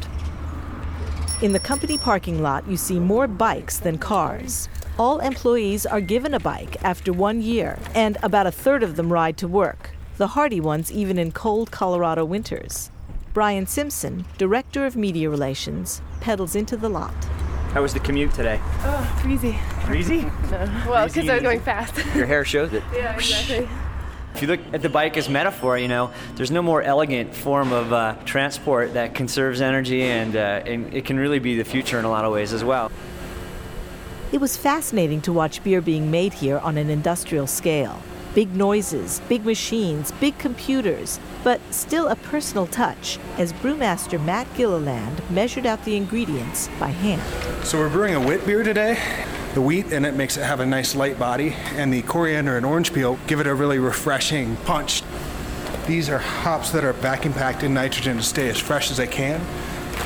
In 1.42 1.52
the 1.52 1.60
company 1.60 1.98
parking 1.98 2.42
lot, 2.42 2.68
you 2.68 2.78
see 2.78 3.00
more 3.00 3.28
bikes 3.28 3.78
than 3.78 3.98
cars. 3.98 4.70
All 4.98 5.20
employees 5.20 5.86
are 5.86 6.02
given 6.02 6.34
a 6.34 6.40
bike 6.40 6.82
after 6.84 7.12
one 7.12 7.42
year, 7.42 7.78
and 7.94 8.18
about 8.24 8.48
a 8.48 8.52
third 8.52 8.82
of 8.82 8.96
them 8.96 9.12
ride 9.12 9.38
to 9.38 9.48
work, 9.48 9.92
the 10.18 10.28
hardy 10.28 10.62
ones 10.62 10.92
even 10.92 11.20
in 11.20 11.34
cold 11.34 11.72
Colorado 11.72 12.24
winters. 12.24 12.90
Brian 13.34 13.68
Simpson, 13.68 14.26
Director 14.38 14.86
of 14.86 14.96
Media 14.96 15.30
Relations, 15.30 16.02
pedals 16.22 16.56
into 16.56 16.78
the 16.78 16.88
lot. 16.88 17.14
How 17.74 17.82
was 17.82 17.94
the 17.94 18.00
commute 18.00 18.34
today? 18.34 18.62
Oh, 18.84 19.20
breezy. 19.22 19.60
Breezy? 19.86 20.22
Uh, 20.22 20.86
well, 20.88 21.08
because 21.08 21.28
I 21.28 21.34
was 21.34 21.44
going 21.44 21.60
fast. 21.60 21.98
Your 22.16 22.26
hair 22.26 22.46
shows 22.46 22.72
it. 22.72 22.82
yeah, 22.94 23.14
exactly. 23.14 23.68
If 24.36 24.42
you 24.42 24.50
look 24.50 24.60
at 24.74 24.82
the 24.82 24.90
bike 24.90 25.16
as 25.16 25.30
metaphor, 25.30 25.78
you 25.78 25.88
know, 25.88 26.12
there's 26.36 26.52
no 26.52 26.62
more 26.62 26.82
elegant 26.82 27.34
form 27.34 27.72
of 27.72 27.94
uh, 27.94 28.16
transport 28.26 28.94
that 28.96 29.16
conserves 29.16 29.62
energy, 29.62 30.02
and, 30.02 30.36
uh, 30.36 30.62
and 30.66 30.94
it 30.94 31.06
can 31.06 31.18
really 31.18 31.40
be 31.40 31.56
the 31.56 31.64
future 31.64 31.98
in 32.00 32.04
a 32.04 32.10
lot 32.10 32.26
of 32.26 32.34
ways 32.34 32.52
as 32.52 32.62
well. 32.62 32.92
It 34.34 34.42
was 34.42 34.58
fascinating 34.58 35.22
to 35.22 35.32
watch 35.32 35.64
beer 35.64 35.80
being 35.80 36.12
made 36.12 36.34
here 36.34 36.60
on 36.60 36.76
an 36.76 36.90
industrial 36.90 37.48
scale. 37.48 38.02
Big 38.34 38.54
noises, 38.54 39.22
big 39.30 39.46
machines, 39.46 40.12
big 40.20 40.38
computers, 40.38 41.18
but 41.46 41.62
still 41.72 42.08
a 42.08 42.16
personal 42.16 42.66
touch 42.66 43.20
as 43.38 43.54
brewmaster 43.54 44.22
Matt 44.26 44.52
Gilliland 44.56 45.22
measured 45.30 45.68
out 45.68 45.86
the 45.86 45.96
ingredients 45.96 46.70
by 46.80 46.88
hand. 46.88 47.22
So 47.64 47.78
we're 47.78 47.90
brewing 47.90 48.16
a 48.16 48.20
wit 48.20 48.48
beer 48.48 48.64
today. 48.64 48.98
The 49.54 49.62
wheat 49.62 49.92
in 49.92 50.06
it 50.06 50.16
makes 50.16 50.38
it 50.38 50.44
have 50.44 50.60
a 50.60 50.66
nice 50.66 50.96
light 50.96 51.20
body, 51.20 51.54
and 51.76 51.94
the 51.94 52.02
coriander 52.02 52.58
and 52.58 52.66
orange 52.66 52.92
peel 52.92 53.20
give 53.28 53.40
it 53.40 53.46
a 53.46 53.54
really 53.54 53.78
refreshing 53.78 54.56
punch. 54.58 55.04
These 55.86 56.10
are 56.10 56.18
hops 56.18 56.72
that 56.72 56.84
are 56.84 56.94
vacuum 56.94 57.32
packed 57.34 57.62
in 57.62 57.76
nitrogen 57.76 58.18
to 58.18 58.24
stay 58.24 58.50
as 58.50 58.60
fresh 58.60 58.90
as 58.90 58.98
they 58.98 59.08
can. 59.08 59.40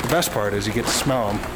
The 0.02 0.08
best 0.08 0.32
part 0.32 0.52
is 0.52 0.66
you 0.66 0.74
get 0.74 0.84
to 0.84 0.90
smell 0.90 1.32
them. 1.32 1.50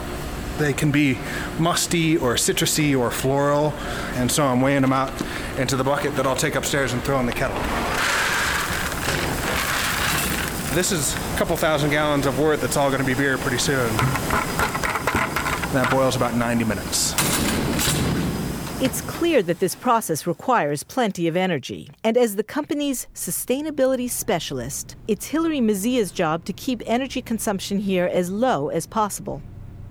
They 0.57 0.72
can 0.72 0.93
be 0.93 1.18
musty 1.59 2.16
or 2.16 2.37
citrusy 2.37 2.99
or 2.99 3.11
floral, 3.11 3.74
and 4.14 4.32
so 4.32 4.47
I'm 4.47 4.62
weighing 4.62 4.80
them 4.80 4.95
out 4.95 5.12
into 5.59 5.76
the 5.76 5.85
bucket 5.85 6.16
that 6.16 6.26
I'll 6.26 6.37
take 6.37 6.55
upstairs 6.55 6.95
and 6.95 7.03
throw 7.03 7.20
in 7.20 7.26
the 7.26 7.32
kettle. 7.32 7.61
This 10.74 10.90
is 10.90 11.14
a 11.14 11.36
couple 11.36 11.56
thousand 11.56 11.90
gallons 11.90 12.26
of 12.26 12.36
wort 12.40 12.60
that's 12.60 12.76
all 12.76 12.90
going 12.90 13.00
to 13.00 13.06
be 13.06 13.14
beer 13.14 13.38
pretty 13.38 13.58
soon. 13.58 13.96
That 15.72 15.86
boils 15.88 16.16
about 16.16 16.34
90 16.34 16.64
minutes. 16.64 17.14
It's 18.82 19.00
clear 19.02 19.40
that 19.44 19.60
this 19.60 19.76
process 19.76 20.26
requires 20.26 20.82
plenty 20.82 21.28
of 21.28 21.36
energy, 21.36 21.90
and 22.02 22.16
as 22.16 22.34
the 22.34 22.42
company's 22.42 23.06
sustainability 23.14 24.10
specialist, 24.10 24.96
it's 25.06 25.26
Hilary 25.26 25.60
Mazia's 25.60 26.10
job 26.10 26.44
to 26.46 26.52
keep 26.52 26.82
energy 26.86 27.22
consumption 27.22 27.78
here 27.78 28.06
as 28.06 28.32
low 28.32 28.68
as 28.68 28.84
possible. 28.84 29.42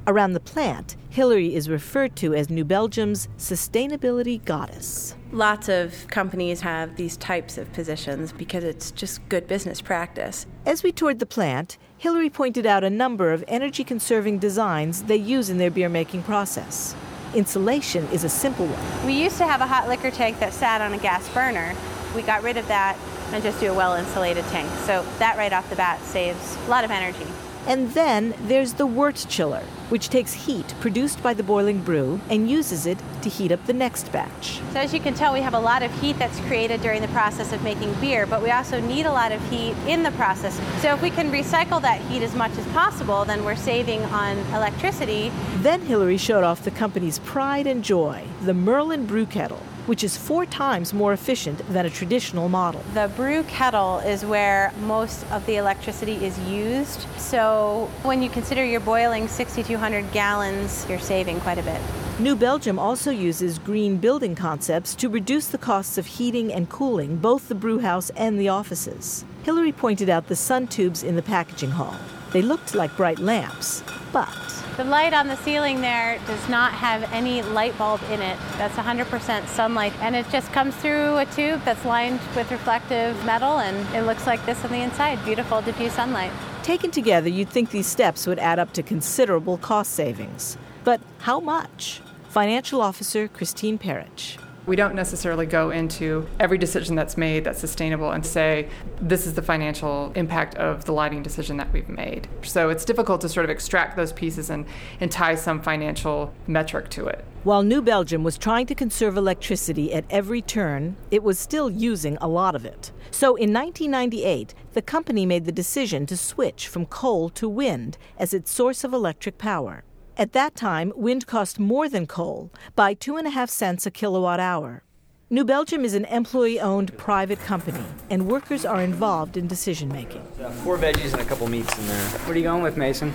Around 0.06 0.34
the 0.34 0.42
plant, 0.42 0.98
Hilary 1.14 1.54
is 1.54 1.70
referred 1.70 2.16
to 2.16 2.34
as 2.34 2.50
New 2.50 2.66
Belgium's 2.66 3.28
sustainability 3.38 4.44
goddess. 4.44 5.16
Lots 5.32 5.70
of 5.70 6.08
companies 6.08 6.62
have 6.62 6.96
these 6.96 7.18
types 7.18 7.60
of 7.60 7.72
positions 7.72 8.34
because 8.34 8.64
it's 8.64 8.90
just 8.90 9.22
good 9.30 9.46
business 9.46 9.80
practice. 9.80 10.48
As 10.66 10.82
we 10.82 10.92
toured 10.92 11.20
the 11.20 11.28
plant, 11.28 11.78
Hillary 12.00 12.32
pointed 12.32 12.66
out 12.66 12.84
a 12.84 12.90
number 12.90 13.32
of 13.32 13.44
energy 13.48 13.84
conserving 13.84 14.40
designs 14.40 15.04
they 15.04 15.18
use 15.18 15.52
in 15.52 15.60
their 15.60 15.70
beer 15.70 15.88
making 15.88 16.24
process. 16.24 16.96
Insulation 17.36 18.08
is 18.08 18.24
a 18.24 18.30
simple 18.30 18.66
one. 18.66 19.06
We 19.06 19.14
used 19.14 19.38
to 19.38 19.46
have 19.46 19.62
a 19.62 19.68
hot 19.68 19.88
liquor 19.88 20.10
tank 20.10 20.40
that 20.40 20.52
sat 20.52 20.82
on 20.82 20.94
a 20.94 20.98
gas 20.98 21.32
burner. 21.32 21.76
We 22.16 22.24
got 22.24 22.42
rid 22.42 22.58
of 22.58 22.68
that 22.70 22.98
and 23.34 23.44
just 23.44 23.60
do 23.60 23.72
a 23.72 23.76
well 23.76 23.94
insulated 23.94 24.46
tank. 24.46 24.68
So 24.88 25.06
that 25.20 25.38
right 25.38 25.54
off 25.54 25.70
the 25.70 25.76
bat 25.76 26.02
saves 26.06 26.58
a 26.66 26.70
lot 26.72 26.84
of 26.84 26.90
energy. 26.90 27.28
And 27.66 27.92
then 27.92 28.34
there's 28.48 28.74
the 28.74 28.86
wort 28.86 29.26
chiller, 29.30 29.64
which 29.90 30.10
takes 30.10 30.34
heat 30.34 30.74
produced 30.82 31.24
by 31.24 31.34
the 31.34 31.44
boiling 31.44 31.80
brew 31.82 32.20
and 32.30 32.50
uses 32.50 32.86
it 32.86 32.98
to 33.22 33.30
heat 33.30 33.52
up 33.52 33.66
the 33.66 33.74
next 33.74 34.12
batch. 34.12 34.60
So 34.74 34.80
as 34.80 34.94
you 34.94 35.00
can 35.00 35.14
tell, 35.14 35.34
we 35.34 35.40
have 35.40 35.54
a 35.54 35.60
lot 35.60 35.82
of 35.82 35.94
heat 36.02 36.20
that's 36.20 36.40
created 36.42 36.82
during 36.82 37.02
the 37.02 37.08
process 37.10 37.54
of 37.54 37.64
making 37.64 37.94
beer, 38.02 38.26
but 38.26 38.44
we 38.44 38.52
also 38.52 38.82
need 38.82 39.06
a 39.06 39.12
lot 39.12 39.32
of 39.32 39.42
heat 39.50 39.76
in 39.88 40.04
the 40.04 40.12
process. 40.12 40.60
So 40.82 40.94
if 40.94 41.02
we 41.02 41.10
can 41.10 41.32
recycle 41.32 41.82
that 41.82 42.02
heat 42.02 42.22
as 42.22 42.36
much 42.36 42.52
as 42.58 42.66
possible, 42.74 43.24
then 43.24 43.46
we're 43.46 43.56
saving 43.56 44.04
on 44.06 44.38
electricity. 44.54 45.32
Then 45.58 45.82
Hillary 45.82 46.18
showed 46.18 46.44
off 46.44 46.64
the 46.64 46.72
company's 46.72 47.20
pride 47.20 47.66
and 47.66 47.84
joy, 47.84 48.24
the 48.42 48.54
Merlin 48.54 49.06
brew 49.06 49.26
kettle 49.26 49.62
which 49.86 50.04
is 50.04 50.18
four 50.18 50.46
times 50.46 50.94
more 50.94 51.14
efficient 51.14 51.62
than 51.72 51.86
a 51.86 51.90
traditional 51.90 52.50
model. 52.50 52.82
The 52.94 53.12
brew 53.16 53.44
kettle 53.44 54.00
is 54.00 54.26
where 54.26 54.74
most 54.82 55.26
of 55.32 55.46
the 55.46 55.58
electricity 55.58 56.24
is 56.26 56.38
used. 56.40 57.06
So 57.18 57.90
when 58.04 58.22
you 58.22 58.30
consider 58.30 58.64
you're 58.64 58.80
boiling 58.80 59.28
6,200 59.28 60.12
gallons, 60.12 60.86
you're 60.90 61.00
saving 61.00 61.40
quite 61.42 61.58
a 61.58 61.64
bit. 61.64 61.82
New 62.20 62.36
Belgium 62.36 62.78
also 62.78 63.10
uses 63.10 63.58
green 63.58 63.98
building 63.98 64.36
concepts 64.36 64.94
to 64.96 65.10
reduce 65.10 65.48
the 65.48 65.58
costs 65.58 65.98
of 65.98 66.06
heating 66.06 66.54
and 66.54 66.70
cooling 66.70 67.18
both 67.18 67.48
the 67.48 67.56
brewhouse 67.56 68.12
and 68.12 68.40
the 68.40 68.50
offices. 68.50 69.26
Hillary 69.44 69.72
pointed 69.72 70.10
out 70.10 70.28
the 70.28 70.36
sun 70.36 70.68
tubes 70.68 71.02
in 71.02 71.16
the 71.16 71.24
packaging 71.24 71.72
hall. 71.72 71.96
They 72.32 72.42
looked 72.42 72.76
like 72.76 72.96
bright 72.96 73.20
lamps, 73.20 73.84
but 74.12 74.30
the 74.78 74.84
light 74.84 75.14
on 75.14 75.28
the 75.28 75.36
ceiling 75.38 75.82
there 75.82 76.20
does 76.26 76.50
not 76.50 76.74
have 76.74 77.04
any 77.14 77.42
light 77.44 77.78
bulb 77.78 78.02
in 78.10 78.22
it. 78.22 78.38
That's 78.58 78.76
100% 78.76 79.48
sunlight, 79.48 79.94
and 80.02 80.16
it 80.16 80.26
just 80.32 80.52
comes 80.52 80.76
through 80.76 81.18
a 81.18 81.26
tube 81.26 81.62
that's 81.64 81.86
lined 81.86 82.20
with 82.36 82.52
reflective 82.52 83.24
metal, 83.26 83.60
and 83.60 83.96
it 83.96 84.04
looks 84.04 84.26
like 84.26 84.44
this 84.46 84.64
on 84.66 84.72
the 84.72 84.82
inside 84.82 85.24
beautiful, 85.24 85.62
diffuse 85.62 85.94
sunlight. 85.94 86.32
Taken 86.64 86.92
together, 86.92 87.30
you'd 87.30 87.50
think 87.50 87.72
these 87.72 87.88
steps 87.88 88.26
would 88.26 88.40
add 88.40 88.58
up 88.58 88.74
to 88.74 88.82
considerable 88.82 89.58
cost 89.58 89.92
savings. 89.92 90.58
But 90.84 91.02
how 91.20 91.40
much? 91.40 92.02
Financial 92.30 92.82
Officer 92.82 93.28
Christine 93.28 93.78
Perich. 93.78 94.43
We 94.66 94.78
don't 94.78 94.96
necessarily 94.96 95.46
go 95.46 95.72
into 95.72 96.26
every 96.40 96.58
decision 96.58 96.96
that's 96.96 97.18
made 97.18 97.44
that's 97.44 97.60
sustainable 97.60 98.12
and 98.12 98.26
say, 98.26 98.70
this 99.02 99.28
is 99.28 99.34
the 99.34 99.42
financial 99.42 100.14
impact 100.16 100.56
of 100.56 100.86
the 100.86 100.94
lighting 100.94 101.22
decision 101.22 101.58
that 101.58 101.74
we've 101.74 101.90
made. 101.90 102.30
So 102.44 102.70
it's 102.70 102.86
difficult 102.86 103.20
to 103.22 103.30
sort 103.30 103.44
of 103.44 103.50
extract 103.50 103.98
those 103.98 104.14
pieces 104.14 104.50
and, 104.50 104.66
and 105.02 105.12
tie 105.12 105.36
some 105.36 105.62
financial 105.62 106.34
metric 106.48 106.90
to 106.92 107.08
it. 107.08 107.26
While 107.44 107.64
New 107.64 107.82
Belgium 107.82 108.24
was 108.24 108.38
trying 108.38 108.68
to 108.68 108.76
conserve 108.76 109.18
electricity 109.18 109.94
at 109.94 110.06
every 110.10 110.42
turn, 110.42 110.96
it 111.12 111.24
was 111.24 111.38
still 111.38 111.70
using 111.70 112.18
a 112.22 112.28
lot 112.30 112.56
of 112.56 112.66
it. 112.66 112.94
So 113.12 113.36
in 113.36 113.52
1998, 113.52 114.54
the 114.72 114.82
company 114.82 115.26
made 115.26 115.44
the 115.44 115.52
decision 115.52 116.06
to 116.06 116.16
switch 116.16 116.70
from 116.70 116.86
coal 116.86 117.28
to 117.32 117.50
wind 117.50 117.98
as 118.18 118.34
its 118.34 118.50
source 118.50 118.86
of 118.86 118.94
electric 118.94 119.38
power. 119.38 119.84
At 120.16 120.34
that 120.34 120.54
time, 120.54 120.94
wind 120.96 121.26
cost 121.26 121.60
more 121.60 121.90
than 121.90 122.06
coal 122.06 122.52
by 122.76 122.94
two 122.94 123.18
and 123.18 123.26
a 123.26 123.32
half 123.32 123.50
cents 123.50 123.88
a 123.88 123.92
kilowatt 123.92 124.40
hour. 124.40 124.84
New 125.32 125.44
Belgium 125.44 125.84
is 125.84 125.96
an 125.96 126.06
employee 126.06 126.60
owned 126.60 126.96
private 127.00 127.40
company, 127.40 127.84
and 128.12 128.28
workers 128.28 128.64
are 128.64 128.80
involved 128.80 129.38
in 129.38 129.48
decision 129.48 129.90
making. 129.90 130.22
Uh, 130.40 130.52
four 130.52 130.78
veggies 130.78 131.14
and 131.14 131.22
a 131.22 131.26
couple 131.26 131.48
meats 131.48 131.76
in 131.80 131.88
there. 131.88 132.04
What 132.26 132.36
are 132.36 132.38
you 132.38 132.44
going 132.44 132.62
with, 132.62 132.78
Mason? 132.78 133.10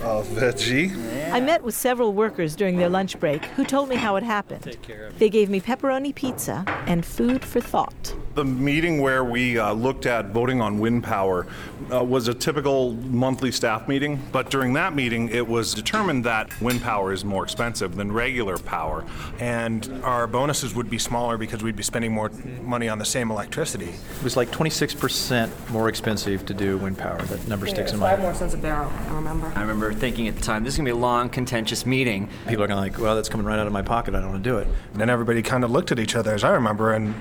Uh, 0.00 0.22
veggie. 0.22 0.94
I 1.32 1.40
met 1.40 1.64
with 1.64 1.74
several 1.74 2.12
workers 2.12 2.54
during 2.54 2.76
their 2.76 2.88
lunch 2.88 3.18
break 3.18 3.44
who 3.56 3.64
told 3.64 3.88
me 3.88 3.96
how 3.96 4.14
it 4.14 4.22
happened. 4.22 4.78
They 5.18 5.28
gave 5.28 5.50
me 5.50 5.60
pepperoni 5.60 6.14
pizza 6.14 6.64
and 6.86 7.04
food 7.04 7.44
for 7.44 7.60
thought. 7.60 8.14
The 8.34 8.44
meeting 8.44 9.00
where 9.00 9.22
we 9.22 9.58
uh, 9.58 9.72
looked 9.74 10.06
at 10.06 10.30
voting 10.30 10.60
on 10.60 10.80
wind 10.80 11.04
power 11.04 11.46
uh, 11.92 12.02
was 12.02 12.26
a 12.26 12.34
typical 12.34 12.92
monthly 12.94 13.52
staff 13.52 13.86
meeting, 13.86 14.20
but 14.32 14.50
during 14.50 14.72
that 14.72 14.92
meeting, 14.92 15.28
it 15.28 15.46
was 15.46 15.72
determined 15.72 16.24
that 16.24 16.60
wind 16.60 16.82
power 16.82 17.12
is 17.12 17.24
more 17.24 17.44
expensive 17.44 17.94
than 17.94 18.10
regular 18.10 18.58
power, 18.58 19.04
and 19.38 19.88
our 20.02 20.26
bonuses 20.26 20.74
would 20.74 20.90
be 20.90 20.98
smaller 20.98 21.38
because 21.38 21.62
we'd 21.62 21.76
be 21.76 21.84
spending 21.84 22.12
more 22.12 22.30
money 22.62 22.88
on 22.88 22.98
the 22.98 23.04
same 23.04 23.30
electricity. 23.30 23.90
It 23.90 24.24
was 24.24 24.36
like 24.36 24.50
26% 24.50 25.70
more 25.70 25.88
expensive 25.88 26.44
to 26.46 26.54
do 26.54 26.76
wind 26.78 26.98
power. 26.98 27.22
That 27.22 27.46
number 27.46 27.68
sticks 27.68 27.92
in 27.92 28.00
my 28.00 28.10
Five 28.10 28.20
more 28.20 28.34
cents 28.34 28.54
a 28.54 28.58
barrel, 28.58 28.90
I 28.90 29.14
remember. 29.14 29.52
I 29.54 29.60
remember 29.60 29.92
thinking 29.92 30.26
at 30.26 30.34
the 30.34 30.42
time, 30.42 30.64
this 30.64 30.74
is 30.74 30.78
going 30.78 30.86
to 30.86 30.92
be 30.92 30.98
a 30.98 31.00
long, 31.00 31.28
contentious 31.28 31.86
meeting. 31.86 32.28
People 32.48 32.64
are 32.64 32.66
going 32.66 32.78
to 32.78 32.82
like, 32.82 32.98
well, 32.98 33.14
that's 33.14 33.28
coming 33.28 33.46
right 33.46 33.60
out 33.60 33.68
of 33.68 33.72
my 33.72 33.82
pocket. 33.82 34.16
I 34.16 34.20
don't 34.20 34.30
want 34.30 34.42
to 34.42 34.50
do 34.50 34.58
it. 34.58 34.66
And 34.90 35.00
then 35.00 35.08
everybody 35.08 35.40
kind 35.40 35.62
of 35.62 35.70
looked 35.70 35.92
at 35.92 36.00
each 36.00 36.16
other, 36.16 36.34
as 36.34 36.42
I 36.42 36.50
remember, 36.50 36.92
and 36.92 37.14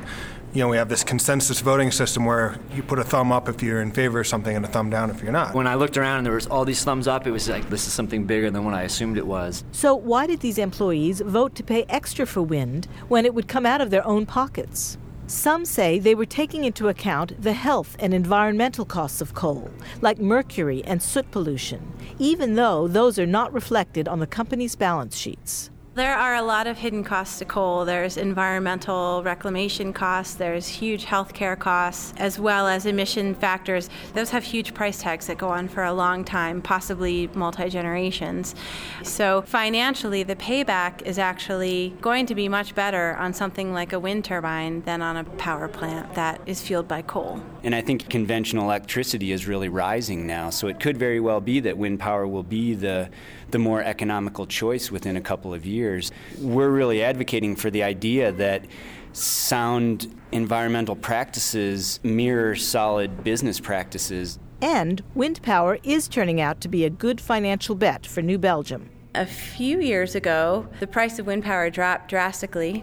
you 0.54 0.60
know, 0.60 0.68
we 0.68 0.78
have 0.78 0.88
this 0.88 1.04
consensus 1.04 1.62
voting 1.62 1.90
system 1.90 2.26
where 2.26 2.60
you 2.76 2.84
put 2.84 3.00
a 3.00 3.04
thumb 3.04 3.32
up 3.32 3.50
if 3.50 3.64
you're 3.64 3.82
in 3.82 3.92
favor 3.92 4.20
of 4.20 4.28
something 4.28 4.56
and 4.56 4.64
a 4.64 4.68
thumb 4.68 4.90
down 4.90 5.10
if 5.10 5.24
you're 5.24 5.32
not. 5.32 5.56
When 5.56 5.66
I 5.66 5.74
looked 5.74 5.98
around 5.98 6.18
and 6.20 6.26
there 6.28 6.34
was 6.34 6.46
all 6.46 6.64
these 6.64 6.84
thumbs 6.84 7.08
up, 7.08 7.26
it 7.26 7.32
was 7.32 7.50
like 7.50 7.68
this 7.72 7.88
is 7.88 7.94
something 7.94 8.26
bigger 8.26 8.52
than 8.52 8.64
what 8.64 8.76
I 8.76 8.84
assumed 8.84 9.18
it 9.18 9.26
was. 9.26 9.64
So, 9.72 9.96
why 9.96 10.28
did 10.28 10.42
these 10.42 10.60
employees 10.60 11.22
vote 11.22 11.56
to 11.56 11.64
pay 11.64 11.86
extra 11.90 12.28
for 12.28 12.44
wind 12.44 12.88
when 13.08 13.26
it 13.26 13.34
would 13.34 13.48
come 13.48 13.66
out 13.66 13.82
of 13.82 13.90
their 13.90 14.06
own 14.06 14.28
pockets? 14.28 14.98
Some 15.26 15.66
say 15.66 15.98
they 15.98 16.14
were 16.14 16.26
taking 16.26 16.66
into 16.66 16.90
account 16.90 17.42
the 17.42 17.54
health 17.54 17.96
and 17.98 18.14
environmental 18.14 18.86
costs 18.86 19.22
of 19.22 19.34
coal, 19.34 19.72
like 20.02 20.20
mercury 20.20 20.84
and 20.84 21.02
soot 21.02 21.32
pollution, 21.32 21.94
even 22.20 22.54
though 22.54 22.88
those 22.88 23.18
are 23.18 23.26
not 23.26 23.54
reflected 23.54 24.08
on 24.08 24.20
the 24.20 24.28
company's 24.28 24.76
balance 24.76 25.18
sheets. 25.18 25.72
There 25.96 26.16
are 26.16 26.34
a 26.34 26.42
lot 26.42 26.66
of 26.66 26.80
hidden 26.80 27.04
costs 27.04 27.38
to 27.38 27.46
coal. 27.46 27.86
There's 27.86 28.18
environmental 28.18 29.22
reclamation 29.22 29.94
costs, 29.94 30.34
there's 30.34 30.68
huge 30.68 31.06
healthcare 31.06 31.58
costs, 31.58 32.16
as 32.18 32.40
well 32.40 32.68
as 32.68 32.88
emission 32.88 33.36
factors. 33.36 33.92
Those 34.16 34.32
have 34.32 34.44
huge 34.44 34.74
price 34.74 35.00
tags 35.04 35.28
that 35.28 35.38
go 35.38 35.50
on 35.50 35.68
for 35.68 35.84
a 35.84 35.94
long 35.94 36.26
time, 36.26 36.64
possibly 36.64 37.30
multi 37.36 37.70
generations. 37.70 38.56
So, 39.04 39.44
financially, 39.44 40.24
the 40.24 40.36
payback 40.36 41.04
is 41.04 41.20
actually 41.20 41.96
going 42.02 42.26
to 42.26 42.34
be 42.34 42.50
much 42.50 42.74
better 42.74 43.16
on 43.18 43.32
something 43.32 43.72
like 43.72 43.94
a 43.94 44.00
wind 44.00 44.26
turbine 44.26 44.82
than 44.86 45.04
on 45.04 45.18
a 45.18 45.24
power 45.24 45.68
plant 45.68 46.16
that 46.16 46.42
is 46.48 46.60
fueled 46.60 46.88
by 46.88 47.04
coal. 47.04 47.40
And 47.62 47.76
I 47.76 47.82
think 47.82 48.10
conventional 48.10 48.64
electricity 48.64 49.32
is 49.32 49.48
really 49.48 49.70
rising 49.70 50.26
now, 50.26 50.50
so 50.50 50.68
it 50.68 50.80
could 50.80 50.98
very 50.98 51.20
well 51.20 51.40
be 51.40 51.60
that 51.60 51.78
wind 51.78 52.00
power 52.00 52.26
will 52.26 52.42
be 52.42 52.74
the 52.74 53.12
the 53.54 53.60
more 53.60 53.82
economical 53.82 54.46
choice 54.46 54.92
within 54.92 55.16
a 55.16 55.22
couple 55.22 55.54
of 55.54 55.66
years 55.66 55.94
years. 55.94 56.12
We're 56.40 56.70
really 56.70 57.04
advocating 57.04 57.56
for 57.56 57.70
the 57.70 57.84
idea 57.84 58.32
that 58.34 58.66
sound 59.12 60.14
environmental 60.32 60.96
practices 60.96 62.00
mirror 62.04 62.56
solid 62.56 63.24
business 63.24 63.60
practices. 63.60 64.40
And 64.62 65.04
wind 65.14 65.42
power 65.42 65.78
is 65.84 66.08
turning 66.08 66.40
out 66.40 66.62
to 66.62 66.68
be 66.68 66.86
a 66.86 66.90
good 66.90 67.20
financial 67.20 67.76
bet 67.76 68.06
for 68.06 68.22
New 68.22 68.38
Belgium. 68.38 68.90
A 69.16 69.28
few 69.28 69.80
years 69.80 70.16
ago, 70.16 70.68
the 70.80 70.88
price 70.88 71.20
of 71.20 71.28
wind 71.28 71.44
power 71.44 71.70
dropped 71.70 72.10
drastically. 72.10 72.80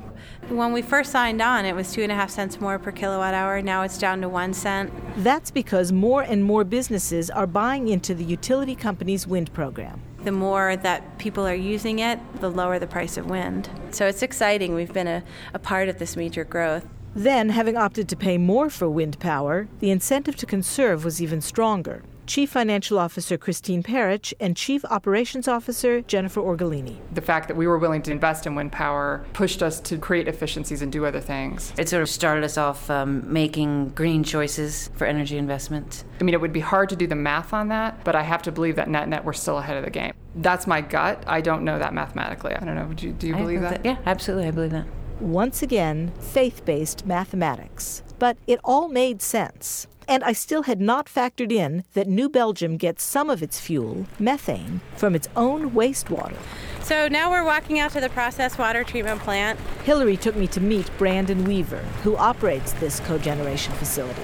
When 0.48 0.72
we 0.72 0.80
first 0.80 1.10
signed 1.10 1.42
on, 1.42 1.64
it 1.64 1.74
was 1.74 1.92
two 1.92 2.04
and 2.04 2.12
a 2.12 2.14
half 2.14 2.30
cents 2.30 2.60
more 2.60 2.78
per 2.78 2.92
kilowatt 2.92 3.34
hour. 3.34 3.60
Now 3.62 3.82
it's 3.82 3.98
down 3.98 4.20
to 4.20 4.28
one 4.28 4.54
cent. 4.54 4.92
That's 5.24 5.50
because 5.50 5.90
more 5.90 6.22
and 6.22 6.44
more 6.44 6.62
businesses 6.62 7.30
are 7.30 7.48
buying 7.48 7.88
into 7.88 8.14
the 8.14 8.22
utility 8.22 8.76
company's 8.76 9.26
wind 9.26 9.52
program. 9.52 10.02
The 10.24 10.32
more 10.32 10.76
that 10.76 11.18
people 11.18 11.46
are 11.46 11.54
using 11.54 11.98
it, 11.98 12.18
the 12.40 12.50
lower 12.50 12.78
the 12.78 12.86
price 12.86 13.16
of 13.16 13.30
wind. 13.30 13.70
So 13.90 14.06
it's 14.06 14.22
exciting. 14.22 14.74
We've 14.74 14.92
been 14.92 15.08
a, 15.08 15.22
a 15.54 15.58
part 15.58 15.88
of 15.88 15.98
this 15.98 16.16
major 16.16 16.44
growth. 16.44 16.86
Then, 17.14 17.48
having 17.48 17.76
opted 17.76 18.08
to 18.10 18.16
pay 18.16 18.38
more 18.38 18.70
for 18.70 18.88
wind 18.88 19.18
power, 19.18 19.66
the 19.80 19.90
incentive 19.90 20.36
to 20.36 20.46
conserve 20.46 21.04
was 21.04 21.20
even 21.20 21.40
stronger. 21.40 22.02
Chief 22.30 22.48
Financial 22.48 22.96
Officer 22.96 23.36
Christine 23.36 23.82
Perich 23.82 24.32
and 24.38 24.56
Chief 24.56 24.84
Operations 24.84 25.48
Officer 25.48 26.00
Jennifer 26.02 26.40
Orgolini. 26.40 26.98
The 27.12 27.20
fact 27.20 27.48
that 27.48 27.56
we 27.56 27.66
were 27.66 27.76
willing 27.76 28.02
to 28.02 28.12
invest 28.12 28.46
in 28.46 28.54
wind 28.54 28.70
power 28.70 29.24
pushed 29.32 29.64
us 29.64 29.80
to 29.80 29.98
create 29.98 30.28
efficiencies 30.28 30.80
and 30.80 30.92
do 30.92 31.04
other 31.04 31.18
things. 31.18 31.72
It 31.76 31.88
sort 31.88 32.04
of 32.04 32.08
started 32.08 32.44
us 32.44 32.56
off 32.56 32.88
um, 32.88 33.24
making 33.32 33.88
green 33.96 34.22
choices 34.22 34.90
for 34.94 35.08
energy 35.08 35.38
investment. 35.38 36.04
I 36.20 36.22
mean, 36.22 36.32
it 36.32 36.40
would 36.40 36.52
be 36.52 36.60
hard 36.60 36.88
to 36.90 36.94
do 36.94 37.08
the 37.08 37.16
math 37.16 37.52
on 37.52 37.66
that, 37.70 38.04
but 38.04 38.14
I 38.14 38.22
have 38.22 38.42
to 38.42 38.52
believe 38.52 38.76
that 38.76 38.88
net 38.88 39.08
net 39.08 39.24
we're 39.24 39.32
still 39.32 39.58
ahead 39.58 39.76
of 39.76 39.84
the 39.84 39.90
game. 39.90 40.12
That's 40.36 40.68
my 40.68 40.82
gut. 40.82 41.24
I 41.26 41.40
don't 41.40 41.64
know 41.64 41.80
that 41.80 41.92
mathematically. 41.94 42.54
I 42.54 42.64
don't 42.64 42.76
know. 42.76 42.92
Do 42.94 43.08
you, 43.08 43.12
do 43.12 43.26
you 43.26 43.34
believe 43.34 43.62
that? 43.62 43.82
that? 43.82 43.84
Yeah, 43.84 43.96
absolutely. 44.06 44.46
I 44.46 44.52
believe 44.52 44.70
that. 44.70 44.86
Once 45.18 45.64
again, 45.64 46.12
faith 46.20 46.64
based 46.64 47.04
mathematics. 47.04 48.04
But 48.20 48.36
it 48.46 48.60
all 48.62 48.86
made 48.86 49.22
sense. 49.22 49.86
And 50.06 50.22
I 50.22 50.32
still 50.32 50.64
had 50.64 50.78
not 50.78 51.06
factored 51.06 51.50
in 51.50 51.84
that 51.94 52.06
New 52.06 52.28
Belgium 52.28 52.76
gets 52.76 53.02
some 53.02 53.30
of 53.30 53.42
its 53.42 53.58
fuel, 53.58 54.06
methane, 54.18 54.82
from 54.96 55.14
its 55.14 55.28
own 55.36 55.70
wastewater. 55.70 56.36
So 56.82 57.08
now 57.08 57.30
we're 57.30 57.44
walking 57.44 57.78
out 57.78 57.92
to 57.92 58.00
the 58.00 58.10
process 58.10 58.58
water 58.58 58.84
treatment 58.84 59.20
plant. 59.22 59.58
Hillary 59.84 60.18
took 60.18 60.36
me 60.36 60.46
to 60.48 60.60
meet 60.60 60.90
Brandon 60.98 61.44
Weaver, 61.44 61.82
who 62.02 62.14
operates 62.16 62.72
this 62.74 63.00
cogeneration 63.00 63.72
facility. 63.76 64.22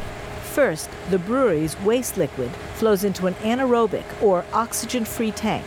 First, 0.53 0.91
the 1.09 1.19
brewery's 1.19 1.81
waste 1.81 2.19
liquid 2.19 2.51
flows 2.75 3.03
into 3.03 3.27
an 3.27 3.35
anaerobic 3.37 4.05
or 4.23 4.45
oxygen 4.53 5.07
free 5.07 5.31
tank 5.33 5.65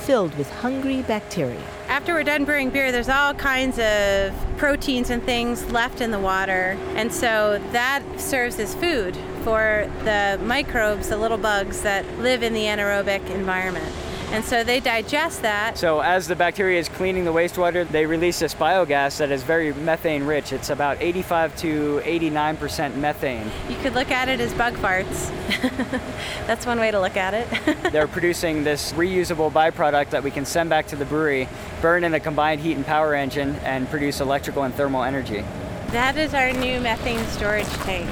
filled 0.00 0.36
with 0.36 0.50
hungry 0.50 1.02
bacteria. 1.02 1.62
After 1.88 2.14
we're 2.14 2.24
done 2.24 2.44
brewing 2.44 2.70
beer, 2.70 2.92
there's 2.92 3.08
all 3.08 3.34
kinds 3.34 3.78
of 3.78 4.32
proteins 4.56 5.10
and 5.10 5.22
things 5.22 5.70
left 5.70 6.00
in 6.00 6.10
the 6.10 6.18
water, 6.18 6.76
and 6.94 7.12
so 7.12 7.60
that 7.72 8.02
serves 8.16 8.58
as 8.58 8.74
food 8.74 9.16
for 9.44 9.90
the 10.04 10.38
microbes, 10.42 11.08
the 11.08 11.16
little 11.16 11.38
bugs 11.38 11.82
that 11.82 12.06
live 12.18 12.42
in 12.42 12.52
the 12.52 12.64
anaerobic 12.64 13.28
environment. 13.30 13.94
And 14.32 14.44
so 14.44 14.62
they 14.62 14.78
digest 14.78 15.42
that. 15.42 15.76
So 15.76 16.00
as 16.00 16.28
the 16.28 16.36
bacteria 16.36 16.78
is 16.78 16.88
cleaning 16.88 17.24
the 17.24 17.32
wastewater, 17.32 17.86
they 17.88 18.06
release 18.06 18.38
this 18.38 18.54
biogas 18.54 19.18
that 19.18 19.32
is 19.32 19.42
very 19.42 19.72
methane 19.74 20.24
rich. 20.24 20.52
It's 20.52 20.70
about 20.70 20.98
85 21.00 21.56
to 21.56 22.00
89% 22.04 22.94
methane. 22.96 23.50
You 23.68 23.76
could 23.76 23.94
look 23.94 24.12
at 24.12 24.28
it 24.28 24.40
as 24.40 24.54
bug 24.54 24.74
farts. 24.74 25.30
That's 26.46 26.64
one 26.64 26.78
way 26.78 26.92
to 26.92 27.00
look 27.00 27.16
at 27.16 27.34
it. 27.34 27.48
They're 27.92 28.06
producing 28.06 28.62
this 28.62 28.92
reusable 28.92 29.50
byproduct 29.50 30.10
that 30.10 30.22
we 30.22 30.30
can 30.30 30.44
send 30.44 30.70
back 30.70 30.86
to 30.88 30.96
the 30.96 31.04
brewery, 31.04 31.48
burn 31.82 32.04
in 32.04 32.14
a 32.14 32.20
combined 32.20 32.60
heat 32.60 32.76
and 32.76 32.86
power 32.86 33.14
engine, 33.14 33.56
and 33.56 33.88
produce 33.90 34.20
electrical 34.20 34.62
and 34.62 34.72
thermal 34.72 35.02
energy. 35.02 35.44
That 35.88 36.16
is 36.16 36.34
our 36.34 36.52
new 36.52 36.80
methane 36.80 37.26
storage 37.26 37.66
tank. 37.66 38.08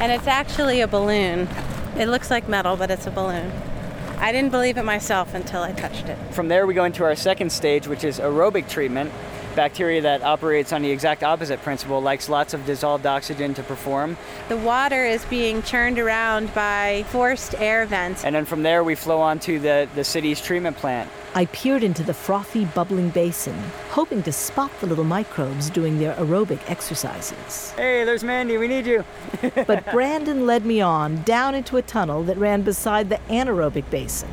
And 0.00 0.12
it's 0.12 0.28
actually 0.28 0.82
a 0.82 0.86
balloon. 0.86 1.48
It 1.96 2.06
looks 2.06 2.30
like 2.30 2.48
metal, 2.48 2.76
but 2.76 2.92
it's 2.92 3.08
a 3.08 3.10
balloon. 3.10 3.50
I 4.18 4.32
didn't 4.32 4.50
believe 4.50 4.78
it 4.78 4.84
myself 4.84 5.34
until 5.34 5.62
I 5.62 5.72
touched 5.72 6.08
it. 6.08 6.18
From 6.32 6.48
there, 6.48 6.66
we 6.66 6.74
go 6.74 6.84
into 6.84 7.04
our 7.04 7.14
second 7.14 7.50
stage, 7.50 7.86
which 7.86 8.02
is 8.02 8.18
aerobic 8.18 8.68
treatment. 8.68 9.12
Bacteria 9.56 10.02
that 10.02 10.22
operates 10.22 10.72
on 10.72 10.82
the 10.82 10.90
exact 10.90 11.24
opposite 11.24 11.62
principle 11.62 12.00
likes 12.00 12.28
lots 12.28 12.54
of 12.54 12.64
dissolved 12.66 13.06
oxygen 13.06 13.54
to 13.54 13.62
perform. 13.62 14.16
The 14.48 14.56
water 14.58 15.04
is 15.04 15.24
being 15.24 15.62
churned 15.62 15.98
around 15.98 16.52
by 16.54 17.04
forced 17.08 17.54
air 17.54 17.86
vents. 17.86 18.24
And 18.24 18.34
then 18.36 18.44
from 18.44 18.62
there, 18.62 18.84
we 18.84 18.94
flow 18.94 19.18
on 19.18 19.38
to 19.40 19.58
the, 19.58 19.88
the 19.94 20.04
city's 20.04 20.40
treatment 20.40 20.76
plant. 20.76 21.10
I 21.34 21.46
peered 21.46 21.82
into 21.82 22.02
the 22.02 22.14
frothy, 22.14 22.66
bubbling 22.66 23.10
basin, 23.10 23.56
hoping 23.90 24.22
to 24.22 24.32
spot 24.32 24.70
the 24.80 24.86
little 24.86 25.04
microbes 25.04 25.70
doing 25.70 25.98
their 25.98 26.14
aerobic 26.14 26.60
exercises. 26.70 27.72
Hey, 27.72 28.04
there's 28.04 28.24
Mandy, 28.24 28.58
we 28.58 28.68
need 28.68 28.86
you. 28.86 29.04
but 29.66 29.84
Brandon 29.90 30.46
led 30.46 30.64
me 30.64 30.80
on 30.80 31.22
down 31.22 31.54
into 31.54 31.76
a 31.76 31.82
tunnel 31.82 32.22
that 32.24 32.36
ran 32.36 32.62
beside 32.62 33.08
the 33.08 33.20
anaerobic 33.28 33.88
basin. 33.90 34.28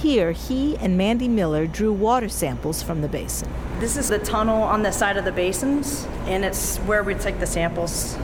Here, 0.00 0.32
he 0.32 0.78
and 0.78 0.96
Mandy 0.96 1.28
Miller 1.28 1.66
drew 1.66 1.92
water 1.92 2.30
samples 2.30 2.82
from 2.82 3.02
the 3.02 3.08
basin. 3.08 3.52
This 3.80 3.98
is 3.98 4.08
the 4.08 4.18
tunnel 4.18 4.62
on 4.62 4.82
the 4.82 4.92
side 4.92 5.18
of 5.18 5.26
the 5.26 5.32
basins, 5.32 6.06
and 6.24 6.42
it's 6.42 6.78
where 6.78 7.02
we 7.02 7.14
take 7.14 7.38
the 7.38 7.46
samples. 7.46 8.16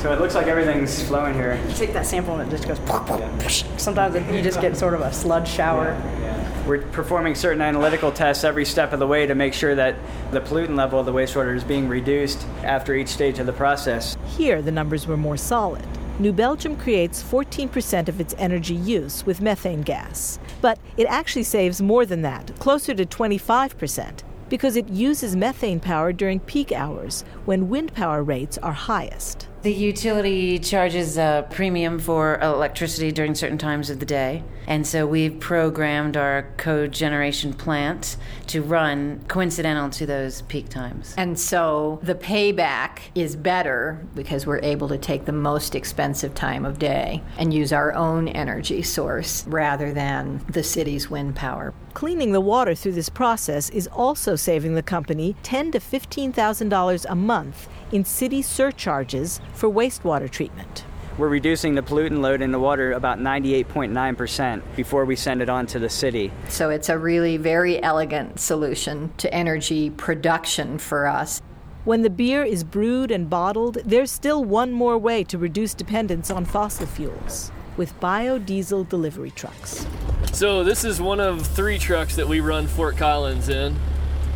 So 0.00 0.12
it 0.12 0.20
looks 0.20 0.34
like 0.34 0.46
everything's 0.46 1.02
flowing 1.02 1.32
here. 1.32 1.58
You 1.68 1.74
take 1.74 1.94
that 1.94 2.04
sample 2.04 2.38
and 2.38 2.52
it 2.52 2.54
just 2.54 2.68
goes. 2.68 2.78
Yeah. 2.78 3.48
Sometimes 3.78 4.14
you 4.30 4.42
just 4.42 4.60
get 4.60 4.76
sort 4.76 4.92
of 4.92 5.00
a 5.00 5.10
sludge 5.10 5.48
shower. 5.48 5.92
Yeah, 5.92 6.20
yeah. 6.20 6.66
We're 6.66 6.82
performing 6.82 7.34
certain 7.34 7.62
analytical 7.62 8.12
tests 8.12 8.44
every 8.44 8.66
step 8.66 8.92
of 8.92 8.98
the 8.98 9.06
way 9.06 9.26
to 9.26 9.34
make 9.34 9.54
sure 9.54 9.74
that 9.74 9.96
the 10.32 10.40
pollutant 10.42 10.76
level 10.76 11.00
of 11.00 11.06
the 11.06 11.12
wastewater 11.12 11.56
is 11.56 11.64
being 11.64 11.88
reduced 11.88 12.46
after 12.62 12.94
each 12.94 13.08
stage 13.08 13.38
of 13.38 13.46
the 13.46 13.54
process. 13.54 14.18
Here, 14.36 14.60
the 14.60 14.72
numbers 14.72 15.06
were 15.06 15.16
more 15.16 15.38
solid. 15.38 15.86
New 16.20 16.34
Belgium 16.34 16.76
creates 16.76 17.22
14% 17.22 18.06
of 18.06 18.20
its 18.20 18.34
energy 18.36 18.74
use 18.74 19.24
with 19.24 19.40
methane 19.40 19.80
gas, 19.80 20.38
but 20.60 20.78
it 20.98 21.06
actually 21.06 21.44
saves 21.44 21.80
more 21.80 22.04
than 22.04 22.20
that, 22.20 22.54
closer 22.58 22.92
to 22.92 23.06
25%, 23.06 24.22
because 24.50 24.76
it 24.76 24.86
uses 24.90 25.34
methane 25.34 25.80
power 25.80 26.12
during 26.12 26.38
peak 26.40 26.72
hours 26.72 27.24
when 27.46 27.70
wind 27.70 27.94
power 27.94 28.22
rates 28.22 28.58
are 28.58 28.74
highest. 28.74 29.48
The 29.62 29.74
utility 29.74 30.58
charges 30.58 31.18
a 31.18 31.46
premium 31.50 31.98
for 31.98 32.40
electricity 32.40 33.12
during 33.12 33.34
certain 33.34 33.58
times 33.58 33.90
of 33.90 34.00
the 34.00 34.06
day. 34.06 34.42
And 34.66 34.86
so 34.86 35.06
we've 35.06 35.38
programmed 35.38 36.16
our 36.16 36.48
cogeneration 36.56 37.52
plant 37.58 38.16
to 38.46 38.62
run 38.62 39.22
coincidental 39.28 39.90
to 39.90 40.06
those 40.06 40.40
peak 40.42 40.70
times. 40.70 41.14
And 41.18 41.38
so 41.38 41.98
the 42.02 42.14
payback 42.14 43.00
is 43.14 43.36
better 43.36 44.02
because 44.14 44.46
we're 44.46 44.60
able 44.60 44.88
to 44.88 44.96
take 44.96 45.26
the 45.26 45.32
most 45.32 45.74
expensive 45.74 46.34
time 46.34 46.64
of 46.64 46.78
day 46.78 47.22
and 47.36 47.52
use 47.52 47.70
our 47.70 47.92
own 47.92 48.28
energy 48.28 48.80
source 48.80 49.46
rather 49.46 49.92
than 49.92 50.42
the 50.48 50.62
city's 50.62 51.10
wind 51.10 51.36
power. 51.36 51.74
Cleaning 51.92 52.32
the 52.32 52.40
water 52.40 52.74
through 52.74 52.92
this 52.92 53.08
process 53.10 53.68
is 53.70 53.88
also 53.88 54.36
saving 54.36 54.74
the 54.74 54.82
company 54.82 55.36
ten 55.42 55.70
to 55.72 55.80
fifteen 55.80 56.32
thousand 56.32 56.70
dollars 56.70 57.04
a 57.06 57.16
month 57.16 57.68
in 57.92 58.04
city 58.04 58.42
surcharges 58.42 59.40
for 59.52 59.68
wastewater 59.68 60.30
treatment. 60.30 60.84
We're 61.18 61.28
reducing 61.28 61.74
the 61.74 61.82
pollutant 61.82 62.20
load 62.20 62.40
in 62.40 62.52
the 62.52 62.58
water 62.58 62.92
about 62.92 63.18
98.9% 63.18 64.62
before 64.76 65.04
we 65.04 65.16
send 65.16 65.42
it 65.42 65.50
on 65.50 65.66
to 65.66 65.78
the 65.78 65.90
city. 65.90 66.32
So 66.48 66.70
it's 66.70 66.88
a 66.88 66.96
really 66.96 67.36
very 67.36 67.82
elegant 67.82 68.40
solution 68.40 69.12
to 69.18 69.32
energy 69.34 69.90
production 69.90 70.78
for 70.78 71.06
us. 71.06 71.42
When 71.84 72.02
the 72.02 72.10
beer 72.10 72.42
is 72.42 72.62
brewed 72.62 73.10
and 73.10 73.28
bottled, 73.28 73.78
there's 73.84 74.10
still 74.10 74.44
one 74.44 74.72
more 74.72 74.96
way 74.96 75.24
to 75.24 75.38
reduce 75.38 75.74
dependence 75.74 76.30
on 76.30 76.44
fossil 76.44 76.86
fuels 76.86 77.50
with 77.76 77.98
biodiesel 78.00 78.88
delivery 78.88 79.30
trucks. 79.30 79.86
So, 80.32 80.62
this 80.62 80.84
is 80.84 81.00
one 81.00 81.20
of 81.20 81.46
three 81.46 81.78
trucks 81.78 82.16
that 82.16 82.28
we 82.28 82.40
run 82.40 82.66
Fort 82.66 82.96
Collins 82.96 83.48
in 83.48 83.76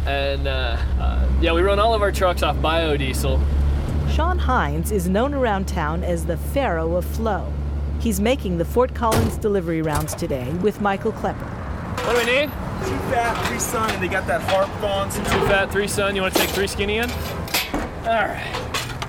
and 0.06 0.48
uh, 0.48 0.76
uh, 0.98 1.23
yeah, 1.40 1.52
we 1.52 1.62
run 1.62 1.78
all 1.78 1.94
of 1.94 2.02
our 2.02 2.12
trucks 2.12 2.42
off 2.42 2.56
biodiesel. 2.56 3.40
Sean 4.10 4.38
Hines 4.38 4.92
is 4.92 5.08
known 5.08 5.34
around 5.34 5.66
town 5.66 6.04
as 6.04 6.26
the 6.26 6.36
Pharaoh 6.36 6.96
of 6.96 7.04
Flow. 7.04 7.52
He's 8.00 8.20
making 8.20 8.58
the 8.58 8.64
Fort 8.64 8.94
Collins 8.94 9.38
delivery 9.38 9.82
rounds 9.82 10.14
today 10.14 10.50
with 10.62 10.80
Michael 10.80 11.12
Klepper. 11.12 11.44
What 12.04 12.12
do 12.12 12.18
we 12.18 12.40
need? 12.40 12.50
Two 12.84 12.98
fat, 13.10 13.46
three 13.46 13.58
sun, 13.58 13.90
and 13.90 14.02
they 14.02 14.08
got 14.08 14.26
that 14.26 14.42
harp 14.42 14.68
on. 14.82 15.10
Two 15.10 15.46
fat, 15.46 15.72
three 15.72 15.88
sun. 15.88 16.14
You 16.14 16.22
want 16.22 16.34
to 16.34 16.40
take 16.40 16.50
three 16.50 16.66
skinny 16.66 16.98
in? 16.98 17.10
All 17.10 18.26
right. 18.26 18.60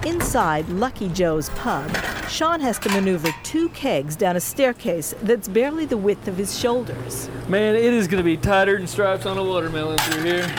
Inside 0.06 0.70
Lucky 0.70 1.10
Joe's 1.10 1.50
pub, 1.50 1.90
Sean 2.30 2.60
has 2.62 2.80
to 2.80 2.90
maneuver 2.90 3.34
two 3.44 3.70
kegs 3.70 4.16
down 4.16 4.36
a 4.36 4.40
staircase 4.40 5.14
that's 5.24 5.48
barely 5.48 5.86
the 5.86 5.98
width 5.98 6.28
of 6.28 6.38
his 6.38 6.58
shoulders. 6.58 7.28
Man, 7.50 7.76
it 7.76 7.94
is 7.94 8.08
going 8.08 8.20
to 8.20 8.24
be 8.24 8.38
tighter 8.38 8.78
than 8.78 8.88
stripes 8.88 9.26
on 9.26 9.38
a 9.38 9.44
watermelon 9.44 9.98
through 9.98 10.24
here. 10.24 10.56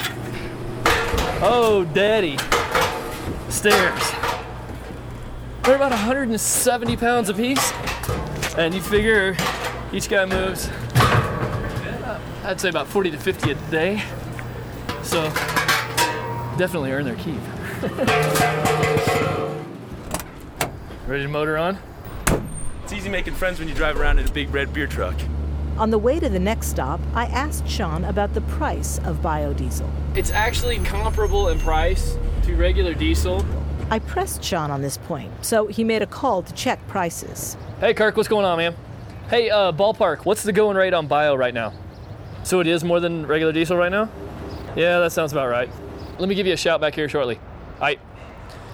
Oh, 1.43 1.85
daddy. 1.93 2.39
Stairs. 3.51 4.03
They're 5.63 5.77
about 5.77 5.91
170 5.91 6.97
pounds 6.97 7.29
apiece. 7.29 7.73
And 8.57 8.73
you 8.73 8.81
figure 8.81 9.37
each 9.93 10.09
guy 10.09 10.25
moves, 10.25 10.71
I'd 12.43 12.59
say 12.59 12.71
about 12.71 12.87
40 12.87 13.11
to 13.11 13.19
50 13.19 13.51
a 13.51 13.55
day. 13.71 14.03
So 15.03 15.25
definitely 16.57 16.93
earn 16.93 17.05
their 17.05 17.17
keep. 17.17 17.37
Ready 21.07 21.25
to 21.25 21.29
motor 21.29 21.59
on? 21.59 21.79
It's 22.83 22.95
easy 22.95 23.11
making 23.11 23.35
friends 23.35 23.59
when 23.59 23.69
you 23.69 23.75
drive 23.75 24.01
around 24.01 24.19
in 24.19 24.27
a 24.27 24.33
big 24.33 24.55
red 24.55 24.73
beer 24.73 24.87
truck. 24.87 25.17
On 25.79 25.91
the 25.91 25.99
way 25.99 26.19
to 26.19 26.31
the 26.31 26.39
next 26.39 26.69
stop, 26.69 27.01
I 27.13 27.27
asked 27.27 27.69
Sean 27.69 28.05
about 28.05 28.33
the 28.33 28.41
price 28.43 28.99
of 29.05 29.19
biodiesel. 29.19 29.87
It's 30.17 30.31
actually 30.31 30.79
comparable 30.79 31.49
in 31.51 31.59
price 31.59 32.17
to 32.45 32.57
regular 32.57 32.95
diesel. 32.95 33.45
I 33.91 33.99
pressed 33.99 34.43
Sean 34.43 34.71
on 34.71 34.81
this 34.81 34.97
point, 34.97 35.31
so 35.45 35.67
he 35.67 35.85
made 35.85 36.01
a 36.01 36.07
call 36.07 36.43
to 36.43 36.53
check 36.55 36.85
prices. 36.89 37.59
Hey, 37.79 37.93
Kirk, 37.93 38.17
what's 38.17 38.29
going 38.29 38.47
on, 38.47 38.57
man? 38.57 38.75
Hey, 39.29 39.51
uh, 39.51 39.71
ballpark, 39.71 40.25
what's 40.25 40.43
the 40.43 40.53
going 40.53 40.79
rate 40.79 40.95
on 40.95 41.09
bio 41.09 41.35
right 41.35 41.53
now? 41.53 41.75
So 42.43 42.61
it 42.61 42.67
is 42.67 42.83
more 42.83 42.99
than 42.99 43.27
regular 43.27 43.53
diesel 43.53 43.77
right 43.77 43.93
now? 43.93 44.09
Yeah, 44.77 45.01
that 45.01 45.13
sounds 45.13 45.33
about 45.33 45.51
right. 45.51 45.69
Let 46.19 46.31
me 46.31 46.35
give 46.35 46.47
you 46.47 46.55
a 46.55 46.57
shout 46.57 46.81
back 46.81 46.95
here 46.95 47.09
shortly. 47.09 47.39
I. 47.83 47.99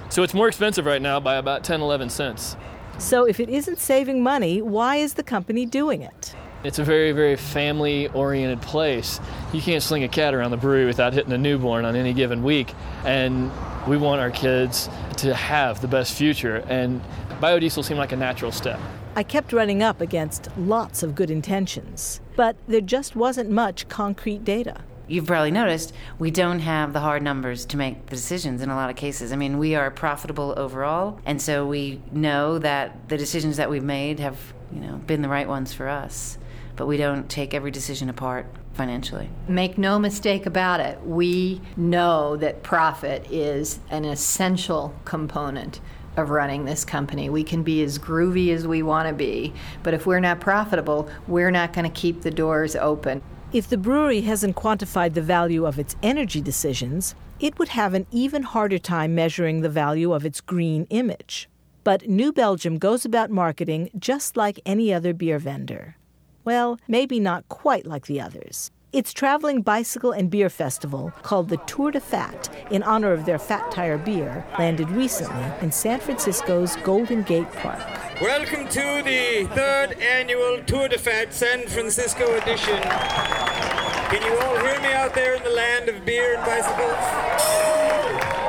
So 0.08 0.22
it's 0.22 0.34
more 0.34 0.46
expensive 0.46 0.86
right 0.86 1.02
now 1.02 1.18
by 1.18 1.34
about 1.34 1.64
10, 1.64 1.80
11 1.80 2.10
cents. 2.10 2.56
So 2.98 3.24
if 3.24 3.40
it 3.40 3.48
isn't 3.48 3.78
saving 3.78 4.22
money, 4.22 4.62
why 4.62 4.96
is 4.96 5.14
the 5.14 5.24
company 5.24 5.66
doing 5.66 6.02
it? 6.02 6.36
It's 6.64 6.78
a 6.78 6.84
very, 6.84 7.10
very 7.10 7.34
family 7.36 8.06
oriented 8.08 8.62
place. 8.62 9.20
You 9.52 9.60
can't 9.60 9.82
sling 9.82 10.04
a 10.04 10.08
cat 10.08 10.32
around 10.32 10.52
the 10.52 10.56
brewery 10.56 10.86
without 10.86 11.12
hitting 11.12 11.32
a 11.32 11.38
newborn 11.38 11.84
on 11.84 11.96
any 11.96 12.12
given 12.12 12.44
week. 12.44 12.72
And 13.04 13.50
we 13.88 13.96
want 13.96 14.20
our 14.20 14.30
kids 14.30 14.88
to 15.18 15.34
have 15.34 15.80
the 15.80 15.88
best 15.88 16.14
future. 16.14 16.64
And 16.68 17.02
biodiesel 17.40 17.84
seemed 17.84 17.98
like 17.98 18.12
a 18.12 18.16
natural 18.16 18.52
step. 18.52 18.78
I 19.16 19.24
kept 19.24 19.52
running 19.52 19.82
up 19.82 20.00
against 20.00 20.48
lots 20.56 21.02
of 21.02 21.16
good 21.16 21.30
intentions, 21.30 22.20
but 22.36 22.56
there 22.68 22.80
just 22.80 23.16
wasn't 23.16 23.50
much 23.50 23.88
concrete 23.88 24.44
data. 24.44 24.82
You've 25.08 25.26
probably 25.26 25.50
noticed 25.50 25.92
we 26.18 26.30
don't 26.30 26.60
have 26.60 26.92
the 26.92 27.00
hard 27.00 27.22
numbers 27.22 27.66
to 27.66 27.76
make 27.76 28.06
the 28.06 28.16
decisions 28.16 28.62
in 28.62 28.70
a 28.70 28.76
lot 28.76 28.88
of 28.88 28.96
cases. 28.96 29.32
I 29.32 29.36
mean, 29.36 29.58
we 29.58 29.74
are 29.74 29.90
profitable 29.90 30.54
overall, 30.56 31.20
and 31.26 31.42
so 31.42 31.66
we 31.66 32.00
know 32.12 32.58
that 32.60 33.08
the 33.08 33.18
decisions 33.18 33.58
that 33.58 33.68
we've 33.68 33.82
made 33.82 34.20
have, 34.20 34.38
you 34.72 34.80
know, 34.80 34.96
been 35.06 35.20
the 35.20 35.28
right 35.28 35.48
ones 35.48 35.74
for 35.74 35.88
us. 35.88 36.38
But 36.76 36.86
we 36.86 36.96
don't 36.96 37.28
take 37.28 37.54
every 37.54 37.70
decision 37.70 38.08
apart 38.08 38.46
financially. 38.74 39.28
Make 39.48 39.78
no 39.78 39.98
mistake 39.98 40.46
about 40.46 40.80
it, 40.80 41.00
we 41.04 41.60
know 41.76 42.36
that 42.36 42.62
profit 42.62 43.30
is 43.30 43.80
an 43.90 44.04
essential 44.04 44.94
component 45.04 45.80
of 46.16 46.30
running 46.30 46.64
this 46.64 46.84
company. 46.84 47.30
We 47.30 47.44
can 47.44 47.62
be 47.62 47.82
as 47.82 47.98
groovy 47.98 48.52
as 48.54 48.66
we 48.66 48.82
want 48.82 49.08
to 49.08 49.14
be, 49.14 49.52
but 49.82 49.94
if 49.94 50.06
we're 50.06 50.20
not 50.20 50.40
profitable, 50.40 51.08
we're 51.26 51.50
not 51.50 51.72
going 51.72 51.90
to 51.90 52.00
keep 52.00 52.22
the 52.22 52.30
doors 52.30 52.76
open. 52.76 53.22
If 53.52 53.68
the 53.68 53.76
brewery 53.76 54.22
hasn't 54.22 54.56
quantified 54.56 55.14
the 55.14 55.22
value 55.22 55.66
of 55.66 55.78
its 55.78 55.96
energy 56.02 56.40
decisions, 56.40 57.14
it 57.40 57.58
would 57.58 57.68
have 57.68 57.92
an 57.92 58.06
even 58.10 58.42
harder 58.44 58.78
time 58.78 59.14
measuring 59.14 59.60
the 59.60 59.68
value 59.68 60.12
of 60.12 60.24
its 60.24 60.40
green 60.40 60.86
image. 60.90 61.48
But 61.84 62.08
New 62.08 62.32
Belgium 62.32 62.78
goes 62.78 63.04
about 63.04 63.30
marketing 63.30 63.90
just 63.98 64.36
like 64.36 64.60
any 64.64 64.94
other 64.94 65.12
beer 65.12 65.38
vendor. 65.38 65.96
Well, 66.44 66.80
maybe 66.88 67.20
not 67.20 67.48
quite 67.48 67.86
like 67.86 68.06
the 68.06 68.20
others. 68.20 68.70
Its 68.92 69.12
traveling 69.12 69.62
bicycle 69.62 70.10
and 70.10 70.28
beer 70.28 70.50
festival, 70.50 71.12
called 71.22 71.48
the 71.48 71.56
Tour 71.68 71.92
de 71.92 72.00
Fat, 72.00 72.48
in 72.70 72.82
honor 72.82 73.12
of 73.12 73.24
their 73.24 73.38
Fat 73.38 73.70
Tire 73.70 73.96
beer, 73.96 74.44
landed 74.58 74.90
recently 74.90 75.44
in 75.60 75.70
San 75.70 76.00
Francisco's 76.00 76.76
Golden 76.82 77.22
Gate 77.22 77.50
Park. 77.52 77.80
Welcome 78.20 78.68
to 78.68 79.02
the 79.04 79.48
third 79.54 79.92
annual 80.00 80.62
Tour 80.66 80.88
de 80.88 80.98
Fat 80.98 81.32
San 81.32 81.66
Francisco 81.68 82.36
edition. 82.36 82.82
Can 82.82 84.22
you 84.22 84.36
all 84.40 84.56
hear 84.58 84.80
me 84.80 84.92
out 84.92 85.14
there 85.14 85.36
in 85.36 85.44
the 85.44 85.50
land 85.50 85.88
of 85.88 86.04
beer 86.04 86.34
and 86.34 86.44
bicycles? 86.44 86.98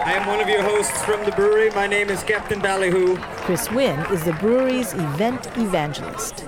I 0.06 0.14
am 0.14 0.28
one 0.28 0.42
of 0.42 0.50
your 0.50 0.64
hosts 0.64 1.02
from 1.06 1.24
the 1.24 1.32
brewery. 1.32 1.70
My 1.70 1.88
name 1.88 2.10
is 2.10 2.24
Captain 2.24 2.60
Ballyhoo. 2.60 3.18
Chris 3.46 3.72
Wynn 3.72 4.00
is 4.12 4.24
the 4.26 4.34
brewery's 4.34 4.94
event 4.94 5.46
evangelist. 5.56 6.44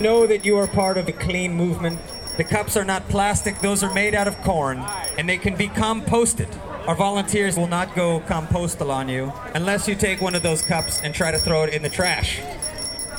Know 0.00 0.26
that 0.26 0.44
you 0.44 0.58
are 0.58 0.66
part 0.66 0.98
of 0.98 1.06
the 1.06 1.12
clean 1.12 1.54
movement. 1.54 2.00
The 2.36 2.42
cups 2.42 2.76
are 2.76 2.84
not 2.84 3.08
plastic, 3.08 3.60
those 3.60 3.84
are 3.84 3.94
made 3.94 4.12
out 4.12 4.26
of 4.26 4.36
corn, 4.42 4.78
and 5.16 5.28
they 5.28 5.38
can 5.38 5.56
be 5.56 5.68
composted. 5.68 6.48
Our 6.88 6.96
volunteers 6.96 7.56
will 7.56 7.68
not 7.68 7.94
go 7.94 8.18
compostal 8.20 8.90
on 8.90 9.08
you 9.08 9.32
unless 9.54 9.86
you 9.86 9.94
take 9.94 10.20
one 10.20 10.34
of 10.34 10.42
those 10.42 10.62
cups 10.62 11.00
and 11.02 11.14
try 11.14 11.30
to 11.30 11.38
throw 11.38 11.62
it 11.62 11.72
in 11.72 11.82
the 11.82 11.88
trash. 11.88 12.40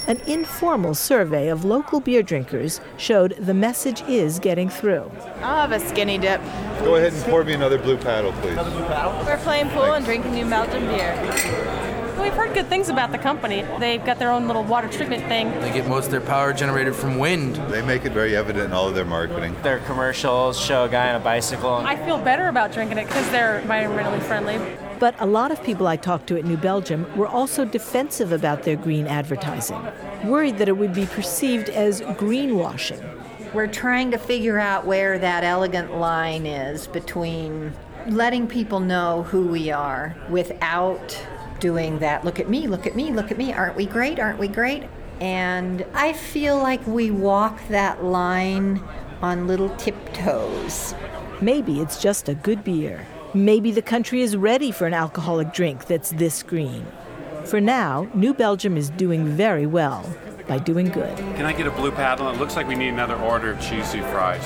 An 0.07 0.19
informal 0.27 0.93
survey 0.93 1.47
of 1.47 1.63
local 1.63 2.01
beer 2.01 2.21
drinkers 2.21 2.81
showed 2.97 3.37
the 3.39 3.53
message 3.53 4.01
is 4.03 4.37
getting 4.37 4.69
through. 4.69 5.09
I'll 5.37 5.67
have 5.67 5.71
a 5.71 5.79
skinny 5.79 6.17
dip. 6.17 6.41
Go 6.79 6.97
ahead 6.97 7.13
and 7.13 7.23
pour 7.23 7.45
me 7.45 7.53
another 7.53 7.79
blue 7.79 7.97
paddle, 7.97 8.33
please. 8.33 8.51
Another 8.51 8.71
blue 8.71 8.85
paddle? 8.85 9.25
We're 9.25 9.37
playing 9.37 9.69
pool 9.69 9.93
and 9.93 10.03
drinking 10.03 10.33
New 10.33 10.47
Belgium 10.47 10.85
beer. 10.87 11.84
We've 12.25 12.33
heard 12.33 12.55
good 12.55 12.69
things 12.69 12.89
about 12.89 13.11
the 13.11 13.19
company. 13.19 13.63
They've 13.79 14.03
got 14.03 14.17
their 14.17 14.31
own 14.31 14.47
little 14.47 14.63
water 14.63 14.87
treatment 14.87 15.21
thing. 15.27 15.51
They 15.61 15.71
get 15.71 15.87
most 15.87 16.05
of 16.05 16.11
their 16.11 16.21
power 16.21 16.53
generated 16.53 16.95
from 16.95 17.19
wind. 17.19 17.55
They 17.69 17.83
make 17.83 18.03
it 18.03 18.13
very 18.13 18.35
evident 18.35 18.65
in 18.65 18.73
all 18.73 18.87
of 18.87 18.95
their 18.95 19.05
marketing. 19.05 19.55
Their 19.61 19.77
commercials 19.81 20.59
show 20.59 20.85
a 20.85 20.89
guy 20.89 21.09
on 21.09 21.21
a 21.21 21.23
bicycle. 21.23 21.69
I 21.69 21.95
feel 21.95 22.17
better 22.17 22.47
about 22.47 22.71
drinking 22.71 22.97
it 22.97 23.05
because 23.05 23.29
they're 23.29 23.61
environmentally 23.61 24.23
friendly. 24.23 24.59
But 24.97 25.13
a 25.19 25.25
lot 25.27 25.51
of 25.51 25.63
people 25.63 25.85
I 25.85 25.97
talked 25.97 26.25
to 26.29 26.35
at 26.35 26.45
New 26.45 26.57
Belgium 26.57 27.05
were 27.15 27.27
also 27.27 27.63
defensive 27.63 28.31
about 28.31 28.63
their 28.63 28.75
green 28.75 29.05
advertising, 29.05 29.79
worried 30.23 30.57
that 30.57 30.67
it 30.67 30.77
would 30.77 30.95
be 30.95 31.05
perceived 31.05 31.69
as 31.69 32.01
greenwashing. 32.01 33.03
We're 33.53 33.67
trying 33.67 34.09
to 34.09 34.17
figure 34.17 34.57
out 34.57 34.87
where 34.87 35.19
that 35.19 35.43
elegant 35.43 35.95
line 35.95 36.47
is 36.47 36.87
between 36.87 37.71
letting 38.07 38.47
people 38.47 38.79
know 38.79 39.21
who 39.23 39.45
we 39.45 39.69
are 39.69 40.15
without 40.27 41.23
doing 41.59 41.99
that 41.99 42.23
look 42.25 42.39
at 42.39 42.49
me, 42.49 42.67
look 42.67 42.87
at 42.87 42.95
me, 42.95 43.11
look 43.11 43.31
at 43.31 43.37
me, 43.37 43.53
aren't 43.53 43.75
we 43.75 43.85
great, 43.85 44.19
aren't 44.19 44.39
we 44.39 44.47
great? 44.47 44.83
And 45.21 45.85
I 45.93 46.13
feel 46.13 46.57
like 46.57 46.85
we 46.85 47.11
walk 47.11 47.59
that 47.69 48.03
line 48.03 48.81
on 49.21 49.47
little 49.47 49.69
tiptoes. 49.77 50.93
Maybe 51.41 51.79
it's 51.79 52.01
just 52.01 52.29
a 52.29 52.35
good 52.35 52.63
beer. 52.63 53.05
Maybe 53.33 53.71
the 53.71 53.81
country 53.81 54.21
is 54.21 54.37
ready 54.37 54.71
for 54.71 54.87
an 54.87 54.93
alcoholic 54.93 55.53
drink 55.53 55.87
that's 55.87 56.11
this 56.11 56.43
green. 56.43 56.85
For 57.45 57.61
now, 57.61 58.09
New 58.13 58.33
Belgium 58.33 58.77
is 58.77 58.89
doing 58.89 59.25
very 59.25 59.65
well 59.65 60.05
by 60.47 60.59
doing 60.59 60.87
good. 60.87 61.17
Can 61.17 61.45
I 61.45 61.53
get 61.53 61.67
a 61.67 61.71
blue 61.71 61.91
paddle? 61.91 62.29
It 62.29 62.37
looks 62.37 62.55
like 62.55 62.67
we 62.67 62.75
need 62.75 62.89
another 62.89 63.15
order 63.15 63.51
of 63.51 63.61
cheesy 63.61 64.01
fries. 64.01 64.45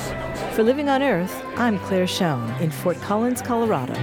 For 0.56 0.64
Living 0.64 0.90
on 0.90 1.04
Earth, 1.04 1.44
I'm 1.56 1.78
Claire 1.80 2.08
Schoen 2.08 2.50
in 2.62 2.72
Fort 2.72 3.00
Collins, 3.02 3.42
Colorado. 3.42 3.94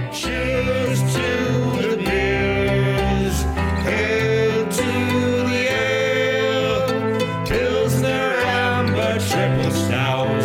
Triple 9.37 9.71
Stout, 9.71 10.41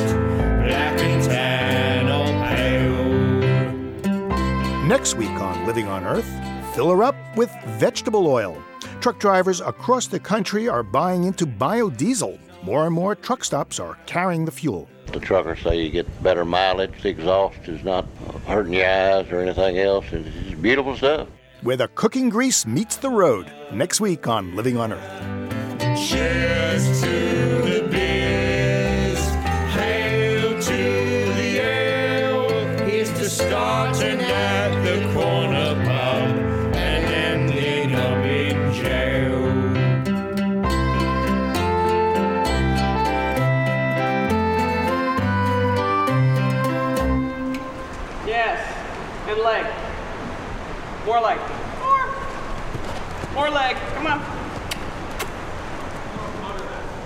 Black 0.67 1.01
and 1.01 1.25
Tan, 1.25 2.11
Old 2.11 2.29
Ale. 4.05 4.85
Next 4.87 5.15
week 5.15 5.31
on 5.31 5.67
Living 5.67 5.89
on 5.89 6.05
Earth, 6.05 6.31
fill 6.75 6.91
her 6.91 7.03
up 7.03 7.15
with 7.35 7.51
vegetable 7.79 8.27
oil. 8.27 8.63
Truck 9.01 9.19
drivers 9.19 9.63
across 9.63 10.09
the 10.09 10.21
country 10.21 10.69
are 10.69 10.83
buying 10.83 11.25
into 11.25 11.47
biodiesel. 11.47 12.39
More 12.63 12.85
and 12.85 12.95
more 12.95 13.15
truck 13.15 13.45
stops 13.45 13.81
are 13.81 13.97
carrying 14.05 14.45
the 14.45 14.53
fuel. 14.53 14.91
The 15.07 15.21
truckers 15.21 15.61
say 15.61 15.83
you 15.83 15.89
get 15.89 16.23
better 16.23 16.45
mileage. 16.45 17.01
The 17.03 17.09
exhaust 17.09 17.67
is 17.69 17.83
not 17.83 18.05
hurting 18.47 18.75
your 18.75 18.85
eyes 18.87 19.27
or 19.33 19.41
anything 19.41 19.79
else. 19.79 20.05
It's 20.13 20.29
beautiful 20.61 20.99
stuff. 20.99 21.29
Where 21.63 21.79
the 21.79 21.89
cooking 21.89 22.29
grease 22.29 22.67
meets 22.67 22.97
the 22.97 23.09
road. 23.09 23.51
Next 23.73 24.03
week 24.03 24.29
on 24.29 24.55
Living 24.55 24.77
on 24.77 24.93
Earth. 24.93 25.23
Cheers 25.97 27.01
to 27.01 27.52
More 53.43 53.51
leg. 53.51 53.77
Come 53.95 54.07
on. 54.07 54.19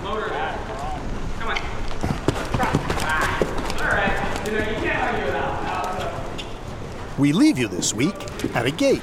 Motor 0.03 0.29
that. 0.29 0.67
Come 1.39 1.49
on. 1.49 1.57
Ah. 3.01 3.81
All 3.81 3.87
right. 3.87 4.45
You 4.45 4.51
know, 4.51 4.59
you 4.59 4.75
can't 4.85 5.01
argue 5.01 5.25
with 5.25 5.33
that. 5.33 6.13
We 7.17 7.33
leave 7.33 7.57
you 7.57 7.67
this 7.67 7.91
week 7.91 8.13
at 8.55 8.67
a 8.67 8.69
gate. 8.69 9.01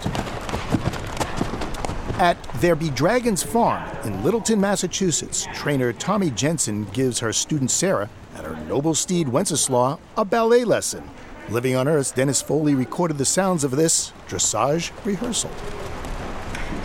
At 2.20 2.37
There 2.61 2.76
Be 2.76 2.91
Dragons 2.91 3.43
Farm 3.43 3.82
in 4.05 4.22
Littleton, 4.22 4.61
Massachusetts, 4.61 5.49
trainer 5.53 5.93
Tommy 5.93 6.30
Jensen 6.30 6.85
gives 6.93 7.18
her 7.18 7.32
student 7.32 7.72
Sarah 7.72 8.11
and 8.37 8.47
her 8.47 8.55
noble 8.66 8.95
steed 8.95 9.26
Wenceslaw 9.26 9.99
a 10.16 10.24
ballet 10.24 10.62
lesson. 10.62 11.11
Living 11.49 11.74
on 11.74 11.89
Earth's 11.89 12.12
Dennis 12.12 12.41
Foley 12.41 12.76
recorded 12.76 13.18
the 13.18 13.24
sounds 13.24 13.64
of 13.64 13.72
this 13.72 14.12
dressage 14.28 14.93
rehearsal. 15.05 15.51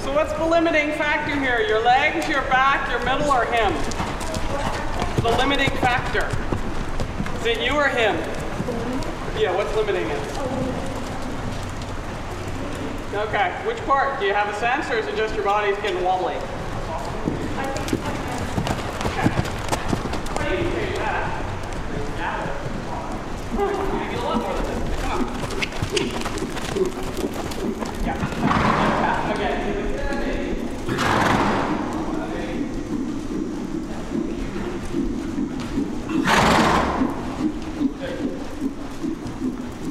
So 0.10 0.16
what's 0.16 0.34
the 0.34 0.46
limiting 0.46 0.94
factor 0.94 1.40
here? 1.40 1.60
Your 1.60 1.84
legs, 1.84 2.28
your 2.28 2.42
back, 2.50 2.90
your 2.90 2.98
middle, 3.06 3.32
or 3.32 3.46
him? 3.46 3.72
The 5.22 5.38
limiting 5.38 5.70
factor. 5.78 6.28
Is 7.38 7.46
it 7.46 7.64
you 7.64 7.76
or 7.76 7.90
him? 7.90 8.16
Yeah, 9.38 9.56
what's 9.56 9.72
limiting 9.76 10.08
it? 10.08 10.18
Okay, 13.14 13.52
which 13.68 13.78
part? 13.86 14.20
Do 14.20 14.26
you 14.26 14.34
have 14.34 14.52
a 14.52 14.56
sense, 14.58 14.90
or 14.90 14.98
is 14.98 15.06
it 15.06 15.16
just 15.16 15.36
your 15.36 15.44
body's 15.46 15.78
getting 15.78 16.04
wobbly? 16.04 16.38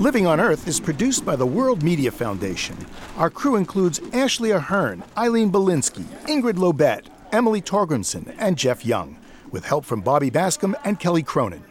Living 0.08 0.26
on 0.26 0.40
Earth 0.40 0.66
is 0.66 0.80
produced 0.80 1.26
by 1.26 1.36
the 1.36 1.44
World 1.44 1.82
Media 1.82 2.10
Foundation. 2.10 2.74
Our 3.18 3.28
crew 3.28 3.56
includes 3.56 4.00
Ashley 4.14 4.52
Ahern, 4.52 5.04
Eileen 5.18 5.52
Bolinsky, 5.52 6.04
Ingrid 6.24 6.54
Lobet, 6.54 7.08
Emily 7.30 7.60
Torgrimson, 7.60 8.34
and 8.38 8.56
Jeff 8.56 8.86
Young, 8.86 9.18
with 9.50 9.66
help 9.66 9.84
from 9.84 10.00
Bobby 10.00 10.30
Bascom 10.30 10.74
and 10.82 10.98
Kelly 10.98 11.22
Cronin. 11.22 11.62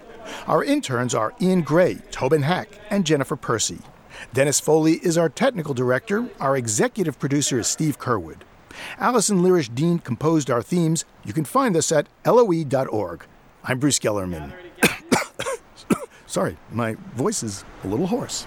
Our 0.46 0.64
interns 0.64 1.16
are 1.16 1.34
Ian 1.42 1.64
Gray, 1.64 1.96
Tobin 2.12 2.44
Hack, 2.44 2.70
and 2.92 3.08
Jennifer 3.08 3.36
Percy. 3.36 3.80
Dennis 4.34 4.60
Foley 4.60 5.00
is 5.04 5.18
our 5.18 5.30
technical 5.30 5.74
director. 5.74 6.30
Our 6.40 6.56
executive 6.56 7.18
producer 7.18 7.58
is 7.58 7.66
Steve 7.66 7.98
Curwood. 7.98 8.42
Allison 9.00 9.42
Lirish 9.42 9.74
Dean 9.74 9.98
composed 9.98 10.52
our 10.52 10.62
themes. 10.62 11.06
You 11.26 11.34
can 11.34 11.44
find 11.44 11.76
us 11.76 11.92
at 11.92 12.08
loe.org. 12.24 13.26
I'm 13.64 13.80
Bruce 13.80 13.98
Gellerman. 13.98 14.67
Sorry, 16.38 16.56
my 16.70 16.94
voice 17.16 17.42
is 17.42 17.66
a 17.84 17.88
little 17.88 18.06
hoarse. 18.06 18.46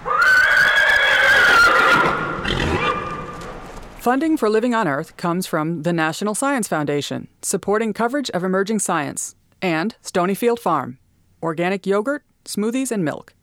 Funding 3.99 4.37
for 4.37 4.49
Living 4.49 4.73
on 4.73 4.87
Earth 4.87 5.17
comes 5.17 5.45
from 5.45 5.83
the 5.83 5.91
National 5.91 6.33
Science 6.33 6.69
Foundation, 6.69 7.27
supporting 7.41 7.91
coverage 7.91 8.29
of 8.29 8.45
emerging 8.45 8.79
science, 8.79 9.35
and 9.61 9.97
Stonyfield 10.01 10.59
Farm, 10.59 10.99
organic 11.43 11.85
yogurt, 11.85 12.23
smoothies, 12.45 12.93
and 12.93 13.03
milk. 13.03 13.33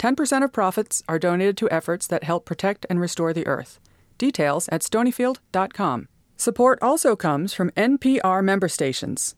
10% 0.00 0.42
of 0.42 0.52
profits 0.52 1.04
are 1.08 1.20
donated 1.20 1.56
to 1.58 1.70
efforts 1.70 2.08
that 2.08 2.24
help 2.24 2.44
protect 2.44 2.84
and 2.90 2.98
restore 2.98 3.32
the 3.32 3.46
earth. 3.46 3.78
Details 4.18 4.68
at 4.70 4.80
stonyfield.com. 4.80 6.08
Support 6.36 6.80
also 6.82 7.14
comes 7.14 7.54
from 7.54 7.70
NPR 7.76 8.42
member 8.42 8.66
stations, 8.66 9.36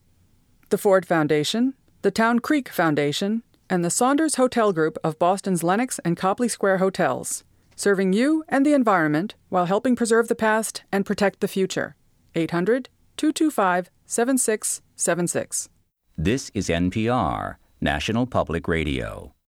the 0.71 0.79
Ford 0.79 1.05
Foundation, 1.05 1.75
the 2.01 2.11
Town 2.11 2.39
Creek 2.39 2.71
Foundation, 2.71 3.43
and 3.69 3.85
the 3.85 3.91
Saunders 3.91 4.37
Hotel 4.37 4.73
Group 4.73 4.99
of 5.05 5.19
Boston's 5.19 5.63
Lenox 5.63 5.99
and 6.05 6.17
Copley 6.17 6.49
Square 6.49 6.79
hotels, 6.79 7.45
serving 7.77 8.13
you 8.13 8.45
and 8.49 8.65
the 8.65 8.73
environment 8.75 9.35
while 9.49 9.67
helping 9.67 9.97
preserve 9.97 10.29
the 10.29 10.35
past 10.35 10.83
and 10.93 11.07
protect 11.07 11.41
the 11.41 11.49
future. 11.49 11.97
800 12.35 12.89
225 13.17 13.91
7676. 14.07 15.69
This 16.17 16.51
is 16.55 16.69
NPR, 16.69 17.57
National 17.81 18.27
Public 18.27 18.69
Radio. 18.69 19.35